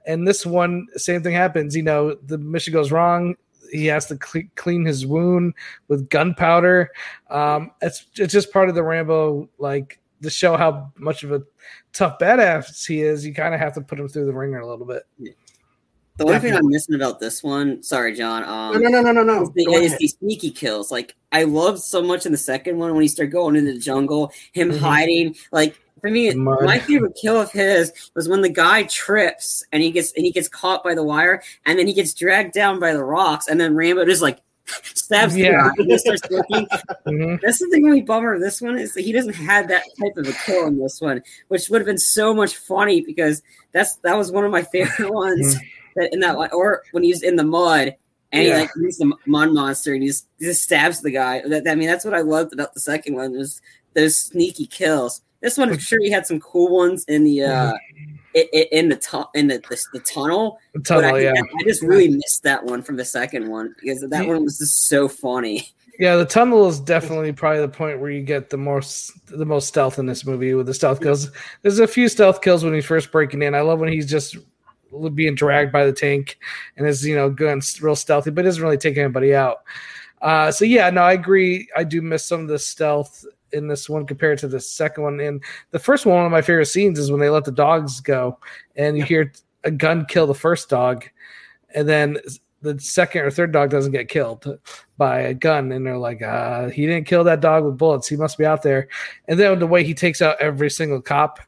And 0.06 0.28
this 0.28 0.44
one, 0.44 0.86
same 0.96 1.22
thing 1.22 1.34
happens. 1.34 1.74
You 1.74 1.82
know, 1.82 2.14
the 2.14 2.36
mission 2.36 2.72
goes 2.72 2.92
wrong 2.92 3.36
he 3.74 3.86
has 3.86 4.06
to 4.06 4.18
cl- 4.22 4.46
clean 4.54 4.84
his 4.84 5.04
wound 5.04 5.54
with 5.88 6.08
gunpowder. 6.08 6.90
Um, 7.28 7.72
it's 7.82 8.06
it's 8.16 8.32
just 8.32 8.52
part 8.52 8.68
of 8.68 8.74
the 8.74 8.82
Rambo 8.82 9.48
like 9.58 10.00
to 10.22 10.30
show 10.30 10.56
how 10.56 10.92
much 10.98 11.24
of 11.24 11.32
a 11.32 11.42
tough 11.92 12.18
badass 12.18 12.86
he 12.86 13.00
is. 13.00 13.26
You 13.26 13.34
kind 13.34 13.54
of 13.54 13.60
have 13.60 13.74
to 13.74 13.80
put 13.80 13.98
him 13.98 14.08
through 14.08 14.26
the 14.26 14.32
ringer 14.32 14.60
a 14.60 14.68
little 14.68 14.86
bit. 14.86 15.04
The 16.16 16.26
one 16.26 16.40
thing 16.40 16.54
I'm 16.54 16.68
missing 16.68 16.94
about 16.94 17.18
this 17.18 17.42
one, 17.42 17.82
sorry, 17.82 18.14
John. 18.14 18.44
Um, 18.44 18.80
no, 18.80 18.88
no, 18.88 19.02
no, 19.02 19.10
no, 19.10 19.24
no. 19.24 19.42
Is, 19.42 19.50
the, 19.50 19.64
is 19.72 19.98
these 19.98 20.16
sneaky 20.16 20.50
kills. 20.50 20.92
Like 20.92 21.16
I 21.32 21.42
loved 21.42 21.80
so 21.80 22.02
much 22.02 22.24
in 22.24 22.32
the 22.32 22.38
second 22.38 22.78
one 22.78 22.92
when 22.92 23.02
he 23.02 23.08
started 23.08 23.32
going 23.32 23.56
into 23.56 23.72
the 23.72 23.80
jungle, 23.80 24.32
him 24.52 24.70
mm-hmm. 24.70 24.78
hiding. 24.78 25.36
Like 25.50 25.76
for 26.00 26.10
me, 26.10 26.32
Mud. 26.32 26.64
my 26.64 26.78
favorite 26.78 27.18
kill 27.20 27.40
of 27.40 27.50
his 27.50 27.92
was 28.14 28.28
when 28.28 28.42
the 28.42 28.48
guy 28.48 28.84
trips 28.84 29.64
and 29.72 29.82
he 29.82 29.90
gets 29.90 30.12
and 30.12 30.24
he 30.24 30.30
gets 30.30 30.48
caught 30.48 30.84
by 30.84 30.94
the 30.94 31.02
wire, 31.02 31.42
and 31.66 31.78
then 31.78 31.88
he 31.88 31.94
gets 31.94 32.14
dragged 32.14 32.54
down 32.54 32.78
by 32.78 32.92
the 32.92 33.02
rocks, 33.02 33.48
and 33.48 33.60
then 33.60 33.74
Rambo 33.74 34.04
just 34.04 34.22
like 34.22 34.38
stabs 34.66 35.36
yeah. 35.36 35.70
mm-hmm. 35.78 37.36
That's 37.42 37.58
the 37.58 37.68
thing 37.70 37.84
really 37.84 38.02
bummer 38.02 38.34
of 38.34 38.40
this 38.40 38.60
one 38.60 38.78
is 38.78 38.94
that 38.94 39.02
he 39.02 39.12
doesn't 39.12 39.34
have 39.34 39.68
that 39.68 39.84
type 40.00 40.16
of 40.16 40.28
a 40.28 40.32
kill 40.44 40.66
in 40.66 40.78
this 40.78 41.00
one, 41.00 41.22
which 41.48 41.68
would 41.68 41.80
have 41.80 41.86
been 41.86 41.98
so 41.98 42.34
much 42.34 42.56
funny 42.56 43.02
because 43.02 43.42
that's 43.72 43.96
that 43.96 44.16
was 44.16 44.32
one 44.32 44.44
of 44.44 44.50
my 44.50 44.62
favorite 44.62 45.10
ones. 45.12 45.56
Mm-hmm 45.56 45.64
that 45.96 46.12
in 46.12 46.20
that 46.20 46.52
or 46.52 46.82
when 46.92 47.02
he's 47.02 47.22
in 47.22 47.36
the 47.36 47.44
mud 47.44 47.94
and 48.32 48.44
yeah. 48.44 48.54
he 48.54 48.60
like 48.60 48.70
he's 48.80 48.98
the 48.98 49.12
mud 49.26 49.52
monster 49.52 49.94
and 49.94 50.02
he's, 50.02 50.26
he 50.38 50.46
just 50.46 50.62
stabs 50.62 51.00
the 51.00 51.10
guy. 51.10 51.42
That, 51.46 51.68
I 51.68 51.74
mean, 51.74 51.88
that's 51.88 52.04
what 52.04 52.14
I 52.14 52.20
loved 52.20 52.52
about 52.52 52.74
the 52.74 52.80
second 52.80 53.14
one 53.14 53.36
was 53.36 53.60
those 53.94 54.18
sneaky 54.18 54.66
kills. 54.66 55.22
This 55.40 55.58
one, 55.58 55.70
I'm 55.70 55.78
sure 55.78 56.00
he 56.00 56.10
had 56.10 56.26
some 56.26 56.40
cool 56.40 56.74
ones 56.74 57.04
in 57.04 57.24
the 57.24 57.42
uh 57.44 57.72
in, 57.96 58.18
in 58.34 58.88
the 58.88 58.96
tu- 58.96 59.24
in 59.34 59.46
the, 59.46 59.58
the, 59.68 59.80
the 59.92 60.00
tunnel. 60.00 60.58
The 60.74 60.80
tunnel, 60.80 61.14
I, 61.14 61.20
yeah. 61.20 61.32
I 61.32 61.62
just 61.64 61.82
really 61.82 62.08
missed 62.08 62.42
that 62.42 62.64
one 62.64 62.82
from 62.82 62.96
the 62.96 63.04
second 63.04 63.48
one 63.48 63.74
because 63.80 64.04
that 64.08 64.26
one 64.26 64.42
was 64.44 64.58
just 64.58 64.86
so 64.86 65.08
funny. 65.08 65.68
Yeah, 65.98 66.16
the 66.16 66.24
tunnel 66.24 66.66
is 66.66 66.80
definitely 66.80 67.32
probably 67.32 67.60
the 67.60 67.68
point 67.68 68.00
where 68.00 68.10
you 68.10 68.22
get 68.22 68.50
the 68.50 68.56
most 68.56 69.12
the 69.26 69.46
most 69.46 69.68
stealth 69.68 69.98
in 69.98 70.06
this 70.06 70.26
movie 70.26 70.54
with 70.54 70.66
the 70.66 70.74
stealth 70.74 71.00
kills. 71.00 71.30
There's 71.62 71.78
a 71.78 71.86
few 71.86 72.08
stealth 72.08 72.42
kills 72.42 72.64
when 72.64 72.74
he's 72.74 72.84
first 72.84 73.12
breaking 73.12 73.42
in. 73.42 73.54
I 73.54 73.60
love 73.60 73.78
when 73.78 73.92
he's 73.92 74.10
just 74.10 74.36
being 75.14 75.34
dragged 75.34 75.72
by 75.72 75.84
the 75.84 75.92
tank 75.92 76.38
and 76.76 76.86
is 76.86 77.06
you 77.06 77.14
know 77.14 77.30
going 77.30 77.62
real 77.80 77.96
stealthy, 77.96 78.30
but 78.30 78.44
doesn't 78.44 78.62
really 78.62 78.76
take 78.76 78.98
anybody 78.98 79.34
out. 79.34 79.58
Uh, 80.20 80.50
so 80.50 80.64
yeah, 80.64 80.90
no, 80.90 81.02
I 81.02 81.12
agree. 81.12 81.68
I 81.76 81.84
do 81.84 82.02
miss 82.02 82.24
some 82.24 82.40
of 82.40 82.48
the 82.48 82.58
stealth 82.58 83.24
in 83.54 83.68
this 83.68 83.88
one 83.88 84.06
compared 84.06 84.38
to 84.38 84.48
the 84.48 84.60
second 84.60 85.04
one. 85.04 85.20
And 85.20 85.42
the 85.70 85.78
first 85.78 86.04
one, 86.04 86.16
one 86.16 86.26
of 86.26 86.32
my 86.32 86.42
favorite 86.42 86.66
scenes 86.66 86.98
is 86.98 87.10
when 87.10 87.20
they 87.20 87.30
let 87.30 87.44
the 87.44 87.52
dogs 87.52 88.00
go, 88.00 88.38
and 88.76 88.98
you 88.98 89.04
hear 89.04 89.32
a 89.64 89.70
gun 89.70 90.04
kill 90.06 90.26
the 90.26 90.34
first 90.34 90.68
dog, 90.68 91.06
and 91.74 91.88
then 91.88 92.18
the 92.60 92.78
second 92.78 93.22
or 93.22 93.30
third 93.30 93.52
dog 93.52 93.70
doesn't 93.70 93.92
get 93.92 94.08
killed 94.08 94.58
by 94.96 95.20
a 95.20 95.34
gun, 95.34 95.70
and 95.72 95.86
they're 95.86 95.98
like, 95.98 96.22
uh, 96.22 96.68
"He 96.68 96.86
didn't 96.86 97.06
kill 97.06 97.24
that 97.24 97.40
dog 97.40 97.64
with 97.64 97.78
bullets. 97.78 98.08
He 98.08 98.16
must 98.16 98.38
be 98.38 98.46
out 98.46 98.62
there." 98.62 98.88
And 99.28 99.38
then 99.38 99.58
the 99.58 99.66
way 99.66 99.84
he 99.84 99.94
takes 99.94 100.22
out 100.22 100.40
every 100.40 100.70
single 100.70 101.00
cop 101.00 101.40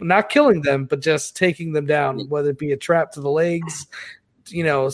not 0.00 0.28
killing 0.28 0.62
them, 0.62 0.86
but 0.86 1.00
just 1.00 1.36
taking 1.36 1.72
them 1.72 1.86
down, 1.86 2.28
whether 2.28 2.50
it 2.50 2.58
be 2.58 2.72
a 2.72 2.76
trap 2.76 3.12
to 3.12 3.20
the 3.20 3.30
legs, 3.30 3.86
you 4.48 4.64
know, 4.64 4.90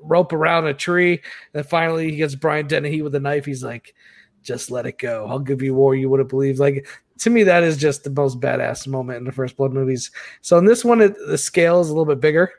rope 0.00 0.32
around 0.32 0.66
a 0.66 0.74
tree. 0.74 1.20
And 1.54 1.66
finally, 1.66 2.10
he 2.10 2.16
gets 2.16 2.34
Brian 2.34 2.66
Dennehy 2.66 3.02
with 3.02 3.14
a 3.14 3.20
knife. 3.20 3.44
He's 3.44 3.64
like, 3.64 3.94
just 4.42 4.70
let 4.70 4.86
it 4.86 4.98
go. 4.98 5.26
I'll 5.28 5.38
give 5.38 5.62
you 5.62 5.74
war 5.74 5.94
you 5.94 6.08
would 6.10 6.20
have 6.20 6.28
believed. 6.28 6.58
Like, 6.58 6.86
to 7.18 7.30
me, 7.30 7.42
that 7.44 7.62
is 7.62 7.76
just 7.76 8.04
the 8.04 8.10
most 8.10 8.40
badass 8.40 8.86
moment 8.86 9.18
in 9.18 9.24
the 9.24 9.32
first 9.32 9.56
Blood 9.56 9.72
movies. 9.72 10.10
So 10.40 10.58
in 10.58 10.64
this 10.64 10.84
one, 10.84 11.00
it, 11.00 11.16
the 11.26 11.38
scale 11.38 11.80
is 11.80 11.88
a 11.88 11.92
little 11.92 12.06
bit 12.06 12.20
bigger. 12.20 12.52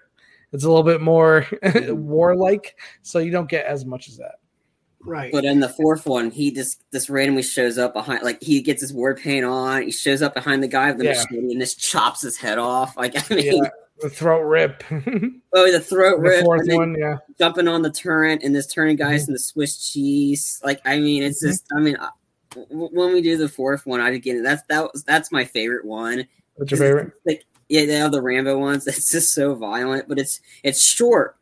It's 0.52 0.63
a 0.63 0.69
little 0.69 0.84
bit 0.84 1.02
more 1.02 1.48
warlike, 1.89 2.78
so 3.02 3.19
you 3.19 3.32
don't 3.32 3.50
get 3.50 3.65
as 3.65 3.86
much 3.86 4.08
as 4.08 4.17
that. 4.17 4.36
Right. 5.06 5.32
But 5.32 5.46
in 5.46 5.60
the 5.60 5.69
fourth 5.69 6.06
one, 6.06 6.32
he 6.32 6.52
just 6.52 6.84
this 6.91 7.10
randomly 7.10 7.43
shows 7.43 7.78
up 7.78 7.93
behind, 7.93 8.24
like 8.24 8.41
he 8.41 8.62
gets 8.62 8.80
his 8.80 8.93
war 8.93 9.15
paint 9.15 9.46
on. 9.46 9.82
He 9.82 9.91
shows 9.91 10.22
up 10.22 10.34
behind 10.34 10.63
the 10.63 10.67
guy 10.67 10.89
with 10.89 11.00
the 11.00 11.06
yeah. 11.06 11.12
machete 11.13 11.52
and 11.52 11.60
just 11.60 11.80
chops 11.80 12.22
his 12.22 12.38
head 12.38 12.58
off. 12.58 12.96
Like 12.96 13.15
I 13.15 13.36
mean, 13.36 13.63
yeah, 13.63 13.69
the 14.01 14.10
throat 14.10 14.41
rip. 14.41 14.84
oh, 14.91 15.71
the 15.71 15.79
throat 15.79 16.17
the 16.17 16.29
rip. 16.29 16.43
Fourth 16.43 16.67
one, 16.67 16.95
yeah. 16.97 17.17
Jumping 17.38 17.67
on 17.67 17.82
the 17.82 17.91
turret 17.91 18.43
and 18.43 18.56
this 18.56 18.67
turning 18.67 18.95
guys 18.95 19.23
mm-hmm. 19.23 19.32
in 19.32 19.34
the 19.34 19.39
Swiss 19.39 19.91
cheese. 19.91 20.60
Like 20.63 20.82
I 20.86 20.99
mean, 20.99 21.23
it's 21.23 21.43
mm-hmm. 21.43 21.51
just. 21.51 21.65
I 21.75 21.79
mean, 21.79 21.97
when 22.69 23.13
we 23.13 23.21
do 23.21 23.38
the 23.38 23.49
fourth 23.49 23.86
one, 23.86 23.99
I 23.99 24.12
again 24.12 24.43
that's 24.43 24.63
that 24.69 24.91
was 24.91 25.03
that's 25.03 25.32
my 25.32 25.45
favorite 25.45 25.86
one. 25.86 26.27
What's 26.56 26.71
your 26.71 26.79
favorite? 26.79 27.13
Like 27.25 27.45
yeah, 27.69 27.86
they 27.86 27.95
have 27.95 28.12
the 28.12 28.21
Rambo 28.21 28.58
ones. 28.58 28.88
It's 28.88 29.12
just 29.12 29.34
so 29.34 29.56
violent, 29.56 30.08
but 30.08 30.19
it's 30.19 30.39
it's 30.63 30.82
short, 30.82 31.38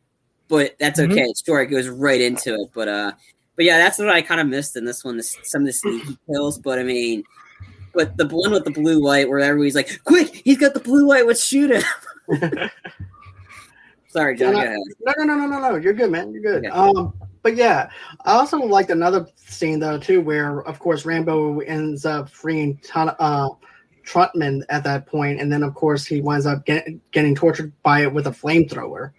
but 0.48 0.76
that's 0.78 1.00
mm-hmm. 1.00 1.12
okay. 1.12 1.20
Mm-hmm. 1.22 1.30
It's 1.30 1.44
short. 1.44 1.68
It 1.68 1.70
goes 1.70 1.88
right 1.88 2.20
into 2.20 2.54
it. 2.54 2.70
But 2.74 2.88
uh, 2.88 3.12
but 3.56 3.64
yeah, 3.64 3.78
that's 3.78 3.98
what 3.98 4.08
I 4.08 4.22
kind 4.22 4.40
of 4.40 4.46
missed 4.46 4.76
in 4.76 4.84
this 4.84 5.04
one. 5.04 5.16
This, 5.16 5.36
some 5.42 5.62
of 5.62 5.66
the 5.66 5.72
sneaky 5.72 6.16
kills, 6.26 6.58
but 6.58 6.78
I 6.78 6.84
mean, 6.84 7.24
but 7.94 8.16
the 8.16 8.26
one 8.28 8.52
with 8.52 8.64
the 8.64 8.70
blue 8.70 9.00
light, 9.00 9.28
where 9.28 9.40
everybody's 9.40 9.74
like, 9.74 10.02
"Quick, 10.04 10.42
he's 10.44 10.58
got 10.58 10.74
the 10.74 10.80
blue 10.80 11.06
light. 11.06 11.26
Let's 11.26 11.44
shoot 11.44 11.70
him." 11.70 11.82
Sorry, 14.08 14.36
John. 14.36 14.52
No, 14.54 14.62
no, 15.18 15.24
no, 15.24 15.34
no, 15.34 15.46
no, 15.46 15.58
no. 15.70 15.76
You're 15.76 15.94
good, 15.94 16.10
man. 16.10 16.32
You're 16.32 16.42
good. 16.42 16.66
Okay. 16.66 16.68
Um, 16.68 17.14
but 17.42 17.56
yeah, 17.56 17.88
I 18.24 18.32
also 18.32 18.58
liked 18.58 18.90
another 18.90 19.26
scene 19.36 19.80
though 19.80 19.98
too, 19.98 20.20
where 20.20 20.62
of 20.62 20.78
course 20.78 21.04
Rambo 21.04 21.60
ends 21.60 22.04
up 22.04 22.28
freeing 22.28 22.78
ton, 22.78 23.14
uh, 23.18 23.48
Trautman 24.04 24.62
at 24.68 24.84
that 24.84 25.06
point, 25.06 25.40
and 25.40 25.50
then 25.50 25.62
of 25.62 25.74
course 25.74 26.04
he 26.04 26.20
winds 26.20 26.46
up 26.46 26.66
get, 26.66 26.86
getting 27.10 27.34
tortured 27.34 27.72
by 27.82 28.02
it 28.02 28.12
with 28.12 28.26
a 28.26 28.30
flamethrower 28.30 29.12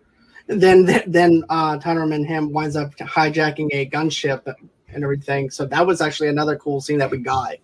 then 0.48 1.04
then 1.08 1.44
uh, 1.50 1.80
and 1.84 2.26
him 2.26 2.52
winds 2.52 2.76
up 2.76 2.96
hijacking 2.98 3.70
a 3.72 3.90
gunship 3.90 4.54
and 4.90 5.04
everything. 5.04 5.50
So 5.50 5.66
that 5.66 5.86
was 5.86 6.02
actually 6.02 6.30
another 6.30 6.56
cool 6.58 6.82
scene 6.82 7.00
that 7.00 7.12
we 7.12 7.18
got 7.20 7.56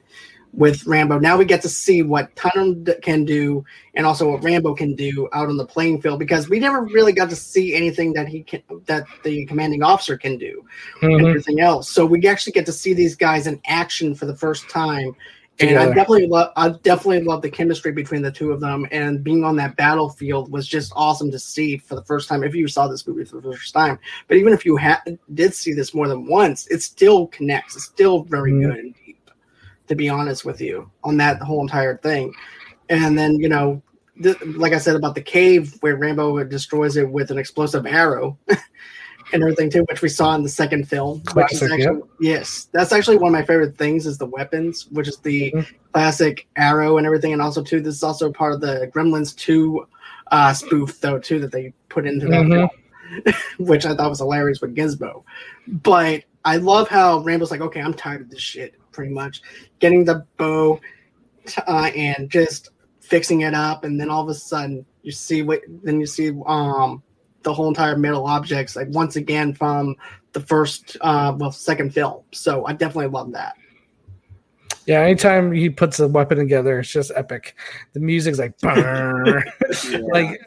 with 0.54 0.86
Rambo. 0.86 1.20
Now 1.20 1.38
we 1.38 1.46
get 1.46 1.62
to 1.62 1.70
see 1.70 2.02
what 2.02 2.36
Tyler 2.36 2.74
can 3.02 3.24
do 3.24 3.64
and 3.94 4.06
also 4.06 4.32
what 4.32 4.44
Rambo 4.44 4.74
can 4.76 4.96
do 4.96 5.30
out 5.34 5.50
on 5.50 5.58
the 5.58 5.66
playing 5.66 6.02
field 6.02 6.20
because 6.20 6.50
we 6.50 6.60
never 6.60 6.84
really 6.84 7.12
got 7.12 7.30
to 7.30 7.36
see 7.36 7.76
anything 7.76 8.14
that 8.14 8.28
he 8.28 8.44
can 8.44 8.62
that 8.86 9.06
the 9.24 9.46
commanding 9.46 9.84
officer 9.84 10.18
can 10.18 10.38
do 10.38 10.66
mm-hmm. 10.98 11.08
and 11.08 11.28
everything 11.28 11.60
else. 11.60 11.90
So 11.90 12.06
we 12.06 12.26
actually 12.28 12.54
get 12.54 12.66
to 12.66 12.74
see 12.74 12.94
these 12.94 13.16
guys 13.16 13.48
in 13.48 13.62
action 13.68 14.16
for 14.16 14.26
the 14.26 14.36
first 14.36 14.70
time 14.70 15.16
and 15.60 15.78
I 15.78 15.86
definitely 15.88 16.28
love 16.28 16.52
I 16.56 16.70
definitely 16.70 17.24
love 17.24 17.42
the 17.42 17.50
chemistry 17.50 17.92
between 17.92 18.22
the 18.22 18.32
two 18.32 18.52
of 18.52 18.60
them 18.60 18.88
and 18.92 19.24
being 19.24 19.44
on 19.44 19.56
that 19.58 19.76
battlefield 19.76 20.52
was 20.52 20.68
just 20.68 20.94
awesome 20.96 21.32
to 21.32 21.40
see 21.40 21.78
for 21.78 21.96
the 21.96 22.04
first 22.04 22.30
time 22.30 22.44
if 22.44 22.56
you 22.56 22.68
saw 22.68 22.88
this 22.88 23.06
movie 23.06 23.26
for 23.26 23.42
the 23.42 23.52
first 23.52 23.74
time. 23.74 24.00
But 24.28 24.38
even 24.38 24.54
if 24.54 24.66
you 24.66 24.78
ha- 24.78 25.04
did 25.34 25.54
see 25.54 25.74
this 25.74 25.94
more 25.94 26.08
than 26.08 26.28
once, 26.28 26.68
it 26.68 26.82
still 26.82 27.28
connects. 27.28 27.76
It's 27.76 27.86
still 27.86 28.24
very 28.24 28.52
mm-hmm. 28.52 28.72
good 28.72 28.96
to 29.90 29.96
be 29.96 30.08
honest 30.08 30.46
with 30.46 30.62
you, 30.62 30.90
on 31.04 31.18
that 31.18 31.42
whole 31.42 31.62
entire 31.62 31.98
thing. 31.98 32.34
And 32.90 33.18
then, 33.18 33.40
you 33.40 33.50
know, 33.50 33.82
th- 34.22 34.42
like 34.46 34.74
I 34.74 34.78
said 34.78 34.96
about 34.96 35.16
the 35.16 35.22
cave 35.22 35.78
where 35.82 35.96
Rambo 35.96 36.44
destroys 36.46 36.96
it 36.96 37.10
with 37.10 37.32
an 37.32 37.38
explosive 37.38 37.86
arrow. 37.86 38.38
and 39.34 39.44
everything 39.44 39.70
too, 39.70 39.86
which 39.90 40.02
we 40.02 40.10
saw 40.10 40.36
in 40.36 40.44
the 40.44 40.50
second 40.50 40.88
film. 40.88 41.22
Classic, 41.22 41.72
actually, 41.72 42.02
Yes, 42.20 42.68
that's 42.72 42.92
actually 42.92 43.18
one 43.18 43.34
of 43.34 43.40
my 43.40 43.46
favorite 43.46 43.78
things 43.78 44.06
is 44.06 44.18
the 44.18 44.26
weapons, 44.26 44.88
which 44.92 45.08
is 45.08 45.18
the 45.18 45.52
mm-hmm. 45.52 45.76
classic 45.94 46.48
arrow 46.56 46.98
and 46.98 47.06
everything, 47.06 47.34
and 47.34 47.42
also 47.42 47.64
too, 47.64 47.82
this 47.82 47.96
is 47.96 48.04
also 48.04 48.32
part 48.32 48.54
of 48.54 48.62
the 48.62 48.92
Gremlins 48.94 49.36
two 49.36 49.88
uh, 50.32 50.54
spoof 50.54 51.00
though 51.02 51.20
too 51.20 51.40
that 51.40 51.52
they 51.52 51.74
put 51.90 52.06
into 52.06 52.28
that 52.28 52.46
mm-hmm. 52.46 53.26
film, 53.26 53.36
which 53.68 53.86
I 53.86 53.96
thought 53.96 54.10
was 54.10 54.20
hilarious 54.20 54.62
with 54.62 54.76
Gizmo. 54.76 55.24
But 55.68 56.24
I 56.46 56.58
love 56.58 56.88
how 56.88 57.20
Rambo's 57.20 57.52
like, 57.52 57.62
okay, 57.62 57.82
I'm 57.82 57.94
tired 57.94 58.22
of 58.22 58.30
this 58.30 58.42
shit, 58.42 58.76
pretty 59.00 59.14
much 59.14 59.42
getting 59.80 60.04
the 60.04 60.26
bow 60.36 60.78
uh, 61.68 61.90
and 61.96 62.30
just 62.30 62.72
fixing 63.00 63.42
it 63.42 63.54
up, 63.54 63.86
and 63.86 63.98
then 63.98 64.10
all 64.10 64.22
of 64.22 64.28
a 64.28 64.34
sudden 64.34 64.86
you 65.04 65.12
see 65.14 65.42
what 65.42 65.62
then 65.84 66.02
you 66.02 66.06
see 66.06 66.34
um 66.46 67.02
the 67.44 67.54
whole 67.54 67.70
entire 67.70 67.98
metal 67.98 68.26
objects 68.26 68.76
like 68.76 68.90
once 68.90 69.16
again 69.16 69.54
from 69.54 69.96
the 70.34 70.42
first 70.42 70.98
uh 71.00 71.34
well 71.38 71.50
second 71.50 71.94
film. 71.94 72.22
So 72.34 72.66
i 72.66 72.74
definitely 72.74 73.08
love 73.08 73.32
that. 73.32 73.56
Yeah 74.86 75.00
anytime 75.00 75.54
he 75.54 75.70
puts 75.70 76.02
a 76.02 76.08
weapon 76.10 76.38
together 76.38 76.80
it's 76.80 76.92
just 76.92 77.14
epic. 77.16 77.56
The 77.94 78.02
music's 78.02 78.38
like 78.38 78.54
like 78.64 80.42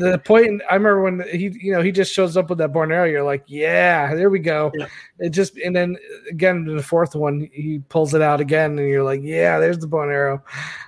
the 0.00 0.18
point 0.18 0.62
i 0.70 0.74
remember 0.74 1.02
when 1.02 1.20
he 1.28 1.50
you 1.60 1.72
know 1.72 1.82
he 1.82 1.92
just 1.92 2.12
shows 2.12 2.36
up 2.36 2.48
with 2.48 2.58
that 2.58 2.72
born 2.72 2.90
arrow 2.90 3.04
you're 3.04 3.22
like 3.22 3.44
yeah 3.46 4.14
there 4.14 4.30
we 4.30 4.38
go 4.38 4.72
yeah. 4.78 4.86
it 5.18 5.30
just 5.30 5.56
and 5.58 5.74
then 5.76 5.96
again 6.30 6.64
the 6.64 6.82
fourth 6.82 7.14
one 7.14 7.48
he 7.52 7.80
pulls 7.88 8.14
it 8.14 8.22
out 8.22 8.40
again 8.40 8.78
and 8.78 8.88
you're 8.88 9.04
like 9.04 9.20
yeah 9.22 9.58
there's 9.58 9.78
the 9.78 9.86
bone 9.86 10.10
arrow 10.10 10.42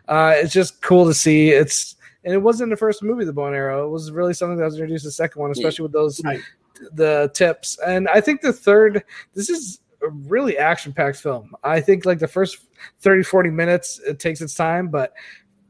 uh 0.08 0.32
it's 0.36 0.52
just 0.52 0.80
cool 0.82 1.06
to 1.06 1.14
see 1.14 1.50
it's 1.50 1.96
and 2.24 2.34
it 2.34 2.38
wasn't 2.38 2.70
the 2.70 2.76
first 2.76 3.02
movie, 3.02 3.24
the 3.24 3.40
arrow. 3.40 3.86
It 3.86 3.90
was 3.90 4.12
really 4.12 4.34
something 4.34 4.56
that 4.58 4.64
was 4.64 4.74
introduced 4.74 5.04
the 5.04 5.10
second 5.10 5.40
one, 5.40 5.50
especially 5.50 5.84
with 5.84 5.92
those 5.92 6.20
right. 6.24 6.40
the 6.92 7.30
tips. 7.34 7.78
And 7.84 8.08
I 8.08 8.20
think 8.20 8.40
the 8.40 8.52
third, 8.52 9.02
this 9.34 9.50
is 9.50 9.80
a 10.02 10.08
really 10.08 10.56
action 10.56 10.92
packed 10.92 11.18
film. 11.18 11.54
I 11.64 11.80
think 11.80 12.04
like 12.04 12.20
the 12.20 12.28
first 12.28 12.58
30, 13.00 13.24
40 13.24 13.50
minutes, 13.50 14.00
it 14.06 14.20
takes 14.20 14.40
its 14.40 14.54
time, 14.54 14.88
but 14.88 15.14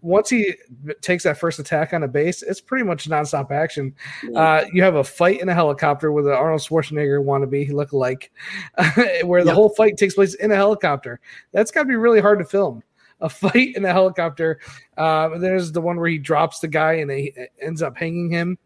once 0.03 0.29
he 0.29 0.55
takes 1.01 1.23
that 1.23 1.39
first 1.39 1.61
attack 1.61 1.95
on 1.95 2.03
a 2.03 2.09
base, 2.09 2.43
it's 2.43 2.61
pretty 2.61 2.85
much 2.85 3.09
nonstop 3.09 3.53
action. 3.53 3.95
Uh, 4.35 4.65
you 4.73 4.83
have 4.83 4.97
a 4.97 5.05
fight 5.05 5.41
in 5.41 5.49
a 5.49 5.55
helicopter 5.55 6.11
with 6.11 6.27
an 6.27 6.33
Arnold 6.33 6.61
Schwarzenegger 6.61 7.25
wannabe 7.25 7.73
look 7.73 7.93
like, 7.93 8.33
where 9.25 9.43
the 9.43 9.51
yep. 9.51 9.55
whole 9.55 9.69
fight 9.71 9.97
takes 9.97 10.15
place 10.15 10.35
in 10.35 10.51
a 10.51 10.57
helicopter. 10.57 11.21
That's 11.53 11.71
got 11.71 11.83
to 11.83 11.89
be 11.89 11.95
really 11.95 12.21
hard 12.21 12.41
to 12.41 12.45
film. 12.45 12.83
A 13.21 13.29
fight 13.31 13.77
in 13.77 13.85
a 13.85 13.93
helicopter. 13.93 14.61
Uh, 14.97 15.39
there's 15.39 15.71
the 15.71 15.81
one 15.81 15.97
where 15.97 16.11
he 16.11 16.19
drops 16.19 16.59
the 16.59 16.69
guy 16.69 16.95
and 16.95 17.11
he 17.11 17.33
ends 17.61 17.81
up 17.81 17.97
hanging 17.97 18.29
him 18.31 18.59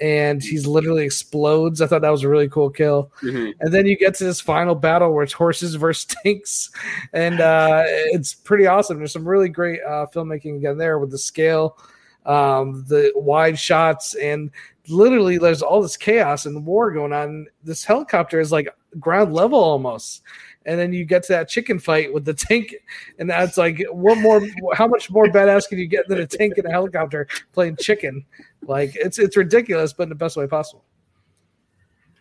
and 0.00 0.42
he's 0.42 0.66
literally 0.66 1.04
explodes. 1.04 1.80
I 1.80 1.86
thought 1.86 2.02
that 2.02 2.10
was 2.10 2.22
a 2.22 2.28
really 2.28 2.48
cool 2.48 2.70
kill. 2.70 3.10
Mm-hmm. 3.22 3.52
And 3.60 3.72
then 3.72 3.86
you 3.86 3.96
get 3.96 4.14
to 4.16 4.24
this 4.24 4.40
final 4.40 4.74
battle 4.74 5.12
where 5.12 5.24
it's 5.24 5.32
horses 5.32 5.74
versus 5.74 6.04
tanks, 6.22 6.70
and 7.12 7.40
uh, 7.40 7.82
it's 7.86 8.34
pretty 8.34 8.66
awesome. 8.66 8.98
There's 8.98 9.12
some 9.12 9.26
really 9.26 9.48
great 9.48 9.80
uh, 9.82 10.06
filmmaking 10.14 10.56
again 10.56 10.78
there 10.78 10.98
with 10.98 11.10
the 11.10 11.18
scale, 11.18 11.78
um, 12.26 12.84
the 12.88 13.12
wide 13.14 13.58
shots, 13.58 14.14
and 14.14 14.50
literally 14.88 15.38
there's 15.38 15.62
all 15.62 15.82
this 15.82 15.96
chaos 15.96 16.46
and 16.46 16.64
war 16.64 16.90
going 16.90 17.12
on. 17.12 17.46
This 17.64 17.84
helicopter 17.84 18.40
is 18.40 18.52
like 18.52 18.68
ground 18.98 19.32
level 19.32 19.58
almost. 19.58 20.22
And 20.66 20.78
then 20.78 20.92
you 20.92 21.04
get 21.04 21.22
to 21.24 21.32
that 21.32 21.48
chicken 21.48 21.78
fight 21.78 22.12
with 22.12 22.24
the 22.24 22.34
tank, 22.34 22.74
and 23.18 23.30
that's 23.30 23.56
like, 23.56 23.82
what 23.90 24.18
more? 24.18 24.44
How 24.74 24.88
much 24.88 25.10
more 25.10 25.26
badass 25.26 25.68
can 25.68 25.78
you 25.78 25.86
get 25.86 26.08
than 26.08 26.18
a 26.18 26.26
tank 26.26 26.58
and 26.58 26.66
a 26.66 26.70
helicopter 26.70 27.28
playing 27.52 27.76
chicken? 27.76 28.26
Like 28.66 28.94
it's 28.96 29.18
it's 29.18 29.36
ridiculous, 29.36 29.92
but 29.92 30.04
in 30.04 30.08
the 30.08 30.16
best 30.16 30.36
way 30.36 30.46
possible. 30.48 30.84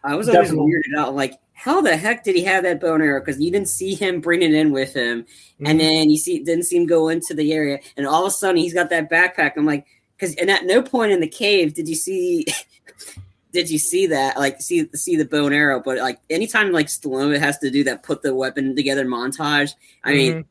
I 0.04 0.16
was 0.16 0.30
always 0.30 0.50
Definitely. 0.50 0.74
weirded 0.74 1.00
out, 1.00 1.16
like 1.16 1.40
how 1.54 1.82
the 1.82 1.98
heck 1.98 2.24
did 2.24 2.36
he 2.36 2.44
have 2.44 2.64
that 2.64 2.80
bone 2.80 3.02
arrow? 3.02 3.20
Because 3.20 3.42
you 3.42 3.50
didn't 3.50 3.70
see 3.70 3.96
him 3.96 4.22
bring 4.22 4.44
it 4.44 4.54
in 4.54 4.72
with 4.72 4.94
him, 4.94 5.24
mm-hmm. 5.24 5.66
and 5.66 5.80
then 5.80 6.12
you 6.12 6.18
see 6.18 6.44
didn't 6.44 6.66
see 6.66 6.78
him 6.78 6.86
go 6.86 7.10
into 7.10 7.34
the 7.34 7.52
area, 7.52 7.80
and 7.98 8.06
all 8.06 8.26
of 8.26 8.28
a 8.28 8.32
sudden 8.32 8.58
he's 8.58 8.74
got 8.74 8.92
that 8.92 9.10
backpack. 9.10 9.54
I'm 9.58 9.66
like, 9.66 9.88
because 10.16 10.36
and 10.36 10.52
at 10.52 10.66
no 10.66 10.84
point 10.84 11.12
in 11.12 11.20
the 11.20 11.28
cave 11.28 11.74
did 11.74 11.90
you 11.90 11.96
see. 11.96 12.46
did 13.56 13.70
you 13.70 13.80
see 13.80 14.08
that? 14.08 14.38
Like, 14.38 14.62
see 14.62 14.90
see 14.94 15.16
the 15.16 15.24
bow 15.24 15.46
and 15.46 15.56
arrow, 15.56 15.80
but 15.80 15.98
like 15.98 16.20
anytime 16.30 16.74
like 16.74 16.88
Stallone 16.88 17.40
has 17.40 17.58
to 17.60 17.72
do 17.72 17.86
that, 17.86 18.04
put 18.04 18.22
the 18.22 18.36
weapon 18.36 18.76
together 18.76 19.06
montage. 19.06 19.72
I 20.04 20.12
mm-hmm. 20.12 20.18
mean, 20.18 20.46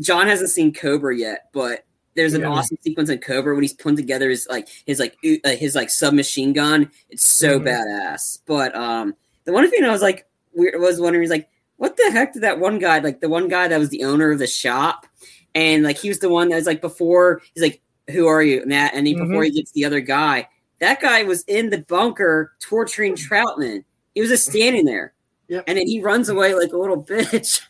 John 0.00 0.26
hasn't 0.26 0.50
seen 0.50 0.74
Cobra 0.74 1.16
yet, 1.16 1.48
but 1.54 1.86
there's 2.14 2.34
an 2.34 2.42
yeah. 2.42 2.48
awesome 2.48 2.76
sequence 2.82 3.08
in 3.08 3.20
Cobra 3.20 3.54
when 3.54 3.62
he's 3.64 3.72
putting 3.72 3.96
together 3.96 4.28
his 4.28 4.46
like 4.50 4.68
his 4.84 5.00
like 5.00 5.16
uh, 5.44 5.56
his 5.56 5.74
like 5.74 5.88
submachine 5.88 6.52
gun. 6.52 6.90
It's 7.08 7.26
so 7.26 7.58
mm-hmm. 7.58 7.68
badass. 7.68 8.40
But 8.44 8.76
um, 8.76 9.16
the 9.44 9.52
one 9.54 9.68
thing 9.70 9.82
I 9.82 9.90
was 9.90 10.02
like 10.02 10.26
weird 10.52 10.78
was 10.78 11.00
wondering 11.00 11.24
is 11.24 11.30
like, 11.30 11.48
what 11.78 11.96
the 11.96 12.10
heck 12.12 12.34
did 12.34 12.42
that 12.42 12.60
one 12.60 12.78
guy 12.78 12.98
like 12.98 13.22
the 13.22 13.30
one 13.30 13.48
guy 13.48 13.66
that 13.66 13.78
was 13.78 13.88
the 13.88 14.04
owner 14.04 14.30
of 14.30 14.38
the 14.38 14.46
shop, 14.46 15.06
and 15.54 15.84
like 15.84 15.96
he 15.96 16.08
was 16.08 16.18
the 16.18 16.28
one 16.28 16.50
that 16.50 16.56
was 16.56 16.66
like 16.66 16.82
before 16.82 17.40
he's 17.54 17.62
like, 17.62 17.80
who 18.10 18.26
are 18.26 18.42
you, 18.42 18.62
Matt? 18.66 18.92
And 18.94 19.06
he, 19.06 19.14
mm-hmm. 19.14 19.28
before 19.28 19.44
he 19.44 19.52
gets 19.52 19.72
the 19.72 19.86
other 19.86 20.00
guy, 20.00 20.48
that 20.82 21.00
guy 21.00 21.22
was 21.22 21.44
in 21.44 21.70
the 21.70 21.78
bunker 21.78 22.52
torturing 22.60 23.14
Trautman. 23.14 23.84
He 24.14 24.20
was 24.20 24.30
just 24.30 24.48
standing 24.48 24.84
there, 24.84 25.14
yep. 25.48 25.64
and 25.66 25.78
then 25.78 25.86
he 25.86 26.02
runs 26.02 26.28
away 26.28 26.54
like 26.54 26.72
a 26.72 26.76
little 26.76 27.02
bitch. 27.02 27.62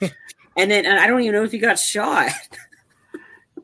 and 0.56 0.70
then 0.70 0.84
and 0.84 0.98
I 0.98 1.06
don't 1.06 1.20
even 1.20 1.34
know 1.34 1.44
if 1.44 1.52
he 1.52 1.58
got 1.58 1.78
shot. 1.78 2.30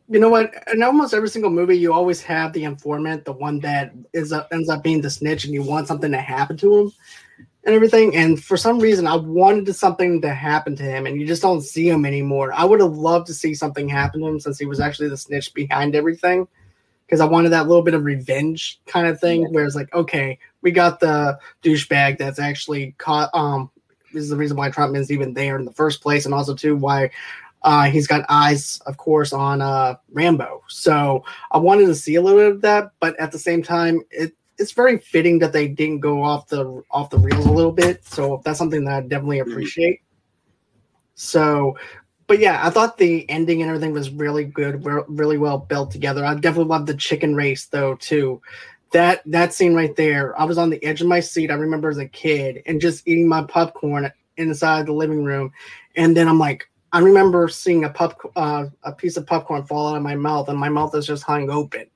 you 0.08 0.20
know 0.20 0.28
what? 0.28 0.52
In 0.72 0.82
almost 0.82 1.12
every 1.12 1.28
single 1.28 1.50
movie, 1.50 1.76
you 1.76 1.92
always 1.92 2.22
have 2.22 2.52
the 2.52 2.64
informant, 2.64 3.24
the 3.24 3.32
one 3.32 3.58
that 3.60 3.92
is 4.12 4.32
uh, 4.32 4.46
ends 4.52 4.68
up 4.68 4.82
being 4.82 5.00
the 5.00 5.10
snitch, 5.10 5.44
and 5.44 5.52
you 5.52 5.62
want 5.62 5.88
something 5.88 6.12
to 6.12 6.20
happen 6.20 6.56
to 6.58 6.78
him 6.78 6.92
and 7.64 7.74
everything. 7.74 8.14
And 8.14 8.42
for 8.42 8.56
some 8.56 8.78
reason, 8.78 9.06
I 9.06 9.16
wanted 9.16 9.74
something 9.74 10.20
to 10.22 10.32
happen 10.32 10.76
to 10.76 10.84
him, 10.84 11.06
and 11.06 11.20
you 11.20 11.26
just 11.26 11.42
don't 11.42 11.62
see 11.62 11.88
him 11.88 12.06
anymore. 12.06 12.52
I 12.52 12.64
would 12.64 12.80
have 12.80 12.96
loved 12.96 13.26
to 13.28 13.34
see 13.34 13.54
something 13.54 13.88
happen 13.88 14.20
to 14.20 14.26
him 14.26 14.40
since 14.40 14.58
he 14.58 14.66
was 14.66 14.80
actually 14.80 15.08
the 15.08 15.16
snitch 15.16 15.52
behind 15.52 15.94
everything, 15.94 16.46
because 17.14 17.20
I 17.20 17.30
wanted 17.30 17.50
that 17.50 17.68
little 17.68 17.84
bit 17.84 17.94
of 17.94 18.04
revenge 18.04 18.80
kind 18.86 19.06
of 19.06 19.20
thing, 19.20 19.42
yeah. 19.42 19.48
where 19.50 19.64
it's 19.64 19.76
like, 19.76 19.94
okay, 19.94 20.36
we 20.62 20.72
got 20.72 20.98
the 20.98 21.38
douchebag 21.62 22.18
that's 22.18 22.40
actually 22.40 22.96
caught. 22.98 23.30
Um, 23.32 23.70
this 24.12 24.24
is 24.24 24.30
the 24.30 24.36
reason 24.36 24.56
why 24.56 24.68
Trautman's 24.68 25.12
even 25.12 25.32
there 25.32 25.56
in 25.56 25.64
the 25.64 25.72
first 25.72 26.02
place, 26.02 26.24
and 26.24 26.34
also 26.34 26.56
too 26.56 26.74
why 26.74 27.12
uh, 27.62 27.84
he's 27.84 28.08
got 28.08 28.26
eyes, 28.28 28.80
of 28.86 28.96
course, 28.96 29.32
on 29.32 29.62
uh, 29.62 29.94
Rambo. 30.10 30.64
So 30.66 31.22
I 31.52 31.58
wanted 31.58 31.86
to 31.86 31.94
see 31.94 32.16
a 32.16 32.20
little 32.20 32.40
bit 32.40 32.50
of 32.50 32.60
that, 32.62 32.90
but 32.98 33.14
at 33.20 33.30
the 33.30 33.38
same 33.38 33.62
time, 33.62 34.00
it 34.10 34.32
it's 34.58 34.72
very 34.72 34.98
fitting 34.98 35.38
that 35.38 35.52
they 35.52 35.68
didn't 35.68 36.00
go 36.00 36.20
off 36.20 36.48
the 36.48 36.82
off 36.90 37.10
the 37.10 37.18
reels 37.18 37.46
a 37.46 37.52
little 37.52 37.70
bit. 37.70 38.04
So 38.04 38.42
that's 38.44 38.58
something 38.58 38.84
that 38.86 38.94
I 38.94 39.00
definitely 39.02 39.38
mm-hmm. 39.38 39.52
appreciate. 39.52 40.00
So, 41.14 41.76
but 42.26 42.38
yeah, 42.38 42.60
I 42.64 42.70
thought 42.70 42.96
the 42.96 43.28
ending 43.28 43.60
and 43.60 43.68
everything 43.68 43.92
was 43.92 44.10
really 44.10 44.44
good, 44.44 44.84
really 45.08 45.38
well 45.38 45.58
built 45.58 45.90
together. 45.90 46.24
I 46.24 46.34
definitely 46.34 46.70
love 46.70 46.86
the 46.86 46.94
chicken 46.94 47.34
race 47.34 47.66
though 47.66 47.96
too. 47.96 48.40
That 48.92 49.22
that 49.26 49.52
scene 49.52 49.74
right 49.74 49.94
there, 49.96 50.38
I 50.40 50.44
was 50.44 50.56
on 50.56 50.70
the 50.70 50.82
edge 50.84 51.00
of 51.00 51.08
my 51.08 51.20
seat. 51.20 51.50
I 51.50 51.54
remember 51.54 51.88
as 51.88 51.98
a 51.98 52.06
kid 52.06 52.62
and 52.66 52.80
just 52.80 53.06
eating 53.06 53.28
my 53.28 53.42
popcorn 53.44 54.10
inside 54.36 54.86
the 54.86 54.92
living 54.92 55.24
room, 55.24 55.52
and 55.96 56.16
then 56.16 56.28
I'm 56.28 56.38
like, 56.38 56.68
I 56.92 57.00
remember 57.00 57.48
seeing 57.48 57.84
a 57.84 57.90
pup, 57.90 58.20
uh, 58.36 58.66
a 58.84 58.92
piece 58.92 59.16
of 59.16 59.26
popcorn 59.26 59.64
fall 59.64 59.88
out 59.88 59.96
of 59.96 60.02
my 60.02 60.14
mouth, 60.14 60.48
and 60.48 60.58
my 60.58 60.68
mouth 60.68 60.94
is 60.94 61.06
just 61.06 61.24
hung 61.24 61.50
open. 61.50 61.86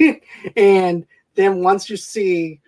and 0.56 1.06
then 1.34 1.62
once 1.62 1.90
you 1.90 1.98
see 1.98 2.60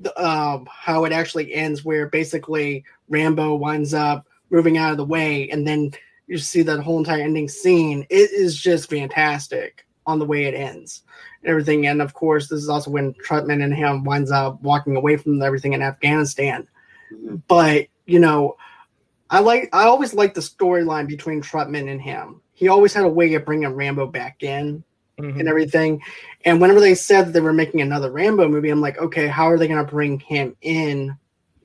the, 0.00 0.22
um, 0.22 0.68
how 0.70 1.04
it 1.06 1.12
actually 1.12 1.54
ends, 1.54 1.82
where 1.82 2.08
basically 2.08 2.84
Rambo 3.08 3.54
winds 3.54 3.94
up 3.94 4.26
moving 4.50 4.78
out 4.78 4.90
of 4.90 4.96
the 4.96 5.04
way, 5.04 5.48
and 5.50 5.66
then 5.66 5.92
you 6.26 6.38
see 6.38 6.62
that 6.62 6.80
whole 6.80 6.98
entire 6.98 7.22
ending 7.22 7.48
scene, 7.48 8.06
it 8.10 8.30
is 8.30 8.58
just 8.58 8.90
fantastic 8.90 9.86
on 10.06 10.18
the 10.18 10.24
way 10.24 10.44
it 10.44 10.54
ends 10.54 11.02
and 11.42 11.50
everything. 11.50 11.86
And 11.86 12.00
of 12.00 12.14
course, 12.14 12.48
this 12.48 12.62
is 12.62 12.68
also 12.68 12.90
when 12.90 13.14
Trautman 13.14 13.62
and 13.62 13.74
him 13.74 14.04
winds 14.04 14.30
up 14.30 14.60
walking 14.62 14.96
away 14.96 15.16
from 15.16 15.40
everything 15.42 15.72
in 15.72 15.82
Afghanistan. 15.82 16.66
Mm-hmm. 17.12 17.36
But 17.48 17.86
you 18.06 18.18
know, 18.18 18.56
I 19.30 19.40
like 19.40 19.68
I 19.72 19.84
always 19.84 20.14
liked 20.14 20.34
the 20.34 20.40
storyline 20.40 21.08
between 21.08 21.42
Trautman 21.42 21.90
and 21.90 22.00
him. 22.00 22.40
He 22.52 22.68
always 22.68 22.94
had 22.94 23.04
a 23.04 23.08
way 23.08 23.34
of 23.34 23.44
bringing 23.44 23.68
Rambo 23.68 24.06
back 24.06 24.42
in 24.42 24.84
mm-hmm. 25.18 25.40
and 25.40 25.48
everything. 25.48 26.00
And 26.44 26.60
whenever 26.60 26.80
they 26.80 26.94
said 26.94 27.26
that 27.26 27.32
they 27.32 27.40
were 27.40 27.52
making 27.52 27.80
another 27.80 28.10
Rambo 28.10 28.48
movie, 28.48 28.70
I'm 28.70 28.80
like, 28.80 28.98
okay, 28.98 29.26
how 29.26 29.50
are 29.50 29.58
they 29.58 29.68
going 29.68 29.84
to 29.84 29.90
bring 29.90 30.20
him 30.20 30.56
in 30.60 31.16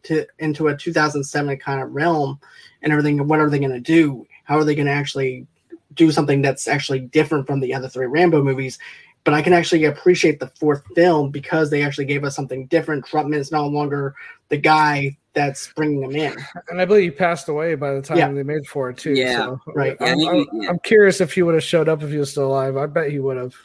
to 0.04 0.26
into 0.40 0.68
a 0.68 0.78
2007 0.78 1.58
kind 1.58 1.82
of 1.82 1.92
realm 1.92 2.40
and 2.82 2.92
everything? 2.92 3.28
What 3.28 3.40
are 3.40 3.50
they 3.50 3.60
going 3.60 3.72
to 3.72 3.80
do? 3.80 4.26
How 4.44 4.58
are 4.58 4.64
they 4.64 4.76
going 4.76 4.88
to 4.88 4.92
actually 4.92 5.48
do 5.94 6.12
something 6.12 6.42
that's 6.42 6.68
actually 6.68 7.00
different 7.00 7.48
from 7.48 7.60
the 7.60 7.74
other 7.74 7.90
three 7.90 8.06
Rambo 8.06 8.44
movies? 8.44 8.80
But 9.24 9.34
I 9.34 9.42
can 9.42 9.54
actually 9.54 9.84
appreciate 9.84 10.40
the 10.40 10.48
fourth 10.48 10.84
film 10.96 11.30
because 11.30 11.70
they 11.70 11.84
actually 11.84 12.06
gave 12.06 12.24
us 12.24 12.36
something 12.36 12.68
different. 12.68 13.06
Trautman 13.06 13.36
is 13.36 13.52
no 13.52 13.68
longer 13.68 14.16
the 14.48 14.58
guy 14.58 15.18
that's 15.34 15.72
bringing 15.74 16.02
them 16.02 16.16
in. 16.16 16.36
And 16.70 16.82
I 16.82 16.86
believe 16.86 17.04
he 17.04 17.12
passed 17.12 17.50
away 17.50 17.76
by 17.76 17.94
the 17.94 18.02
time 18.02 18.18
yeah. 18.18 18.32
they 18.32 18.44
made 18.44 18.66
for 18.68 18.90
it 18.90 18.98
too. 18.98 19.14
Yeah, 19.14 19.38
so, 19.38 19.62
right. 19.76 19.96
I'm, 20.00 20.20
I'm, 20.28 20.48
I'm, 20.70 20.80
curious 20.80 21.22
if 21.22 21.34
he 21.34 21.44
would 21.44 21.54
have 21.54 21.64
showed 21.64 21.88
up 21.88 22.02
if 22.02 22.10
he 22.10 22.18
was 22.18 22.32
still 22.32 22.48
alive. 22.48 22.78
I 22.78 22.86
bet 22.88 23.12
he 23.12 23.20
would 23.20 23.38
have. 23.38 23.56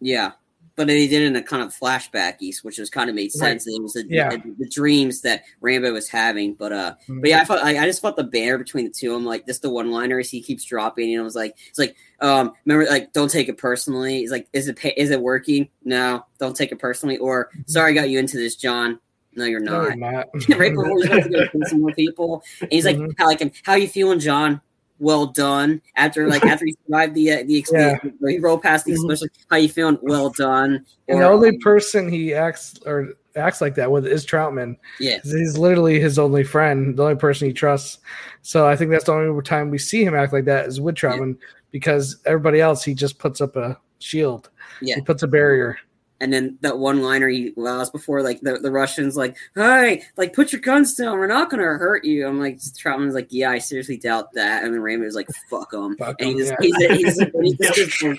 Yeah, 0.00 0.32
but 0.76 0.86
they 0.86 1.08
did 1.08 1.22
it 1.22 1.26
in 1.26 1.36
a 1.36 1.42
kind 1.42 1.62
of 1.62 1.74
flashback 1.74 2.36
east, 2.40 2.62
which 2.62 2.78
was 2.78 2.90
kind 2.90 3.08
of 3.08 3.16
made 3.16 3.32
sense. 3.32 3.66
Right. 3.66 3.76
It 3.76 3.82
was 3.82 3.94
the, 3.94 4.04
yeah. 4.08 4.28
the, 4.28 4.54
the, 4.58 4.68
dreams 4.68 5.22
that 5.22 5.44
Rambo 5.60 5.92
was 5.92 6.08
having. 6.08 6.52
But 6.54 6.72
uh, 6.72 6.94
mm-hmm. 7.02 7.20
but 7.20 7.30
yeah, 7.30 7.40
I 7.40 7.44
thought 7.44 7.64
I, 7.64 7.78
I, 7.78 7.86
just 7.86 8.02
felt 8.02 8.16
the 8.16 8.24
banner 8.24 8.58
between 8.58 8.84
the 8.84 8.90
two. 8.90 9.14
I'm 9.14 9.24
like, 9.24 9.46
just 9.46 9.62
the 9.62 9.70
one 9.70 9.90
liners 9.90 10.30
he 10.30 10.42
keeps 10.42 10.64
dropping. 10.64 11.12
And 11.12 11.20
I 11.20 11.24
was 11.24 11.34
like, 11.34 11.56
it's 11.68 11.78
like, 11.78 11.96
um, 12.20 12.52
remember, 12.66 12.90
like, 12.90 13.14
don't 13.14 13.30
take 13.30 13.48
it 13.48 13.56
personally. 13.56 14.18
He's 14.18 14.30
like, 14.30 14.48
is 14.52 14.68
it 14.68 14.78
is 14.96 15.10
it 15.10 15.20
working? 15.20 15.68
No, 15.82 16.26
don't 16.38 16.54
take 16.54 16.72
it 16.72 16.78
personally. 16.78 17.16
Or 17.16 17.46
mm-hmm. 17.46 17.62
sorry, 17.66 17.92
I 17.92 17.94
got 17.94 18.10
you 18.10 18.18
into 18.18 18.36
this, 18.36 18.56
John. 18.56 19.00
No, 19.34 19.46
you're 19.46 19.60
not. 19.60 19.96
No, 19.96 20.08
you're 20.10 20.12
not. 20.12 20.26
right 20.58 20.74
before 20.74 20.96
he's 20.98 21.06
about 21.06 21.22
to 21.22 21.28
go 21.30 21.60
some 21.68 21.80
more 21.80 21.92
people, 21.92 22.42
and 22.60 22.72
he's 22.72 22.84
like, 22.84 22.96
mm-hmm. 22.96 23.12
"How 23.18 23.26
like, 23.26 23.62
how 23.64 23.74
you 23.74 23.88
feeling, 23.88 24.18
John? 24.18 24.60
Well 24.98 25.26
done." 25.26 25.82
After 25.96 26.26
like 26.28 26.44
after 26.44 26.66
he 26.66 26.76
survived 26.86 27.14
the 27.14 27.32
uh, 27.32 27.42
the 27.44 27.56
experience, 27.56 28.00
yeah. 28.04 28.30
he 28.30 28.38
rolled 28.38 28.62
past 28.62 28.84
the 28.84 28.92
mm-hmm. 28.92 29.26
How 29.50 29.56
you 29.56 29.68
feeling? 29.68 29.98
Well 30.02 30.30
done. 30.30 30.84
And 31.08 31.18
or, 31.18 31.22
the 31.22 31.28
only 31.28 31.48
um, 31.50 31.58
person 31.60 32.08
he 32.10 32.34
acts 32.34 32.78
or 32.86 33.14
acts 33.36 33.60
like 33.60 33.74
that 33.76 33.90
with 33.90 34.06
is 34.06 34.26
Trautman. 34.26 34.76
Yeah, 34.98 35.18
he's 35.22 35.58
literally 35.58 36.00
his 36.00 36.18
only 36.18 36.44
friend, 36.44 36.96
the 36.96 37.02
only 37.02 37.16
person 37.16 37.46
he 37.46 37.52
trusts. 37.52 37.98
So 38.42 38.66
I 38.66 38.76
think 38.76 38.90
that's 38.90 39.04
the 39.04 39.12
only 39.12 39.42
time 39.42 39.70
we 39.70 39.78
see 39.78 40.04
him 40.04 40.14
act 40.14 40.32
like 40.32 40.44
that 40.46 40.66
is 40.66 40.80
with 40.80 40.96
Trautman, 40.96 41.38
yeah. 41.38 41.46
because 41.70 42.16
everybody 42.26 42.60
else 42.60 42.84
he 42.84 42.94
just 42.94 43.18
puts 43.18 43.40
up 43.40 43.56
a 43.56 43.78
shield. 43.98 44.50
Yeah, 44.80 44.96
he 44.96 45.00
puts 45.02 45.22
a 45.22 45.28
barrier. 45.28 45.78
And 46.18 46.32
then 46.32 46.56
that 46.62 46.78
one 46.78 47.02
liner 47.02 47.28
he 47.28 47.52
allows 47.56 47.90
before, 47.90 48.22
like 48.22 48.40
the, 48.40 48.58
the 48.58 48.70
Russians, 48.70 49.16
like, 49.16 49.36
"Hey, 49.54 50.02
like 50.16 50.32
put 50.32 50.50
your 50.50 50.62
guns 50.62 50.94
down. 50.94 51.18
We're 51.18 51.26
not 51.26 51.50
gonna 51.50 51.62
hurt 51.62 52.04
you." 52.04 52.26
I'm 52.26 52.40
like, 52.40 52.58
Trautman's 52.58 53.14
like, 53.14 53.28
"Yeah, 53.30 53.50
I 53.50 53.58
seriously 53.58 53.98
doubt 53.98 54.32
that." 54.32 54.64
And 54.64 54.72
then 54.72 54.80
Raymond's 54.80 55.14
like, 55.14 55.28
"Fuck 55.50 55.74
him," 55.74 55.94
and 56.00 56.16
he 56.20 56.34
just, 56.34 56.54
yeah. 56.60 56.94
he's, 56.94 57.18
he's, 57.18 57.58
he's, 57.58 58.00
he's 58.00 58.18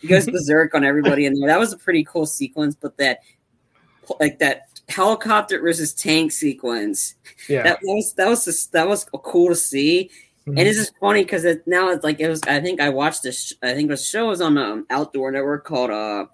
he 0.00 0.08
goes 0.08 0.26
berserk 0.26 0.74
on 0.74 0.84
everybody 0.84 1.26
in 1.26 1.34
there. 1.34 1.48
That 1.48 1.58
was 1.58 1.72
a 1.72 1.78
pretty 1.78 2.04
cool 2.04 2.26
sequence, 2.26 2.74
but 2.74 2.96
that 2.98 3.20
like 4.18 4.38
that 4.38 4.68
helicopter 4.88 5.60
versus 5.60 5.92
tank 5.92 6.32
sequence, 6.32 7.14
yeah, 7.48 7.62
that, 7.62 7.80
that 7.80 7.94
was 7.94 8.14
that 8.14 8.28
was 8.28 8.44
just, 8.44 8.72
that 8.72 8.88
was 8.88 9.04
cool 9.12 9.48
to 9.48 9.54
see. 9.54 10.10
Mm-hmm. 10.46 10.58
And 10.58 10.68
it's 10.68 10.78
just 10.78 10.94
funny 10.98 11.22
because 11.22 11.44
it 11.44 11.66
now 11.66 11.90
it's 11.90 12.02
like 12.02 12.18
it 12.18 12.28
was. 12.28 12.40
I 12.44 12.60
think 12.60 12.80
I 12.80 12.88
watched 12.88 13.22
this. 13.22 13.52
I 13.62 13.74
think 13.74 13.90
the 13.90 13.96
show 13.96 14.28
was 14.28 14.40
on 14.40 14.56
um, 14.56 14.86
Outdoor 14.88 15.30
Network 15.30 15.64
called 15.64 15.90
uh, 15.90 16.26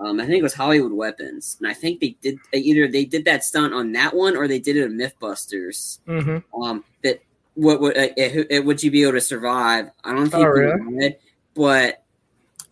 um, 0.00 0.20
I 0.20 0.26
think 0.26 0.38
it 0.38 0.42
was 0.42 0.54
Hollywood 0.54 0.92
Weapons, 0.92 1.56
and 1.58 1.68
I 1.68 1.74
think 1.74 2.00
they 2.00 2.16
did 2.22 2.38
either 2.52 2.86
they 2.86 3.04
did 3.04 3.24
that 3.24 3.44
stunt 3.44 3.74
on 3.74 3.92
that 3.92 4.14
one 4.14 4.36
or 4.36 4.46
they 4.46 4.60
did 4.60 4.76
it 4.76 4.84
in 4.84 4.96
MythBusters. 4.96 5.98
Mm-hmm. 6.06 6.62
Um, 6.62 6.84
that 7.02 7.20
what 7.54 7.80
would 7.80 7.96
uh, 7.96 8.08
uh, 8.16 8.62
would 8.62 8.82
you 8.82 8.92
be 8.92 9.02
able 9.02 9.12
to 9.12 9.20
survive? 9.20 9.90
I 10.04 10.12
don't 10.14 10.30
think, 10.30 10.46
oh, 10.46 10.48
really? 10.48 11.16
but 11.54 12.04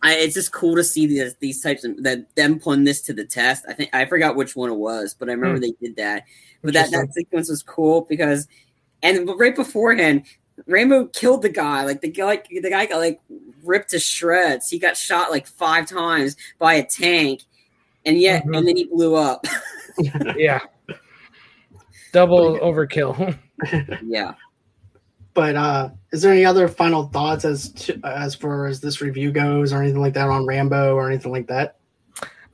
I, 0.01 0.15
it's 0.15 0.35
just 0.35 0.53
cool 0.53 0.75
to 0.75 0.83
see 0.83 1.05
these 1.05 1.35
these 1.35 1.61
types 1.61 1.83
of 1.83 2.01
that 2.03 2.33
them 2.35 2.59
putting 2.59 2.85
this 2.85 3.01
to 3.03 3.13
the 3.13 3.25
test. 3.25 3.65
I 3.67 3.73
think 3.73 3.93
I 3.93 4.05
forgot 4.05 4.37
which 4.37 4.55
one 4.55 4.71
it 4.71 4.75
was, 4.75 5.13
but 5.13 5.29
I 5.29 5.33
remember 5.33 5.57
mm. 5.57 5.61
they 5.61 5.85
did 5.85 5.97
that. 5.97 6.23
But 6.63 6.73
that 6.73 6.91
that 6.91 7.13
sequence 7.13 7.49
was 7.49 7.61
cool 7.61 8.01
because, 8.07 8.47
and 9.03 9.29
right 9.37 9.55
beforehand, 9.55 10.23
Rambo 10.65 11.07
killed 11.07 11.41
the 11.41 11.49
guy. 11.49 11.83
Like 11.83 12.01
the 12.01 12.09
guy, 12.09 12.25
like, 12.25 12.47
the 12.49 12.69
guy 12.69 12.85
got 12.85 12.97
like 12.97 13.21
ripped 13.63 13.91
to 13.91 13.99
shreds. 13.99 14.69
He 14.69 14.79
got 14.79 14.97
shot 14.97 15.31
like 15.31 15.47
five 15.47 15.87
times 15.87 16.35
by 16.57 16.75
a 16.75 16.85
tank, 16.85 17.43
and 18.05 18.17
yet, 18.17 18.43
mm-hmm. 18.43 18.55
and 18.55 18.67
then 18.67 18.77
he 18.77 18.85
blew 18.85 19.15
up. 19.15 19.45
yeah, 20.35 20.59
double 22.11 22.57
overkill. 22.59 23.37
yeah. 24.03 24.33
But 25.33 25.55
uh, 25.55 25.89
is 26.11 26.23
there 26.23 26.31
any 26.31 26.45
other 26.45 26.67
final 26.67 27.09
thoughts 27.09 27.45
as 27.45 27.71
to, 27.73 27.99
as 28.03 28.33
far 28.33 28.65
as 28.65 28.81
this 28.81 29.01
review 29.01 29.31
goes, 29.31 29.71
or 29.71 29.83
anything 29.83 30.01
like 30.01 30.15
that 30.15 30.29
on 30.29 30.47
Rambo, 30.47 30.95
or 30.95 31.09
anything 31.09 31.31
like 31.31 31.47
that? 31.47 31.77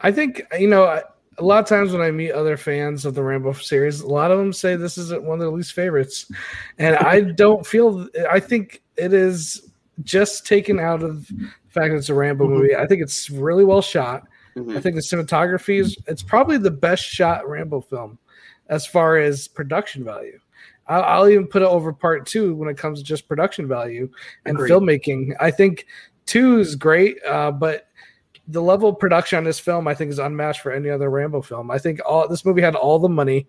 I 0.01 0.11
think 0.11 0.43
you 0.59 0.67
know 0.67 1.01
a 1.37 1.43
lot 1.43 1.59
of 1.59 1.67
times 1.67 1.91
when 1.91 2.01
I 2.01 2.11
meet 2.11 2.31
other 2.31 2.57
fans 2.57 3.05
of 3.05 3.15
the 3.15 3.23
Rambo 3.23 3.53
series, 3.53 4.01
a 4.01 4.07
lot 4.07 4.31
of 4.31 4.37
them 4.37 4.53
say 4.53 4.75
this 4.75 4.97
isn't 4.97 5.23
one 5.23 5.35
of 5.35 5.39
their 5.39 5.49
least 5.49 5.73
favorites, 5.73 6.31
and 6.77 6.95
I 6.97 7.21
don't 7.35 7.65
feel. 7.65 8.07
I 8.29 8.39
think 8.39 8.81
it 8.97 9.13
is 9.13 9.69
just 10.03 10.45
taken 10.45 10.79
out 10.79 11.03
of 11.03 11.27
the 11.27 11.51
fact 11.69 11.91
that 11.91 11.97
it's 11.97 12.09
a 12.09 12.13
Rambo 12.13 12.45
mm-hmm. 12.45 12.53
movie. 12.53 12.75
I 12.75 12.85
think 12.85 13.01
it's 13.01 13.29
really 13.29 13.63
well 13.63 13.81
shot. 13.81 14.23
Mm-hmm. 14.55 14.77
I 14.77 14.81
think 14.81 14.95
the 14.95 15.01
cinematography 15.01 15.79
is. 15.79 15.97
It's 16.07 16.23
probably 16.23 16.57
the 16.57 16.71
best 16.71 17.03
shot 17.03 17.47
Rambo 17.47 17.81
film 17.81 18.19
as 18.69 18.85
far 18.85 19.17
as 19.17 19.47
production 19.47 20.03
value. 20.03 20.39
I'll, 20.87 21.03
I'll 21.03 21.29
even 21.29 21.47
put 21.47 21.61
it 21.61 21.67
over 21.67 21.93
part 21.93 22.25
two 22.25 22.55
when 22.55 22.69
it 22.69 22.77
comes 22.77 22.99
to 22.99 23.05
just 23.05 23.27
production 23.27 23.67
value 23.67 24.09
and 24.45 24.57
Agreed. 24.57 24.71
filmmaking. 24.71 25.35
I 25.39 25.51
think 25.51 25.85
two 26.25 26.59
is 26.59 26.75
great, 26.75 27.17
uh, 27.25 27.51
but 27.51 27.87
the 28.47 28.61
level 28.61 28.89
of 28.89 28.99
production 28.99 29.37
on 29.37 29.43
this 29.43 29.59
film, 29.59 29.87
I 29.87 29.93
think, 29.93 30.11
is 30.11 30.19
unmatched 30.19 30.61
for 30.61 30.71
any 30.71 30.89
other 30.89 31.09
Rambo 31.09 31.41
film. 31.41 31.71
I 31.71 31.77
think 31.77 32.01
all 32.05 32.27
this 32.27 32.45
movie 32.45 32.61
had 32.61 32.75
all 32.75 32.99
the 32.99 33.09
money, 33.09 33.47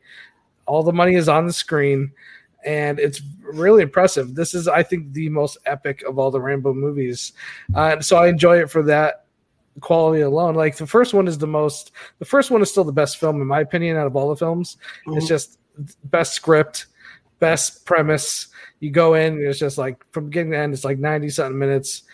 all 0.67 0.83
the 0.83 0.93
money 0.93 1.15
is 1.17 1.29
on 1.29 1.47
the 1.47 1.53
screen, 1.53 2.13
and 2.65 2.99
it's 2.99 3.21
really 3.43 3.83
impressive. 3.83 4.35
This 4.35 4.55
is, 4.55 4.69
I 4.69 4.83
think, 4.83 5.13
the 5.13 5.29
most 5.29 5.59
epic 5.67 6.03
of 6.09 6.19
all 6.19 6.31
the 6.31 6.41
Rambo 6.41 6.75
movies, 6.75 7.33
uh, 7.75 8.01
so 8.01 8.17
I 8.17 8.29
enjoy 8.29 8.61
it 8.61 8.71
for 8.71 8.83
that 8.85 9.25
quality 9.81 10.23
alone. 10.23 10.55
Like 10.55 10.77
the 10.77 10.87
first 10.87 11.13
one 11.13 11.27
is 11.27 11.39
the 11.39 11.47
most, 11.49 11.91
the 12.21 12.25
first 12.25 12.51
one 12.51 12.63
is 12.63 12.71
still 12.71 12.85
the 12.85 12.93
best 12.93 13.19
film 13.19 13.41
in 13.41 13.47
my 13.47 13.61
opinion 13.61 13.97
out 13.97 14.07
of 14.07 14.15
all 14.15 14.29
the 14.29 14.37
films. 14.37 14.77
Mm-hmm. 15.07 15.19
It's 15.19 15.27
just 15.27 15.59
best 16.05 16.35
script, 16.35 16.87
best 17.41 17.85
premise. 17.85 18.49
You 18.79 18.91
go 18.91 19.15
in, 19.15 19.45
it's 19.45 19.59
just 19.59 19.77
like 19.77 20.05
from 20.13 20.27
beginning 20.27 20.53
to 20.53 20.59
end, 20.59 20.75
it's 20.75 20.85
like 20.85 20.99
ninety 20.99 21.31
something 21.31 21.59
minutes. 21.59 22.05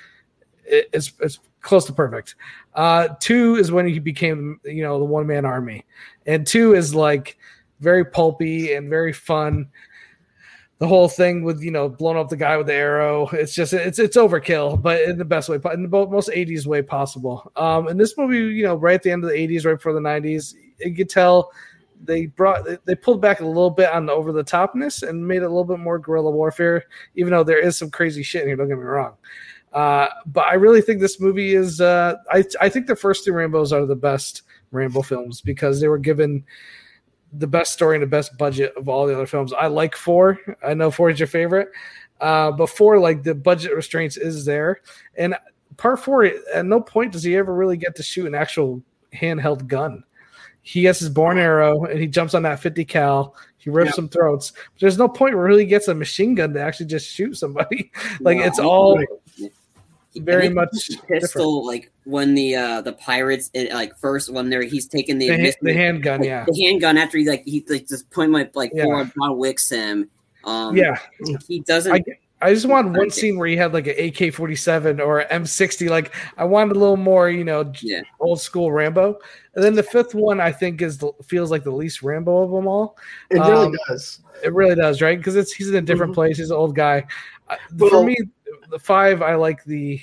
it's 0.64 1.12
it's 1.20 1.39
close 1.61 1.84
to 1.86 1.92
perfect. 1.92 2.34
Uh, 2.74 3.08
two 3.20 3.56
is 3.56 3.72
when 3.72 3.86
he 3.86 3.98
became, 3.98 4.61
you 4.64 4.82
know, 4.82 4.98
the 4.98 5.04
one 5.04 5.26
man 5.26 5.44
army, 5.44 5.84
and 6.26 6.46
two 6.46 6.74
is 6.74 6.94
like 6.94 7.38
very 7.80 8.04
pulpy 8.04 8.74
and 8.74 8.88
very 8.88 9.12
fun. 9.12 9.68
The 10.78 10.88
whole 10.88 11.08
thing 11.08 11.44
with 11.44 11.62
you 11.62 11.70
know 11.70 11.90
blowing 11.90 12.16
up 12.16 12.30
the 12.30 12.36
guy 12.36 12.56
with 12.56 12.66
the 12.66 12.74
arrow, 12.74 13.28
it's 13.32 13.54
just 13.54 13.72
it's 13.72 13.98
it's 13.98 14.16
overkill, 14.16 14.80
but 14.80 15.02
in 15.02 15.18
the 15.18 15.24
best 15.24 15.48
way, 15.48 15.58
in 15.72 15.82
the 15.82 15.88
most 15.88 16.30
'80s 16.30 16.66
way 16.66 16.80
possible. 16.80 17.52
Um, 17.56 17.88
and 17.88 18.00
this 18.00 18.16
movie, 18.16 18.54
you 18.54 18.62
know, 18.62 18.76
right 18.76 18.94
at 18.94 19.02
the 19.02 19.11
end 19.11 19.24
of 19.24 19.30
the 19.30 19.36
'80s, 19.36 19.66
right 19.66 19.74
before 19.74 19.92
the 19.92 20.00
'90s, 20.00 20.54
you 20.78 20.94
could 20.94 21.11
tell 21.11 21.52
they 22.02 22.26
brought 22.26 22.66
they 22.86 22.94
pulled 22.94 23.20
back 23.20 23.40
a 23.40 23.46
little 23.46 23.70
bit 23.70 23.90
on 23.90 24.06
the 24.06 24.12
over 24.12 24.32
the 24.32 24.44
topness 24.44 25.06
and 25.06 25.26
made 25.26 25.38
it 25.38 25.44
a 25.44 25.48
little 25.48 25.64
bit 25.64 25.78
more 25.78 25.98
guerrilla 25.98 26.30
warfare, 26.30 26.84
even 27.14 27.32
though 27.32 27.44
there 27.44 27.58
is 27.58 27.76
some 27.76 27.90
crazy 27.90 28.22
shit 28.22 28.42
in 28.42 28.48
here. 28.48 28.56
Don't 28.56 28.68
get 28.68 28.78
me 28.78 28.84
wrong. 28.84 29.14
Uh, 29.72 30.08
but 30.26 30.46
I 30.46 30.54
really 30.54 30.80
think 30.80 31.00
this 31.00 31.20
movie 31.20 31.54
is. 31.54 31.80
Uh, 31.80 32.16
I 32.30 32.44
I 32.60 32.68
think 32.68 32.86
the 32.86 32.96
first 32.96 33.24
two 33.24 33.32
Rambos 33.32 33.72
are 33.72 33.86
the 33.86 33.96
best 33.96 34.42
Rambo 34.72 35.02
films 35.02 35.40
because 35.40 35.80
they 35.80 35.88
were 35.88 35.98
given 35.98 36.44
the 37.32 37.46
best 37.46 37.72
story 37.72 37.96
and 37.96 38.02
the 38.02 38.08
best 38.08 38.36
budget 38.36 38.74
of 38.76 38.88
all 38.88 39.06
the 39.06 39.14
other 39.14 39.26
films. 39.26 39.52
I 39.52 39.68
like 39.68 39.94
four. 39.94 40.38
I 40.64 40.74
know 40.74 40.90
four 40.90 41.10
is 41.10 41.20
your 41.20 41.28
favorite, 41.28 41.68
uh, 42.20 42.50
but 42.50 42.68
four 42.68 42.98
like 42.98 43.22
the 43.22 43.34
budget 43.34 43.74
restraints 43.74 44.16
is 44.16 44.44
there, 44.44 44.80
and 45.16 45.36
part 45.76 46.00
four 46.00 46.24
at 46.24 46.66
no 46.66 46.80
point 46.80 47.12
does 47.12 47.22
he 47.22 47.36
ever 47.36 47.54
really 47.54 47.76
get 47.76 47.94
to 47.96 48.02
shoot 48.02 48.26
an 48.26 48.34
actual 48.34 48.82
handheld 49.12 49.66
gun. 49.66 50.02
He 50.62 50.82
gets 50.82 50.98
his 50.98 51.08
born 51.08 51.38
arrow 51.38 51.84
and 51.84 51.98
he 51.98 52.06
jumps 52.06 52.34
on 52.34 52.42
that 52.42 52.60
50 52.60 52.84
cal. 52.84 53.34
He 53.56 53.70
rips 53.70 53.94
some 53.94 54.08
throats. 54.08 54.50
But 54.50 54.80
there's 54.80 54.98
no 54.98 55.08
point 55.08 55.34
where 55.34 55.48
he 55.48 55.64
gets 55.64 55.88
a 55.88 55.94
machine 55.94 56.34
gun 56.34 56.52
to 56.52 56.60
actually 56.60 56.86
just 56.86 57.10
shoot 57.10 57.34
somebody. 57.36 57.90
like 58.20 58.38
it's 58.38 58.58
all 58.58 59.02
very 60.16 60.48
much 60.48 60.90
pistol 61.06 61.62
different. 61.62 61.66
like 61.66 61.92
when 62.04 62.34
the 62.34 62.56
uh 62.56 62.80
the 62.80 62.92
pirates 62.94 63.50
it, 63.54 63.72
like 63.72 63.96
first 63.96 64.32
when 64.32 64.50
they're 64.50 64.62
he's 64.62 64.86
taking 64.86 65.18
the 65.18 65.28
the, 65.28 65.54
the 65.62 65.72
handgun 65.72 66.22
yeah 66.22 66.44
the 66.46 66.62
handgun 66.64 66.98
after 66.98 67.16
he 67.16 67.28
like 67.28 67.44
he 67.44 67.64
like 67.68 67.86
just 67.86 68.11
point 68.11 68.30
my 68.30 68.48
like 68.54 68.72
yeah. 68.74 68.84
forward 68.84 69.12
John 69.18 69.38
Wicks 69.38 69.70
him 69.70 70.11
um 70.44 70.76
yeah 70.76 70.98
he 71.46 71.61
doesn't 71.61 71.92
I, 71.92 72.02
I 72.42 72.54
just 72.54 72.66
wanted 72.66 72.96
one 72.96 73.11
scene 73.11 73.38
where 73.38 73.48
he 73.48 73.56
had 73.56 73.74
like 73.74 73.86
an 73.86 73.96
AK 73.98 74.32
forty 74.32 74.56
seven 74.56 74.98
or 74.98 75.22
M 75.30 75.44
sixty. 75.44 75.88
Like 75.88 76.14
I 76.38 76.44
wanted 76.44 76.74
a 76.74 76.78
little 76.78 76.96
more, 76.96 77.28
you 77.28 77.44
know, 77.44 77.70
yeah. 77.82 78.00
old 78.18 78.40
school 78.40 78.72
Rambo. 78.72 79.18
And 79.54 79.62
then 79.62 79.74
the 79.74 79.82
fifth 79.82 80.14
one, 80.14 80.40
I 80.40 80.50
think, 80.50 80.80
is 80.80 80.96
the, 80.96 81.12
feels 81.22 81.50
like 81.50 81.64
the 81.64 81.70
least 81.70 82.02
Rambo 82.02 82.44
of 82.44 82.50
them 82.50 82.66
all. 82.66 82.96
It 83.28 83.40
really 83.40 83.66
um, 83.66 83.76
does. 83.88 84.20
It 84.42 84.54
really 84.54 84.74
does, 84.74 85.02
right? 85.02 85.18
Because 85.18 85.36
it's 85.36 85.52
he's 85.52 85.68
in 85.68 85.74
a 85.74 85.82
different 85.82 86.12
mm-hmm. 86.12 86.20
place. 86.20 86.38
He's 86.38 86.50
an 86.50 86.56
old 86.56 86.74
guy. 86.74 87.04
Well, 87.76 87.90
For 87.90 88.04
me, 88.04 88.16
the 88.70 88.78
five, 88.78 89.22
I 89.22 89.34
like 89.34 89.64
the 89.64 90.01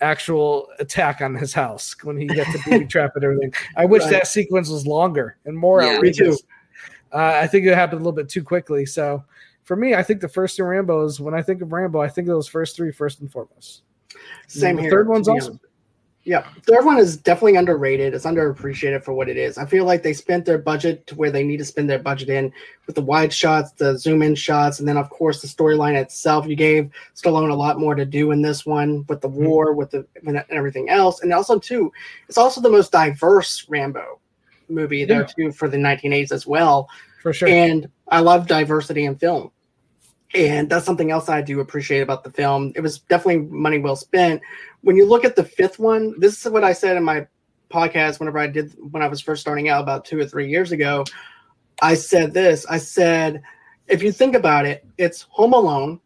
actual 0.00 0.68
attack 0.78 1.20
on 1.20 1.34
his 1.34 1.52
house 1.52 1.94
when 2.02 2.16
he 2.16 2.26
gets 2.26 2.52
the 2.52 2.60
booby 2.70 2.86
trap 2.86 3.12
and 3.16 3.24
everything. 3.24 3.52
I 3.76 3.84
wish 3.84 4.02
right. 4.02 4.12
that 4.12 4.26
sequence 4.26 4.68
was 4.68 4.86
longer 4.86 5.36
and 5.44 5.56
more 5.56 5.82
yeah, 5.82 5.94
outrageous. 5.94 6.42
Uh, 7.12 7.38
I 7.42 7.46
think 7.46 7.66
it 7.66 7.74
happened 7.74 8.00
a 8.00 8.04
little 8.04 8.12
bit 8.12 8.28
too 8.28 8.42
quickly. 8.42 8.86
So 8.86 9.24
for 9.64 9.76
me, 9.76 9.94
I 9.94 10.02
think 10.02 10.20
the 10.20 10.28
first 10.28 10.56
two 10.56 10.64
Rambo's. 10.64 11.20
When 11.20 11.34
I 11.34 11.42
think 11.42 11.62
of 11.62 11.72
Rambo, 11.72 12.00
I 12.00 12.08
think 12.08 12.28
of 12.28 12.34
those 12.34 12.48
first 12.48 12.76
three 12.76 12.92
first 12.92 13.20
and 13.20 13.30
foremost. 13.30 13.82
Same 14.48 14.76
the 14.76 14.82
here. 14.82 14.90
Third 14.90 15.08
one's 15.08 15.28
awesome. 15.28 15.60
Yeah, 16.30 16.46
third 16.64 16.84
one 16.84 16.96
is 16.96 17.16
definitely 17.16 17.56
underrated. 17.56 18.14
It's 18.14 18.24
underappreciated 18.24 19.02
for 19.02 19.12
what 19.12 19.28
it 19.28 19.36
is. 19.36 19.58
I 19.58 19.66
feel 19.66 19.84
like 19.84 20.04
they 20.04 20.12
spent 20.12 20.44
their 20.44 20.58
budget 20.58 21.04
to 21.08 21.16
where 21.16 21.32
they 21.32 21.42
need 21.42 21.56
to 21.56 21.64
spend 21.64 21.90
their 21.90 21.98
budget 21.98 22.28
in 22.28 22.52
with 22.86 22.94
the 22.94 23.02
wide 23.02 23.32
shots, 23.32 23.72
the 23.72 23.98
zoom 23.98 24.22
in 24.22 24.36
shots, 24.36 24.78
and 24.78 24.86
then 24.86 24.96
of 24.96 25.10
course 25.10 25.42
the 25.42 25.48
storyline 25.48 26.00
itself. 26.00 26.46
You 26.46 26.54
gave 26.54 26.88
Stallone 27.16 27.50
a 27.50 27.54
lot 27.54 27.80
more 27.80 27.96
to 27.96 28.04
do 28.04 28.30
in 28.30 28.42
this 28.42 28.64
one 28.64 29.04
with 29.08 29.22
the 29.22 29.28
mm-hmm. 29.28 29.44
war, 29.44 29.72
with 29.72 29.90
the 29.90 30.06
and 30.24 30.44
everything 30.50 30.88
else, 30.88 31.20
and 31.20 31.32
also 31.32 31.58
too, 31.58 31.92
it's 32.28 32.38
also 32.38 32.60
the 32.60 32.70
most 32.70 32.92
diverse 32.92 33.66
Rambo 33.68 34.20
movie 34.68 34.98
yeah. 34.98 35.06
there 35.06 35.24
too 35.24 35.50
for 35.50 35.66
the 35.66 35.78
1980s 35.78 36.30
as 36.30 36.46
well. 36.46 36.88
For 37.24 37.32
sure. 37.32 37.48
And 37.48 37.90
I 38.06 38.20
love 38.20 38.46
diversity 38.46 39.04
in 39.04 39.16
film 39.16 39.50
and 40.34 40.68
that's 40.68 40.86
something 40.86 41.10
else 41.10 41.28
I 41.28 41.42
do 41.42 41.60
appreciate 41.60 42.00
about 42.00 42.22
the 42.22 42.30
film. 42.30 42.72
It 42.76 42.80
was 42.80 43.00
definitely 43.00 43.48
money 43.48 43.78
well 43.78 43.96
spent. 43.96 44.40
When 44.82 44.96
you 44.96 45.04
look 45.06 45.24
at 45.24 45.36
the 45.36 45.44
fifth 45.44 45.78
one, 45.78 46.18
this 46.20 46.44
is 46.44 46.52
what 46.52 46.62
I 46.62 46.72
said 46.72 46.96
in 46.96 47.02
my 47.02 47.26
podcast 47.70 48.20
whenever 48.20 48.38
I 48.38 48.46
did 48.46 48.74
when 48.90 49.02
I 49.02 49.08
was 49.08 49.20
first 49.20 49.40
starting 49.40 49.68
out 49.68 49.82
about 49.82 50.04
two 50.04 50.18
or 50.18 50.26
three 50.26 50.48
years 50.48 50.72
ago. 50.72 51.04
I 51.82 51.94
said 51.94 52.32
this. 52.32 52.64
I 52.66 52.78
said, 52.78 53.42
if 53.88 54.02
you 54.02 54.12
think 54.12 54.34
about 54.36 54.66
it, 54.66 54.86
it's 54.98 55.22
Home 55.30 55.52
Alone, 55.52 56.00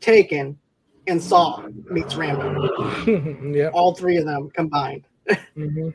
Taken, 0.00 0.58
and 1.06 1.22
Saw 1.22 1.66
meets 1.90 2.16
Rambo. 2.16 3.52
yeah, 3.52 3.68
all 3.68 3.94
three 3.94 4.16
of 4.16 4.24
them 4.24 4.50
combined. 4.50 5.04
Mm-hmm. 5.56 5.90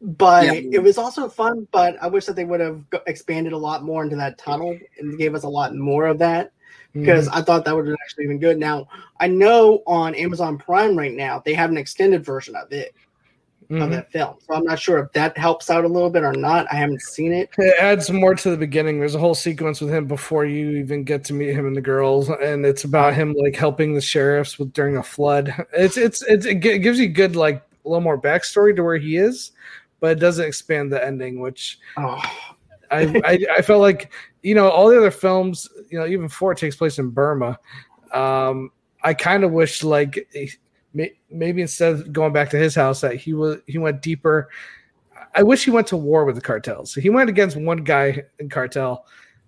but 0.00 0.46
yeah. 0.46 0.70
it 0.72 0.82
was 0.82 0.98
also 0.98 1.28
fun. 1.28 1.68
But 1.70 1.96
I 2.02 2.08
wish 2.08 2.24
that 2.24 2.34
they 2.34 2.44
would 2.44 2.60
have 2.60 2.82
expanded 3.06 3.52
a 3.52 3.58
lot 3.58 3.84
more 3.84 4.02
into 4.02 4.16
that 4.16 4.38
tunnel 4.38 4.76
and 4.98 5.18
gave 5.18 5.34
us 5.34 5.44
a 5.44 5.48
lot 5.48 5.74
more 5.74 6.06
of 6.06 6.18
that 6.18 6.53
because 6.94 7.28
mm-hmm. 7.28 7.38
I 7.38 7.42
thought 7.42 7.64
that 7.64 7.74
would 7.74 7.86
have 7.86 7.96
actually 8.04 8.28
been 8.28 8.38
good. 8.38 8.58
Now 8.58 8.88
I 9.20 9.26
know 9.26 9.82
on 9.86 10.14
Amazon 10.14 10.56
Prime 10.56 10.96
right 10.96 11.12
now 11.12 11.42
they 11.44 11.54
have 11.54 11.70
an 11.70 11.76
extended 11.76 12.24
version 12.24 12.54
of 12.56 12.72
it 12.72 12.94
mm-hmm. 13.64 13.82
of 13.82 13.90
that 13.90 14.10
film, 14.12 14.36
so 14.46 14.54
I'm 14.54 14.64
not 14.64 14.78
sure 14.78 14.98
if 15.00 15.12
that 15.12 15.36
helps 15.36 15.70
out 15.70 15.84
a 15.84 15.88
little 15.88 16.10
bit 16.10 16.22
or 16.22 16.32
not. 16.32 16.66
I 16.70 16.76
haven't 16.76 17.02
seen 17.02 17.32
it. 17.32 17.50
It 17.58 17.74
adds 17.80 18.10
more 18.10 18.34
to 18.36 18.50
the 18.50 18.56
beginning. 18.56 19.00
There's 19.00 19.14
a 19.14 19.18
whole 19.18 19.34
sequence 19.34 19.80
with 19.80 19.92
him 19.92 20.06
before 20.06 20.44
you 20.44 20.70
even 20.78 21.04
get 21.04 21.24
to 21.24 21.34
meet 21.34 21.52
him 21.52 21.66
and 21.66 21.76
the 21.76 21.80
girls, 21.80 22.28
and 22.28 22.64
it's 22.64 22.84
about 22.84 23.14
him 23.14 23.34
like 23.34 23.56
helping 23.56 23.94
the 23.94 24.00
sheriffs 24.00 24.58
with 24.58 24.72
during 24.72 24.96
a 24.96 25.02
flood. 25.02 25.52
It's 25.72 25.96
it's, 25.96 26.22
it's 26.22 26.46
it 26.46 26.60
gives 26.60 26.98
you 26.98 27.08
good 27.08 27.36
like 27.36 27.56
a 27.84 27.88
little 27.88 28.00
more 28.00 28.20
backstory 28.20 28.74
to 28.76 28.82
where 28.82 28.96
he 28.96 29.16
is, 29.16 29.52
but 30.00 30.12
it 30.12 30.20
doesn't 30.20 30.46
expand 30.46 30.92
the 30.92 31.04
ending, 31.04 31.40
which. 31.40 31.78
Oh. 31.96 32.22
I, 32.90 33.20
I, 33.24 33.38
I 33.58 33.62
felt 33.62 33.80
like 33.80 34.12
you 34.44 34.54
know 34.54 34.68
all 34.68 34.88
the 34.88 34.96
other 34.96 35.10
films 35.10 35.68
you 35.90 35.98
know 35.98 36.06
even 36.06 36.28
it 36.28 36.58
takes 36.58 36.76
place 36.76 36.98
in 37.00 37.10
burma 37.10 37.58
Um, 38.12 38.70
I 39.02 39.12
kind 39.14 39.42
of 39.42 39.50
wish 39.50 39.82
like 39.82 40.28
maybe 41.30 41.62
instead 41.62 41.92
of 41.92 42.12
going 42.12 42.32
back 42.32 42.50
to 42.50 42.56
his 42.56 42.74
house 42.74 43.00
that 43.00 43.16
he 43.16 43.34
was 43.34 43.58
he 43.66 43.78
went 43.78 44.00
deeper. 44.00 44.48
I 45.34 45.42
wish 45.42 45.64
he 45.64 45.70
went 45.70 45.88
to 45.88 45.96
war 45.96 46.24
with 46.24 46.36
the 46.36 46.40
cartels. 46.40 46.94
He 46.94 47.10
went 47.10 47.28
against 47.28 47.56
one 47.56 47.78
guy 47.78 48.22
in 48.38 48.48
cartel 48.48 49.04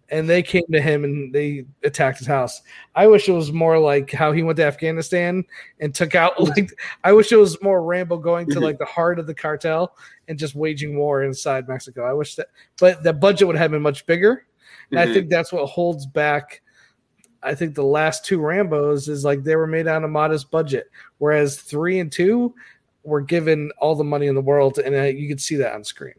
and 0.09 0.29
they 0.29 0.43
came 0.43 0.65
to 0.73 0.81
him 0.81 1.05
and 1.05 1.33
they 1.33 1.65
attacked 1.85 2.19
his 2.19 2.27
house. 2.27 2.63
I 2.95 3.07
wish 3.07 3.29
it 3.29 3.33
was 3.33 3.53
more 3.53 3.79
like 3.79 4.11
how 4.11 4.33
he 4.33 4.43
went 4.43 4.57
to 4.57 4.65
Afghanistan 4.65 5.45
and 5.81 5.95
took 5.95 6.15
out 6.15 6.41
like 6.57 6.71
I 7.05 7.13
wish 7.13 7.33
it 7.33 7.37
was 7.37 7.63
more 7.63 7.83
Rambo 7.83 8.19
going 8.19 8.51
to 8.51 8.61
like 8.61 8.79
the 8.79 8.85
heart 8.85 9.19
of 9.19 9.27
the 9.27 9.35
cartel 9.35 9.97
and 10.29 10.39
just 10.39 10.55
waging 10.55 10.99
war 10.99 11.23
inside 11.23 11.69
Mexico. 11.69 12.05
I 12.05 12.13
wish 12.13 12.35
that 12.35 12.49
but 12.79 13.03
the 13.03 13.13
budget 13.13 13.47
would 13.47 13.57
have 13.57 13.71
been 13.71 13.83
much 13.83 14.07
bigger. 14.07 14.45
And 14.91 15.01
mm-hmm. 15.01 15.11
I 15.11 15.13
think 15.13 15.31
that's 15.31 15.53
what 15.53 15.67
holds 15.67 16.07
back 16.07 16.63
I 17.47 17.55
think 17.55 17.75
the 17.75 17.85
last 17.85 18.25
two 18.25 18.41
Rambos 18.41 19.09
is 19.09 19.25
like 19.25 19.45
they 19.45 19.57
were 19.57 19.69
made 19.69 19.87
on 19.87 20.05
a 20.05 20.09
modest 20.09 20.51
budget, 20.51 20.91
whereas 21.19 21.61
three 21.61 22.01
and 22.01 22.11
two 22.11 22.55
were 23.05 23.21
given 23.21 23.71
all 23.79 23.95
the 23.95 24.05
money 24.05 24.27
in 24.27 24.35
the 24.35 24.41
world, 24.41 24.79
and 24.79 24.95
uh, 24.95 25.03
you 25.03 25.29
could 25.29 25.41
see 25.41 25.55
that 25.57 25.73
on 25.73 25.85
screen. 25.85 26.15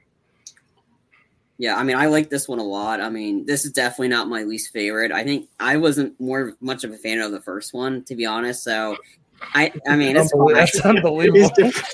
Yeah, 1.58 1.76
I 1.76 1.84
mean, 1.84 1.98
I 1.98 2.06
like 2.06 2.30
this 2.30 2.48
one 2.48 2.60
a 2.60 2.64
lot. 2.64 3.02
I 3.02 3.10
mean, 3.10 3.45
this 3.45 3.66
is 3.66 3.72
definitely 3.74 4.10
not 4.10 4.30
my 4.30 4.43
least 4.43 4.72
favorite. 4.72 5.12
I 5.12 5.24
think 5.24 5.50
I 5.60 5.76
wasn't 5.76 6.18
more 6.20 6.56
much 6.62 6.84
of 6.84 6.91
a 6.91 6.98
fan 6.98 7.20
of 7.20 7.32
the 7.32 7.41
first 7.41 7.74
one, 7.74 8.04
to 8.06 8.16
be 8.16 8.26
honest. 8.26 8.64
So, 8.64 8.95
I, 9.54 9.72
I 9.88 9.96
mean, 9.96 10.16
it's 10.16 10.34
that's 10.54 10.82
unbelievable. 10.82 11.50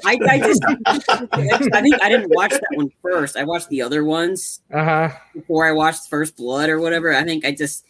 I, 0.06 0.18
I 0.30 0.39
just, 0.39 0.64
I 0.66 1.82
think 1.82 2.02
I 2.02 2.10
didn't 2.10 2.30
watch 2.34 2.52
that 2.52 2.68
one 2.74 2.91
first. 3.02 3.38
I 3.38 3.44
watched 3.44 3.70
the 3.70 3.82
other 3.82 4.04
ones 4.04 4.62
uh-huh. 4.72 5.10
before 5.34 5.68
I 5.68 5.72
watched 5.72 6.10
First 6.10 6.38
Blood 6.38 6.70
or 6.70 6.80
whatever. 6.80 7.14
I 7.14 7.24
think 7.24 7.46
I 7.46 7.52
just, 7.52 7.86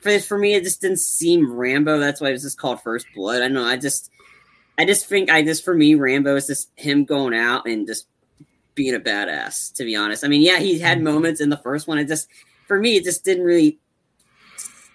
for 0.00 0.18
for 0.20 0.38
me, 0.38 0.54
it 0.54 0.64
just 0.64 0.80
didn't 0.80 1.00
seem 1.00 1.52
Rambo. 1.52 1.98
That's 1.98 2.20
why 2.20 2.28
it 2.28 2.32
was 2.32 2.42
just 2.42 2.58
called 2.58 2.82
First 2.82 3.06
Blood. 3.14 3.42
I 3.42 3.48
know. 3.48 3.64
I 3.64 3.76
just, 3.76 4.10
I 4.78 4.84
just 4.84 5.06
think 5.06 5.30
I 5.30 5.42
just 5.42 5.64
for 5.64 5.74
me, 5.74 5.94
Rambo 5.94 6.36
is 6.36 6.46
just 6.46 6.70
him 6.76 7.04
going 7.04 7.34
out 7.34 7.66
and 7.66 7.86
just 7.86 8.06
being 8.74 8.94
a 8.94 9.00
badass. 9.00 9.74
To 9.74 9.84
be 9.84 9.96
honest, 9.96 10.24
I 10.24 10.28
mean, 10.28 10.42
yeah, 10.42 10.58
he 10.58 10.78
had 10.78 11.02
moments 11.02 11.40
in 11.40 11.48
the 11.48 11.56
first 11.56 11.88
one. 11.88 11.98
It 11.98 12.08
just 12.08 12.28
for 12.66 12.78
me, 12.78 12.96
it 12.96 13.04
just 13.04 13.24
didn't 13.24 13.44
really 13.44 13.78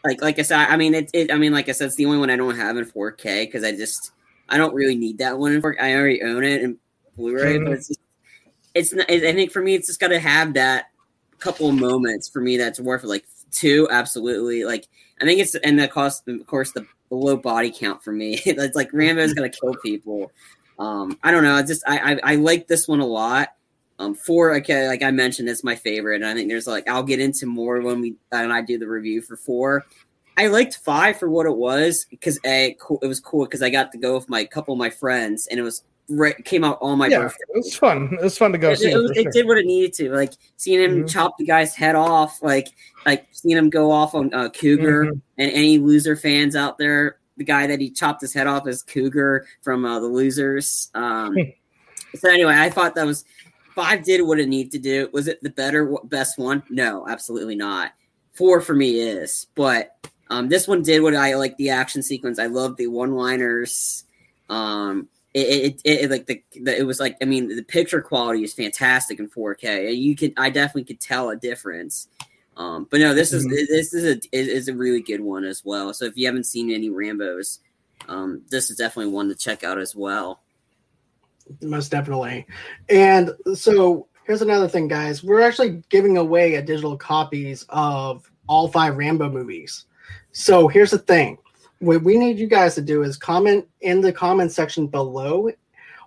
like 0.03 0.21
like 0.21 0.39
I 0.39 0.41
said. 0.41 0.57
I 0.57 0.77
mean, 0.77 0.93
it, 0.93 1.09
it 1.13 1.31
I 1.31 1.37
mean, 1.37 1.53
like 1.53 1.69
I 1.69 1.71
said, 1.71 1.87
it's 1.87 1.95
the 1.95 2.05
only 2.05 2.17
one 2.17 2.29
I 2.29 2.35
don't 2.35 2.55
have 2.55 2.77
in 2.77 2.85
4K 2.85 3.45
because 3.45 3.63
I 3.63 3.71
just 3.71 4.11
I 4.49 4.57
don't 4.57 4.73
really 4.73 4.95
need 4.95 5.19
that 5.19 5.37
one 5.37 5.53
in 5.53 5.61
4K. 5.61 5.79
I 5.79 5.95
already 5.95 6.21
own 6.21 6.43
it 6.43 6.61
in 6.61 6.77
Blu-ray, 7.17 7.55
mm-hmm. 7.55 7.65
but 7.65 7.73
it's 7.73 7.87
just, 7.87 7.99
it's 8.73 8.93
not, 8.93 9.09
I 9.09 9.19
think 9.19 9.51
for 9.51 9.61
me, 9.61 9.75
it's 9.75 9.87
just 9.87 9.99
got 9.99 10.09
to 10.09 10.19
have 10.19 10.55
that 10.55 10.87
couple 11.39 11.69
of 11.69 11.75
moments 11.75 12.29
for 12.29 12.41
me 12.41 12.57
that's 12.57 12.79
worth. 12.79 13.03
Like 13.03 13.25
two, 13.51 13.87
absolutely. 13.91 14.65
Like 14.65 14.87
I 15.21 15.25
think 15.25 15.39
it's 15.39 15.55
and 15.55 15.79
the 15.79 15.87
cost, 15.87 16.27
of 16.27 16.45
course, 16.47 16.71
the, 16.71 16.85
the 17.09 17.15
low 17.15 17.37
body 17.37 17.71
count 17.71 18.03
for 18.03 18.11
me. 18.11 18.41
it's 18.45 18.75
like 18.75 18.91
Rambo's 18.93 19.33
gonna 19.33 19.49
kill 19.49 19.75
people. 19.83 20.31
Um, 20.79 21.17
I 21.23 21.31
don't 21.31 21.43
know. 21.43 21.55
I 21.55 21.63
just 21.63 21.83
I, 21.87 22.13
I 22.13 22.19
I 22.23 22.35
like 22.35 22.67
this 22.67 22.87
one 22.87 22.99
a 22.99 23.05
lot. 23.05 23.49
Um, 23.99 24.15
four, 24.15 24.55
okay, 24.55 24.87
like 24.87 25.03
I 25.03 25.11
mentioned, 25.11 25.49
it's 25.49 25.63
my 25.63 25.75
favorite, 25.75 26.15
and 26.15 26.25
I 26.25 26.33
think 26.33 26.49
there's 26.49 26.67
like 26.67 26.89
I'll 26.89 27.03
get 27.03 27.19
into 27.19 27.45
more 27.45 27.81
when 27.81 28.01
we 28.01 28.15
when 28.29 28.51
I 28.51 28.61
do 28.61 28.77
the 28.77 28.87
review 28.87 29.21
for 29.21 29.37
four. 29.37 29.85
I 30.35 30.47
liked 30.47 30.77
five 30.77 31.19
for 31.19 31.29
what 31.29 31.45
it 31.45 31.55
was 31.55 32.05
because 32.09 32.39
a 32.45 32.75
it 33.01 33.07
was 33.07 33.19
cool 33.19 33.45
because 33.45 33.61
I 33.61 33.69
got 33.69 33.91
to 33.91 33.97
go 33.97 34.15
with 34.15 34.29
my 34.29 34.45
couple 34.45 34.73
of 34.73 34.79
my 34.79 34.89
friends, 34.89 35.47
and 35.47 35.59
it 35.59 35.63
was 35.63 35.83
right, 36.09 36.43
came 36.43 36.63
out 36.63 36.79
all 36.79 36.95
my 36.95 37.07
yeah, 37.07 37.19
birthday. 37.19 37.43
It 37.49 37.57
was 37.57 37.75
fun. 37.75 38.09
It 38.13 38.23
was 38.23 38.37
fun 38.37 38.51
to 38.51 38.57
go 38.57 38.71
it, 38.71 38.79
see. 38.79 38.91
It, 38.91 38.97
it, 38.97 39.23
sure. 39.23 39.31
did 39.31 39.47
what 39.47 39.57
it 39.57 39.65
needed 39.65 39.93
to. 39.93 40.11
Like 40.11 40.33
seeing 40.57 40.81
him 40.81 40.91
mm-hmm. 40.91 41.07
chop 41.07 41.37
the 41.37 41.45
guy's 41.45 41.75
head 41.75 41.95
off, 41.95 42.41
like 42.41 42.69
like 43.05 43.27
seeing 43.31 43.57
him 43.57 43.69
go 43.69 43.91
off 43.91 44.15
on 44.15 44.33
uh, 44.33 44.49
Cougar, 44.49 45.05
mm-hmm. 45.05 45.19
and 45.37 45.51
any 45.51 45.77
loser 45.77 46.15
fans 46.15 46.55
out 46.55 46.77
there, 46.77 47.17
the 47.37 47.43
guy 47.43 47.67
that 47.67 47.79
he 47.79 47.89
chopped 47.89 48.21
his 48.21 48.33
head 48.33 48.47
off 48.47 48.67
is 48.67 48.83
Cougar 48.83 49.45
from 49.61 49.85
uh, 49.85 49.99
the 49.99 50.07
Losers. 50.07 50.89
Um, 50.93 51.35
so 52.15 52.29
anyway, 52.29 52.55
I 52.57 52.69
thought 52.69 52.95
that 52.95 53.05
was 53.05 53.23
five 53.75 54.03
did 54.03 54.21
what 54.21 54.39
it 54.39 54.47
needed 54.47 54.71
to 54.73 54.79
do. 54.79 55.09
Was 55.13 55.27
it 55.27 55.41
the 55.41 55.49
better 55.49 55.95
best 56.05 56.37
one? 56.37 56.63
No, 56.69 57.07
absolutely 57.07 57.55
not. 57.55 57.91
Four 58.33 58.61
for 58.61 58.73
me 58.73 58.99
is, 58.99 59.47
but 59.55 59.95
um, 60.29 60.49
this 60.49 60.67
one 60.67 60.81
did 60.81 61.01
what 61.01 61.15
I 61.15 61.35
like 61.35 61.57
the 61.57 61.69
action 61.69 62.01
sequence. 62.01 62.39
I 62.39 62.47
love 62.47 62.77
the 62.77 62.87
one 62.87 63.13
liners. 63.13 64.03
Um, 64.49 65.07
it, 65.33 65.79
it, 65.83 66.01
it, 66.03 66.11
like 66.11 66.25
the, 66.27 66.43
the, 66.59 66.79
it 66.79 66.83
was 66.83 66.99
like 66.99 67.17
I 67.21 67.25
mean 67.25 67.55
the 67.55 67.63
picture 67.63 68.01
quality 68.01 68.43
is 68.43 68.53
fantastic 68.53 69.19
in 69.19 69.29
4K. 69.29 69.95
You 69.97 70.15
can 70.15 70.33
I 70.37 70.49
definitely 70.49 70.85
could 70.85 70.99
tell 70.99 71.29
a 71.29 71.35
difference. 71.35 72.07
Um, 72.55 72.87
but 72.89 72.99
no, 72.99 73.15
this 73.15 73.33
is 73.33 73.45
mm-hmm. 73.45 73.55
this 73.55 73.93
is 73.93 74.03
a 74.03 74.19
is 74.31 74.67
a 74.67 74.75
really 74.75 75.01
good 75.01 75.21
one 75.21 75.43
as 75.43 75.63
well. 75.65 75.93
So 75.93 76.05
if 76.05 76.15
you 76.15 76.27
haven't 76.27 76.45
seen 76.45 76.71
any 76.71 76.89
Rambo's, 76.89 77.59
um, 78.07 78.43
this 78.49 78.69
is 78.69 78.77
definitely 78.77 79.11
one 79.11 79.29
to 79.29 79.35
check 79.35 79.63
out 79.63 79.79
as 79.79 79.95
well. 79.95 80.42
Most 81.61 81.89
definitely. 81.89 82.45
And 82.89 83.31
so 83.53 84.07
here's 84.25 84.41
another 84.41 84.67
thing, 84.67 84.87
guys. 84.87 85.23
We're 85.23 85.41
actually 85.41 85.83
giving 85.89 86.17
away 86.17 86.55
a 86.55 86.61
digital 86.61 86.97
copies 86.97 87.65
of 87.69 88.29
all 88.47 88.67
five 88.67 88.97
Rambo 88.97 89.29
movies. 89.29 89.85
So 90.31 90.67
here's 90.67 90.91
the 90.91 90.99
thing. 90.99 91.37
What 91.79 92.03
we 92.03 92.17
need 92.17 92.39
you 92.39 92.47
guys 92.47 92.75
to 92.75 92.81
do 92.81 93.03
is 93.03 93.17
comment 93.17 93.67
in 93.81 94.01
the 94.01 94.13
comment 94.13 94.51
section 94.51 94.87
below 94.87 95.49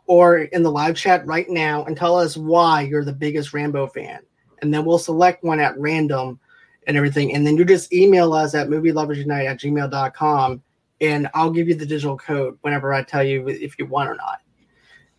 or 0.07 0.39
in 0.39 0.63
the 0.63 0.71
live 0.71 0.97
chat 0.97 1.27
right 1.27 1.49
now 1.49 1.85
and 1.85 1.97
tell 1.97 2.17
us 2.17 2.37
why 2.37 2.83
you're 2.83 3.05
the 3.05 3.13
biggest 3.13 3.53
Rambo 3.53 3.89
fan. 3.89 4.21
And 4.63 4.73
then 4.73 4.85
we'll 4.85 4.99
select 4.99 5.45
one 5.45 5.61
at 5.61 5.79
random 5.79 6.41
and 6.87 6.97
everything. 6.97 7.35
And 7.35 7.47
then 7.47 7.57
you 7.57 7.65
just 7.65 7.93
email 7.93 8.33
us 8.33 8.55
at 8.55 8.69
movieloversunite 8.69 9.51
at 9.51 9.61
gmail.com 9.61 10.63
and 11.01 11.29
I'll 11.35 11.51
give 11.51 11.69
you 11.69 11.75
the 11.75 11.85
digital 11.85 12.17
code 12.17 12.57
whenever 12.63 12.95
I 12.95 13.03
tell 13.03 13.23
you 13.23 13.47
if 13.49 13.79
you 13.79 13.85
want 13.87 14.09
or 14.09 14.15
not 14.15 14.41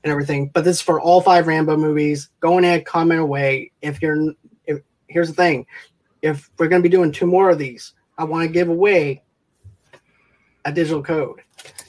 and 0.07 0.11
everything. 0.11 0.49
But 0.53 0.63
this 0.63 0.77
is 0.77 0.81
for 0.81 1.01
all 1.01 1.21
five 1.21 1.47
Rambo 1.47 1.75
movies. 1.75 2.29
Go 2.39 2.57
ahead, 2.57 2.85
comment 2.85 3.19
away. 3.19 3.71
If 3.81 4.01
you're, 4.01 4.33
if, 4.65 4.79
here's 5.07 5.27
the 5.27 5.35
thing, 5.35 5.65
if 6.21 6.49
we're 6.57 6.69
going 6.69 6.81
to 6.81 6.89
be 6.89 6.95
doing 6.95 7.11
two 7.11 7.27
more 7.27 7.49
of 7.49 7.57
these, 7.57 7.93
I 8.17 8.23
want 8.23 8.47
to 8.47 8.51
give 8.51 8.69
away 8.69 9.21
a 10.65 10.71
digital 10.71 11.03
code. 11.03 11.41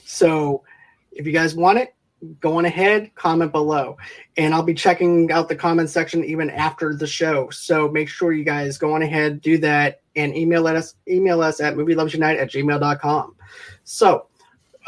So 0.03 0.63
if 1.11 1.25
you 1.25 1.31
guys 1.31 1.55
want 1.55 1.79
it, 1.79 1.95
go 2.41 2.57
on 2.57 2.65
ahead, 2.65 3.09
comment 3.15 3.51
below, 3.51 3.97
and 4.35 4.53
I'll 4.53 4.63
be 4.63 4.73
checking 4.73 5.31
out 5.31 5.47
the 5.47 5.55
comment 5.55 5.89
section 5.89 6.23
even 6.25 6.49
after 6.49 6.93
the 6.93 7.07
show. 7.07 7.49
So 7.49 7.89
make 7.89 8.09
sure 8.09 8.33
you 8.33 8.43
guys 8.43 8.77
go 8.77 8.93
on 8.93 9.01
ahead, 9.01 9.41
do 9.41 9.57
that, 9.59 10.01
and 10.15 10.35
email 10.35 10.67
us 10.67 10.95
email 11.07 11.41
us 11.41 11.61
at 11.61 11.75
movielovesunite 11.75 12.37
at 12.37 12.51
gmail.com. 12.51 13.35
So 13.85 14.27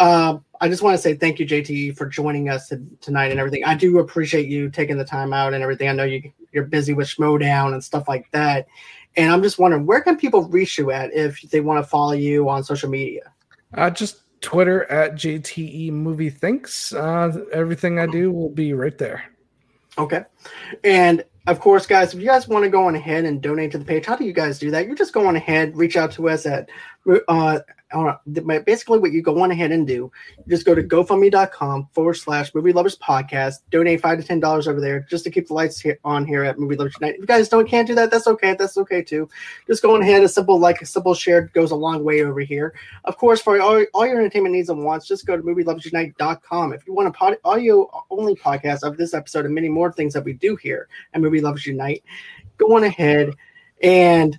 uh, 0.01 0.39
I 0.59 0.67
just 0.67 0.81
want 0.81 0.95
to 0.95 1.01
say 1.01 1.13
thank 1.13 1.39
you, 1.39 1.45
JT, 1.45 1.95
for 1.95 2.07
joining 2.07 2.49
us 2.49 2.73
tonight 3.01 3.29
and 3.29 3.39
everything. 3.39 3.63
I 3.63 3.75
do 3.75 3.99
appreciate 3.99 4.47
you 4.47 4.67
taking 4.69 4.97
the 4.97 5.05
time 5.05 5.31
out 5.31 5.53
and 5.53 5.61
everything. 5.61 5.89
I 5.89 5.93
know 5.93 6.03
you 6.05 6.31
you're 6.51 6.65
busy 6.65 6.93
with 6.93 7.07
Schmoedown 7.07 7.73
and 7.73 7.83
stuff 7.83 8.07
like 8.07 8.29
that. 8.31 8.67
And 9.15 9.31
I'm 9.31 9.43
just 9.43 9.59
wondering, 9.59 9.85
where 9.85 10.01
can 10.01 10.17
people 10.17 10.43
reach 10.45 10.79
you 10.79 10.89
at 10.89 11.13
if 11.13 11.39
they 11.41 11.61
want 11.61 11.83
to 11.83 11.87
follow 11.87 12.13
you 12.13 12.49
on 12.49 12.63
social 12.63 12.89
media? 12.89 13.31
Uh, 13.75 13.91
just 13.91 14.23
Twitter 14.41 14.89
at 14.91 15.13
JTE 15.13 15.91
Movie 15.91 16.31
Thinks. 16.31 16.93
Uh, 16.93 17.45
everything 17.53 17.99
I 17.99 18.07
do 18.07 18.31
will 18.31 18.49
be 18.49 18.73
right 18.73 18.97
there. 18.97 19.23
Okay. 19.99 20.23
And 20.83 21.23
of 21.47 21.59
course, 21.59 21.85
guys, 21.85 22.13
if 22.13 22.19
you 22.19 22.27
guys 22.27 22.47
want 22.47 22.63
to 22.63 22.69
go 22.69 22.85
on 22.87 22.95
ahead 22.95 23.25
and 23.25 23.41
donate 23.41 23.71
to 23.71 23.77
the 23.77 23.85
page, 23.85 24.05
how 24.05 24.15
do 24.15 24.25
you 24.25 24.33
guys 24.33 24.57
do 24.57 24.71
that? 24.71 24.87
You 24.87 24.95
just 24.95 25.13
go 25.13 25.27
on 25.27 25.35
ahead, 25.35 25.75
reach 25.75 25.95
out 25.95 26.11
to 26.13 26.29
us 26.29 26.45
at 26.45 26.69
uh, 27.27 27.59
basically 28.65 28.99
what 28.99 29.11
you 29.11 29.21
go 29.21 29.41
on 29.41 29.51
ahead 29.51 29.71
and 29.71 29.85
do, 29.85 30.11
just 30.47 30.65
go 30.65 30.73
to 30.73 30.83
gofundme.com 30.83 31.89
forward 31.93 32.13
slash 32.13 32.53
movie 32.53 32.73
lovers 32.73 32.97
podcast, 32.97 33.59
donate 33.69 34.01
five 34.01 34.19
to 34.19 34.25
ten 34.25 34.39
dollars 34.39 34.67
over 34.67 34.79
there 34.79 35.01
just 35.09 35.23
to 35.23 35.31
keep 35.31 35.47
the 35.47 35.53
lights 35.53 35.79
here, 35.79 35.99
on 36.03 36.25
here 36.25 36.43
at 36.43 36.59
Movie 36.59 36.75
Lovers 36.75 36.95
Unite. 36.99 37.15
If 37.15 37.21
you 37.21 37.27
guys 37.27 37.49
don't 37.49 37.67
can't 37.67 37.87
do 37.87 37.95
that, 37.95 38.11
that's 38.11 38.27
okay. 38.27 38.55
That's 38.55 38.77
okay 38.77 39.01
too. 39.01 39.29
Just 39.67 39.81
go 39.81 39.95
on 39.95 40.01
ahead, 40.01 40.23
a 40.23 40.29
simple 40.29 40.59
like 40.59 40.81
a 40.81 40.85
simple 40.85 41.13
share 41.13 41.47
goes 41.53 41.71
a 41.71 41.75
long 41.75 42.03
way 42.03 42.23
over 42.23 42.39
here. 42.39 42.73
Of 43.05 43.17
course, 43.17 43.41
for 43.41 43.59
all, 43.59 43.83
all 43.93 44.07
your 44.07 44.19
entertainment 44.19 44.53
needs 44.53 44.69
and 44.69 44.83
wants, 44.83 45.07
just 45.07 45.25
go 45.25 45.35
to 45.35 45.43
movieloversunite.com. 45.43 46.73
If 46.73 46.87
you 46.87 46.93
want 46.93 47.09
a 47.09 47.11
pod, 47.11 47.37
audio 47.43 47.89
only 48.09 48.35
podcast 48.35 48.83
of 48.83 48.97
this 48.97 49.13
episode 49.13 49.45
and 49.45 49.55
many 49.55 49.69
more 49.69 49.91
things 49.91 50.13
that 50.13 50.23
we 50.23 50.33
do 50.33 50.55
here 50.55 50.87
at 51.13 51.21
Movie 51.21 51.41
Lovers 51.41 51.65
Unite, 51.65 52.03
go 52.57 52.75
on 52.75 52.83
ahead 52.83 53.33
and 53.81 54.37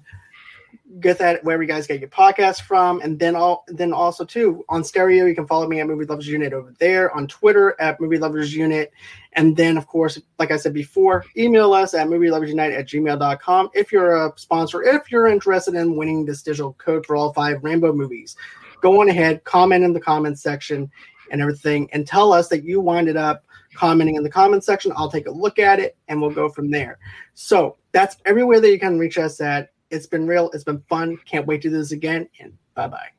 get 1.00 1.18
that 1.18 1.42
wherever 1.44 1.62
you 1.62 1.68
guys 1.68 1.86
get 1.86 2.00
your 2.00 2.08
podcast 2.08 2.62
from. 2.62 3.00
And 3.00 3.18
then 3.18 3.34
all 3.34 3.64
then 3.68 3.92
also 3.92 4.24
too 4.24 4.64
on 4.68 4.84
stereo, 4.84 5.26
you 5.26 5.34
can 5.34 5.46
follow 5.46 5.66
me 5.66 5.80
at 5.80 5.86
Movie 5.86 6.04
Lovers 6.04 6.28
Unite 6.28 6.52
over 6.52 6.74
there 6.78 7.14
on 7.14 7.26
Twitter 7.26 7.74
at 7.80 8.00
Movie 8.00 8.18
Lovers 8.18 8.54
Unite. 8.54 8.90
And 9.34 9.56
then 9.56 9.76
of 9.76 9.86
course, 9.86 10.20
like 10.38 10.50
I 10.50 10.56
said 10.56 10.74
before, 10.74 11.24
email 11.36 11.72
us 11.72 11.94
at 11.94 12.08
movie 12.08 12.30
lovers 12.30 12.50
unite 12.50 12.72
at 12.72 12.86
gmail.com 12.86 13.70
if 13.74 13.90
you're 13.90 14.26
a 14.26 14.32
sponsor, 14.36 14.82
if 14.82 15.10
you're 15.10 15.26
interested 15.26 15.74
in 15.74 15.96
winning 15.96 16.24
this 16.24 16.42
digital 16.42 16.74
code 16.74 17.06
for 17.06 17.16
all 17.16 17.32
five 17.32 17.62
Rambo 17.62 17.92
movies. 17.92 18.36
Go 18.80 19.00
on 19.00 19.08
ahead, 19.08 19.44
comment 19.44 19.84
in 19.84 19.92
the 19.92 20.00
comments 20.00 20.42
section 20.42 20.90
and 21.30 21.40
everything, 21.40 21.88
and 21.92 22.06
tell 22.06 22.32
us 22.32 22.48
that 22.48 22.64
you 22.64 22.80
winded 22.80 23.16
up 23.16 23.44
commenting 23.74 24.16
in 24.16 24.22
the 24.22 24.30
comment 24.30 24.64
section. 24.64 24.92
I'll 24.96 25.10
take 25.10 25.26
a 25.26 25.30
look 25.30 25.58
at 25.58 25.78
it 25.80 25.96
and 26.08 26.20
we'll 26.20 26.30
go 26.30 26.48
from 26.48 26.70
there. 26.70 26.98
So 27.34 27.76
that's 27.92 28.16
everywhere 28.26 28.60
that 28.60 28.70
you 28.70 28.78
can 28.78 28.98
reach 28.98 29.18
us 29.18 29.40
at 29.40 29.71
it's 29.92 30.06
been 30.06 30.26
real. 30.26 30.50
It's 30.52 30.64
been 30.64 30.82
fun. 30.88 31.18
Can't 31.26 31.46
wait 31.46 31.62
to 31.62 31.70
do 31.70 31.76
this 31.76 31.92
again. 31.92 32.28
And 32.40 32.56
bye 32.74 32.88
bye. 32.88 33.10